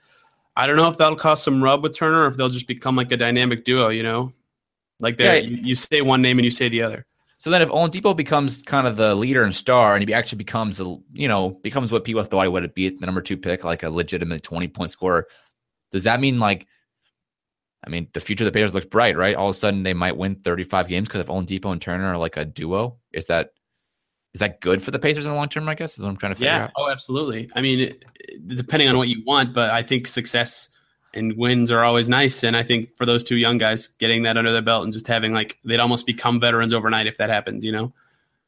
I 0.56 0.68
don't 0.68 0.76
know 0.76 0.88
if 0.88 0.98
that'll 0.98 1.16
cause 1.16 1.44
some 1.44 1.63
rub 1.63 1.82
with 1.84 1.98
Turner, 1.98 2.24
or 2.24 2.28
if 2.28 2.38
they'll 2.38 2.50
just 2.50 2.68
become 2.68 2.96
like 2.96 3.12
a 3.12 3.18
dynamic 3.18 3.63
duo. 3.63 3.89
You 3.89 4.04
know, 4.04 4.34
like 5.00 5.18
they 5.18 5.42
yeah. 5.42 5.48
you, 5.50 5.58
you, 5.58 5.76
say 5.76 6.02
one 6.02 6.22
name 6.22 6.38
and 6.38 6.46
you 6.46 6.52
say 6.52 6.70
the 6.70 6.82
other. 6.82 7.06
So 7.38 7.50
then, 7.50 7.62
if 7.62 7.70
Oladipo 7.70 8.16
becomes 8.16 8.62
kind 8.62 8.88
of 8.88 8.96
the 8.96 9.16
leader 9.16 9.44
and 9.44 9.54
star, 9.54 9.96
and 9.96 10.08
he 10.08 10.13
actually 10.13 10.38
becomes 10.38 10.80
a 10.80 10.98
you 11.13 11.28
know 11.28 11.52
becomes 11.63 11.92
what 11.92 12.04
people 12.04 12.24
thought 12.24 12.44
he 12.44 12.50
would 12.50 12.74
be 12.74 12.88
at 12.88 13.00
the 13.00 13.06
number 13.06 13.22
two 13.22 13.38
pick, 13.38 13.63
like 13.63 13.84
a 13.84 13.89
legitimate 13.89 14.44
twenty 14.44 14.68
point 14.68 14.92
scorer, 14.92 15.28
does 15.92 16.04
that 16.04 16.20
mean 16.20 16.39
like 16.39 16.68
I 17.86 17.89
mean, 17.89 18.08
the 18.13 18.20
future 18.20 18.44
of 18.44 18.46
the 18.46 18.58
Pacers 18.58 18.74
looks 18.74 18.86
bright, 18.86 19.18
right? 19.18 19.36
All 19.36 19.50
of 19.50 19.56
a 19.56 19.58
sudden, 19.58 19.84
they 19.84 19.94
might 19.94 20.16
win 20.16 20.36
35 20.36 20.88
games 20.88 21.08
because 21.08 21.22
if 21.22 21.28
Oladipo 21.28 21.72
and 21.72 21.82
Turner 21.82 22.06
are 22.06 22.18
like 22.18 22.38
a 22.38 22.46
duo. 22.46 22.98
Is 23.12 23.26
that 23.26 23.52
is 24.34 24.39
that 24.39 24.62
good 24.62 24.82
for 24.82 24.91
the 24.91 25.00
Pacers 25.00 25.26
in 25.26 25.32
the 25.32 25.36
long 25.36 25.50
term? 25.50 25.69
I 25.69 25.76
guess 25.76 25.93
is 25.93 26.02
what 26.02 26.10
I'm 26.10 26.17
trying 26.17 26.34
to 26.34 26.36
figure 26.36 26.52
out? 26.52 26.58
yeah. 26.58 26.63
out. 26.63 26.72
Oh, 26.76 26.89
absolutely. 26.89 27.50
I 27.56 27.62
mean, 27.62 27.93
depending 28.48 28.89
on 28.89 28.98
what 28.98 29.08
you 29.08 29.24
want, 29.26 29.54
but 29.54 29.69
I 29.69 29.84
think 29.84 30.08
success 30.08 30.69
and 31.13 31.38
wins 31.38 31.72
are 31.72 31.84
always 31.84 32.10
nice. 32.10 32.43
And 32.43 32.58
I 32.58 32.63
think 32.63 32.96
for 32.98 33.06
those 33.06 33.24
two 33.24 33.38
young 33.38 33.58
guys, 33.58 33.89
getting 33.89 34.24
that 34.24 34.38
under 34.38 34.52
their 34.52 34.62
belt 34.62 34.84
and 34.84 34.91
just 34.91 35.08
having 35.08 35.34
like 35.34 35.60
they'd 35.63 35.80
almost 35.80 36.08
become 36.08 36.39
veterans 36.39 36.74
overnight 36.74 37.08
if 37.08 37.17
that 37.17 37.30
happens. 37.30 37.63
You 37.63 37.72
know. 37.72 37.93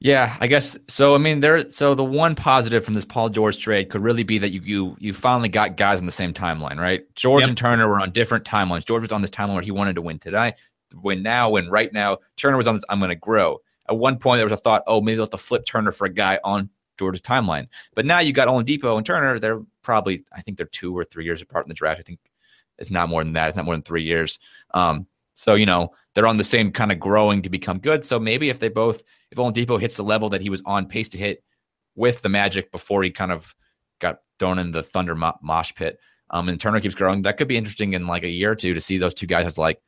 Yeah, 0.02 0.36
I 0.40 0.48
guess 0.48 0.78
so. 0.88 1.16
I 1.16 1.20
mean, 1.20 1.40
there. 1.40 1.70
So 1.70 1.96
the 1.96 2.04
one 2.04 2.36
positive 2.36 2.84
from 2.84 2.96
this 2.96 3.06
Paul 3.06 3.30
George 3.30 3.58
trade 3.60 3.90
could 3.90 4.02
really 4.02 4.24
be 4.24 4.38
that 4.40 4.50
you 4.50 4.62
you 4.62 4.98
you 5.00 5.14
finally 5.14 5.50
got 5.50 5.78
guys 5.78 6.00
on 6.00 6.06
the 6.06 6.12
same 6.12 6.34
timeline, 6.34 6.78
right? 6.80 7.04
George 7.16 7.44
yep. 7.44 7.50
and 7.50 7.58
Turner 7.58 7.88
were 7.88 8.00
on 8.00 8.12
different 8.12 8.44
timelines. 8.44 8.86
George 8.86 9.02
was 9.02 9.12
on 9.12 9.22
this 9.22 9.32
timeline 9.32 9.54
where 9.54 9.64
he 9.64 9.72
wanted 9.72 9.96
to 9.96 10.02
win 10.02 10.20
today, 10.20 10.54
win 11.02 11.24
now, 11.24 11.52
win 11.52 11.70
right 11.70 11.94
now. 11.94 12.18
Turner 12.36 12.58
was 12.58 12.68
on 12.68 12.76
this. 12.76 12.84
I'm 12.90 13.00
going 13.00 13.10
to 13.10 13.16
grow. 13.16 13.62
At 13.90 13.98
one 13.98 14.18
point, 14.18 14.40
there 14.40 14.46
was 14.46 14.54
a 14.54 14.58
thought, 14.58 14.84
oh, 14.88 15.02
maybe 15.02 15.16
they'll 15.16 15.26
have 15.26 15.32
to 15.32 15.38
flip 15.38 15.66
Turner 15.66 15.92
for 15.92 16.06
a 16.06 16.14
guy 16.14 16.40
on 16.44 16.70
George's 16.98 17.22
timeline. 17.22 17.68
But 17.94 18.06
now 18.06 18.20
you 18.20 18.34
got 18.34 18.48
Oladipo 18.48 18.98
and 18.98 19.06
Turner. 19.06 19.38
They're 19.40 19.62
probably, 19.84 20.24
I 20.34 20.42
think 20.42 20.58
they're 20.58 20.66
two 20.66 20.98
or 20.98 21.04
three 21.04 21.26
years 21.26 21.42
apart 21.42 21.66
in 21.66 21.70
the 21.70 21.76
draft. 21.76 22.00
I 22.00 22.04
think 22.04 22.20
it's 22.78 22.92
not 22.92 23.10
more 23.10 23.24
than 23.24 23.34
that. 23.34 23.50
It's 23.50 23.56
not 23.56 23.66
more 23.66 23.76
than 23.76 23.84
three 23.84 24.04
years. 24.04 24.40
Um, 24.74 25.08
so 25.36 25.56
you 25.56 25.66
know 25.66 25.92
they're 26.14 26.28
on 26.28 26.38
the 26.38 26.44
same 26.44 26.72
kind 26.72 26.92
of 26.92 27.00
growing 27.00 27.42
to 27.44 27.50
become 27.50 27.78
good. 27.78 28.04
So 28.04 28.20
maybe 28.20 28.50
if 28.50 28.60
they 28.60 28.70
both 28.70 29.04
if 29.32 29.38
Oladipo 29.38 29.80
hits 29.80 29.96
the 29.96 30.04
level 30.04 30.30
that 30.30 30.42
he 30.42 30.50
was 30.50 30.64
on 30.66 30.88
pace 30.88 31.10
to 31.10 31.18
hit 31.18 31.44
with 31.96 32.22
the 32.22 32.30
Magic 32.30 32.72
before 32.72 33.04
he 33.04 33.12
kind 33.12 33.32
of 33.32 33.54
got 34.00 34.20
thrown 34.40 34.60
in 34.60 34.72
the 34.72 34.84
Thunder 34.84 35.16
mosh 35.16 35.74
pit, 35.76 36.00
um, 36.30 36.50
and 36.50 36.60
Turner 36.60 36.80
keeps 36.80 36.96
growing, 36.96 37.22
that 37.24 37.38
could 37.38 37.48
be 37.48 37.58
interesting 37.58 37.94
in 37.94 38.08
like 38.08 38.24
a 38.24 38.30
year 38.30 38.52
or 38.52 38.56
two 38.56 38.74
to 38.74 38.82
see 38.82 38.98
those 38.98 39.14
two 39.14 39.28
guys 39.28 39.46
as 39.46 39.58
like 39.58 39.82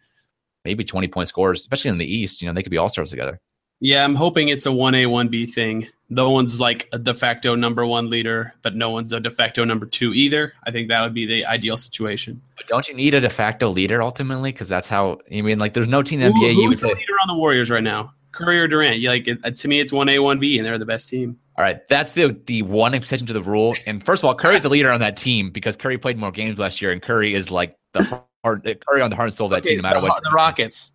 maybe 0.65 0.83
20 0.83 1.07
point 1.07 1.29
scores, 1.29 1.61
especially 1.61 1.89
in 1.89 1.97
the 1.97 2.13
East. 2.13 2.41
You 2.41 2.47
know, 2.47 2.53
they 2.53 2.63
could 2.63 2.71
be 2.71 2.77
all 2.77 2.89
stars 2.89 3.09
together. 3.09 3.39
Yeah, 3.79 4.03
I'm 4.03 4.15
hoping 4.15 4.49
it's 4.49 4.65
a 4.65 4.69
1A, 4.69 5.05
1B 5.05 5.51
thing. 5.51 5.87
No 6.09 6.31
one's 6.31 6.59
like 6.59 6.87
a 6.93 6.99
de 6.99 7.13
facto 7.13 7.53
number 7.53 7.85
one 7.85 8.09
leader, 8.09 8.53
but 8.61 8.75
no 8.75 8.89
one's 8.89 9.11
a 9.11 9.19
de 9.19 9.29
facto 9.29 9.65
number 9.65 9.85
two 9.85 10.13
either. 10.13 10.53
I 10.65 10.71
think 10.71 10.87
that 10.87 11.01
would 11.03 11.13
be 11.13 11.25
the 11.25 11.45
ideal 11.45 11.75
situation. 11.75 12.41
But 12.55 12.67
don't 12.67 12.87
you 12.87 12.93
need 12.93 13.13
a 13.13 13.19
de 13.19 13.29
facto 13.29 13.69
leader 13.69 14.01
ultimately? 14.01 14.53
Because 14.53 14.69
that's 14.69 14.87
how, 14.87 15.19
I 15.31 15.41
mean, 15.41 15.59
like, 15.59 15.73
there's 15.73 15.87
no 15.87 16.01
team 16.01 16.21
in 16.21 16.31
the 16.31 16.39
NBA. 16.39 16.53
Who, 16.53 16.67
who's 16.67 16.79
the 16.79 16.87
leader 16.87 17.13
on 17.21 17.27
the 17.27 17.35
Warriors 17.35 17.69
right 17.69 17.83
now? 17.83 18.13
Curry 18.31 18.59
or 18.59 18.67
Durant. 18.67 18.99
You 18.99 19.09
like 19.09 19.27
it, 19.27 19.39
uh, 19.43 19.51
to 19.51 19.67
me, 19.67 19.79
it's 19.79 19.91
one 19.91 20.07
A, 20.09 20.19
one 20.19 20.39
B, 20.39 20.57
and 20.57 20.65
they're 20.65 20.77
the 20.77 20.85
best 20.85 21.09
team. 21.09 21.37
All 21.57 21.63
right, 21.63 21.79
that's 21.89 22.13
the 22.13 22.39
the 22.45 22.61
one 22.61 22.93
exception 22.93 23.25
to 23.27 23.33
the 23.33 23.41
rule. 23.41 23.75
And 23.87 24.05
first 24.05 24.23
of 24.23 24.27
all, 24.27 24.35
Curry's 24.35 24.61
the 24.61 24.69
leader 24.69 24.91
on 24.91 24.99
that 24.99 25.17
team 25.17 25.49
because 25.49 25.75
Curry 25.75 25.97
played 25.97 26.17
more 26.17 26.31
games 26.31 26.59
last 26.59 26.81
year, 26.81 26.91
and 26.91 27.01
Curry 27.01 27.33
is 27.33 27.49
like 27.49 27.75
the 27.93 28.03
hard 28.43 28.63
Curry 28.63 29.01
on 29.01 29.09
the 29.09 29.15
heart 29.15 29.29
and 29.29 29.35
soul 29.35 29.47
of 29.47 29.51
that 29.51 29.61
okay, 29.61 29.69
team, 29.69 29.77
no 29.77 29.81
matter 29.81 30.01
the, 30.01 30.07
what. 30.07 30.23
The 30.23 30.29
Rockets, 30.29 30.93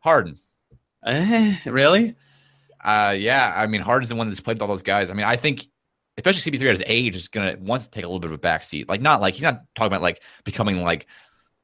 Harden. 0.00 0.38
Uh, 1.04 1.52
really? 1.66 2.16
Uh, 2.82 3.14
yeah. 3.16 3.52
I 3.54 3.66
mean, 3.66 3.80
Harden's 3.80 4.08
the 4.08 4.14
one 4.14 4.28
that's 4.28 4.40
played 4.40 4.56
with 4.56 4.62
all 4.62 4.68
those 4.68 4.82
guys. 4.82 5.10
I 5.10 5.14
mean, 5.14 5.26
I 5.26 5.36
think 5.36 5.66
especially 6.16 6.52
CP3 6.52 6.62
at 6.62 6.78
his 6.78 6.82
age 6.86 7.16
is 7.16 7.28
gonna 7.28 7.56
wants 7.60 7.86
to 7.86 7.90
take 7.90 8.04
a 8.04 8.06
little 8.06 8.20
bit 8.20 8.30
of 8.30 8.38
a 8.38 8.38
backseat. 8.38 8.88
Like, 8.88 9.00
not 9.00 9.20
like 9.20 9.34
he's 9.34 9.42
not 9.42 9.62
talking 9.74 9.88
about 9.88 10.02
like 10.02 10.22
becoming 10.44 10.82
like 10.82 11.06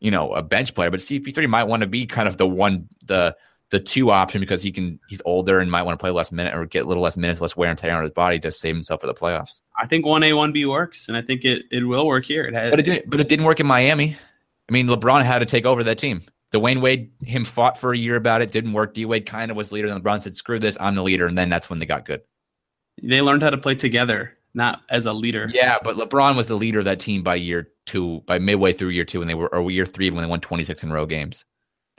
you 0.00 0.10
know 0.10 0.32
a 0.32 0.42
bench 0.42 0.74
player, 0.74 0.90
but 0.90 1.00
CP3 1.00 1.48
might 1.48 1.64
want 1.64 1.82
to 1.82 1.86
be 1.86 2.06
kind 2.06 2.28
of 2.28 2.36
the 2.36 2.46
one 2.46 2.88
the 3.04 3.36
the 3.70 3.80
two 3.80 4.10
option 4.10 4.40
because 4.40 4.62
he 4.62 4.72
can 4.72 4.98
he's 5.08 5.22
older 5.24 5.60
and 5.60 5.70
might 5.70 5.82
want 5.82 5.98
to 5.98 6.02
play 6.02 6.10
less 6.10 6.32
minute 6.32 6.54
or 6.54 6.66
get 6.66 6.84
a 6.84 6.88
little 6.88 7.02
less 7.02 7.16
minutes, 7.16 7.40
less 7.40 7.56
wear 7.56 7.70
and 7.70 7.78
tear 7.78 7.96
on 7.96 8.02
his 8.02 8.10
body 8.10 8.38
to 8.40 8.50
save 8.50 8.74
himself 8.74 9.00
for 9.00 9.06
the 9.06 9.14
playoffs. 9.14 9.62
I 9.80 9.86
think 9.86 10.04
one 10.04 10.22
A 10.22 10.32
one 10.32 10.52
B 10.52 10.66
works, 10.66 11.08
and 11.08 11.16
I 11.16 11.22
think 11.22 11.44
it, 11.44 11.64
it 11.70 11.84
will 11.84 12.06
work 12.06 12.24
here. 12.24 12.42
It 12.42 12.54
had, 12.54 12.70
but 12.70 12.80
it 12.80 12.84
didn't. 12.84 13.08
But 13.08 13.20
it 13.20 13.28
didn't 13.28 13.44
work 13.44 13.60
in 13.60 13.66
Miami. 13.66 14.16
I 14.68 14.72
mean, 14.72 14.86
LeBron 14.86 15.22
had 15.22 15.40
to 15.40 15.46
take 15.46 15.64
over 15.64 15.82
that 15.84 15.98
team. 15.98 16.22
Dwyane 16.52 16.80
Wade, 16.80 17.10
him 17.24 17.44
fought 17.44 17.78
for 17.78 17.92
a 17.92 17.98
year 17.98 18.16
about 18.16 18.42
it, 18.42 18.50
didn't 18.50 18.72
work. 18.72 18.94
D 18.94 19.04
Wade 19.04 19.26
kind 19.26 19.50
of 19.50 19.56
was 19.56 19.70
leader, 19.72 19.88
and 19.88 20.02
LeBron 20.02 20.22
said, 20.22 20.36
"Screw 20.36 20.58
this, 20.58 20.76
I'm 20.80 20.96
the 20.96 21.02
leader," 21.02 21.26
and 21.26 21.38
then 21.38 21.48
that's 21.48 21.70
when 21.70 21.78
they 21.78 21.86
got 21.86 22.04
good. 22.04 22.22
They 23.02 23.22
learned 23.22 23.42
how 23.42 23.50
to 23.50 23.58
play 23.58 23.76
together, 23.76 24.36
not 24.52 24.82
as 24.88 25.06
a 25.06 25.12
leader. 25.12 25.48
Yeah, 25.52 25.78
but 25.82 25.96
LeBron 25.96 26.36
was 26.36 26.48
the 26.48 26.56
leader 26.56 26.80
of 26.80 26.84
that 26.86 26.98
team 26.98 27.22
by 27.22 27.36
year 27.36 27.68
two, 27.86 28.22
by 28.26 28.38
midway 28.38 28.72
through 28.72 28.88
year 28.88 29.04
two, 29.04 29.20
when 29.20 29.28
they 29.28 29.34
were 29.34 29.52
or 29.54 29.70
year 29.70 29.86
three 29.86 30.10
when 30.10 30.22
they 30.22 30.28
won 30.28 30.40
26 30.40 30.82
in 30.82 30.92
row 30.92 31.06
games. 31.06 31.44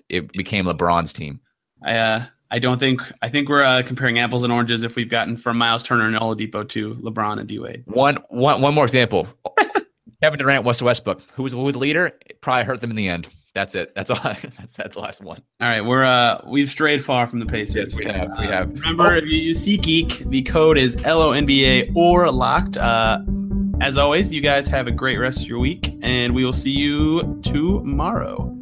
It 0.09 0.31
became 0.33 0.65
LeBron's 0.65 1.13
team. 1.13 1.39
I 1.83 1.95
uh, 1.95 2.23
I 2.51 2.59
don't 2.59 2.79
think 2.79 3.01
I 3.21 3.29
think 3.29 3.47
we're 3.47 3.63
uh, 3.63 3.81
comparing 3.83 4.19
apples 4.19 4.43
and 4.43 4.51
oranges 4.51 4.83
if 4.83 4.97
we've 4.97 5.09
gotten 5.09 5.37
from 5.37 5.57
Miles 5.57 5.83
Turner 5.83 6.07
and 6.07 6.15
Oladipo 6.17 6.67
to 6.67 6.95
LeBron 6.95 7.39
and 7.39 7.47
D 7.47 7.59
Wade. 7.59 7.83
One 7.87 8.17
one 8.27 8.61
one 8.61 8.75
more 8.75 8.83
example. 8.83 9.27
Kevin 10.21 10.37
Durant, 10.37 10.65
West 10.65 10.83
Westbrook, 10.83 11.21
who 11.33 11.43
was, 11.43 11.51
who 11.51 11.63
was 11.63 11.73
the 11.73 11.79
leader, 11.79 12.05
it 12.27 12.41
probably 12.41 12.63
hurt 12.63 12.79
them 12.79 12.91
in 12.91 12.95
the 12.95 13.09
end. 13.09 13.27
That's 13.53 13.75
it. 13.75 13.93
That's 13.95 14.09
all. 14.11 14.19
that's 14.23 14.75
that 14.77 14.93
The 14.93 14.99
last 14.99 15.23
one. 15.23 15.41
All 15.59 15.67
right, 15.67 15.83
we're 15.83 16.03
uh 16.03 16.41
we've 16.47 16.69
strayed 16.69 17.03
far 17.03 17.27
from 17.27 17.39
the 17.39 17.45
Pacers. 17.45 17.97
Yes, 17.97 17.99
we 17.99 18.05
have. 18.05 18.39
We 18.39 18.45
have. 18.45 18.69
remember, 18.71 19.07
oh. 19.07 19.17
if 19.17 19.25
you 19.25 19.37
use 19.37 19.65
SeatGeek, 19.65 20.29
the 20.29 20.41
code 20.43 20.77
is 20.77 20.95
LONBA 20.97 21.95
or 21.95 22.31
locked. 22.31 22.77
Uh, 22.77 23.19
as 23.81 23.97
always, 23.97 24.31
you 24.33 24.41
guys 24.41 24.67
have 24.67 24.87
a 24.87 24.91
great 24.91 25.17
rest 25.17 25.41
of 25.41 25.47
your 25.47 25.59
week, 25.59 25.97
and 26.01 26.35
we 26.35 26.45
will 26.45 26.53
see 26.53 26.71
you 26.71 27.39
tomorrow. 27.41 28.60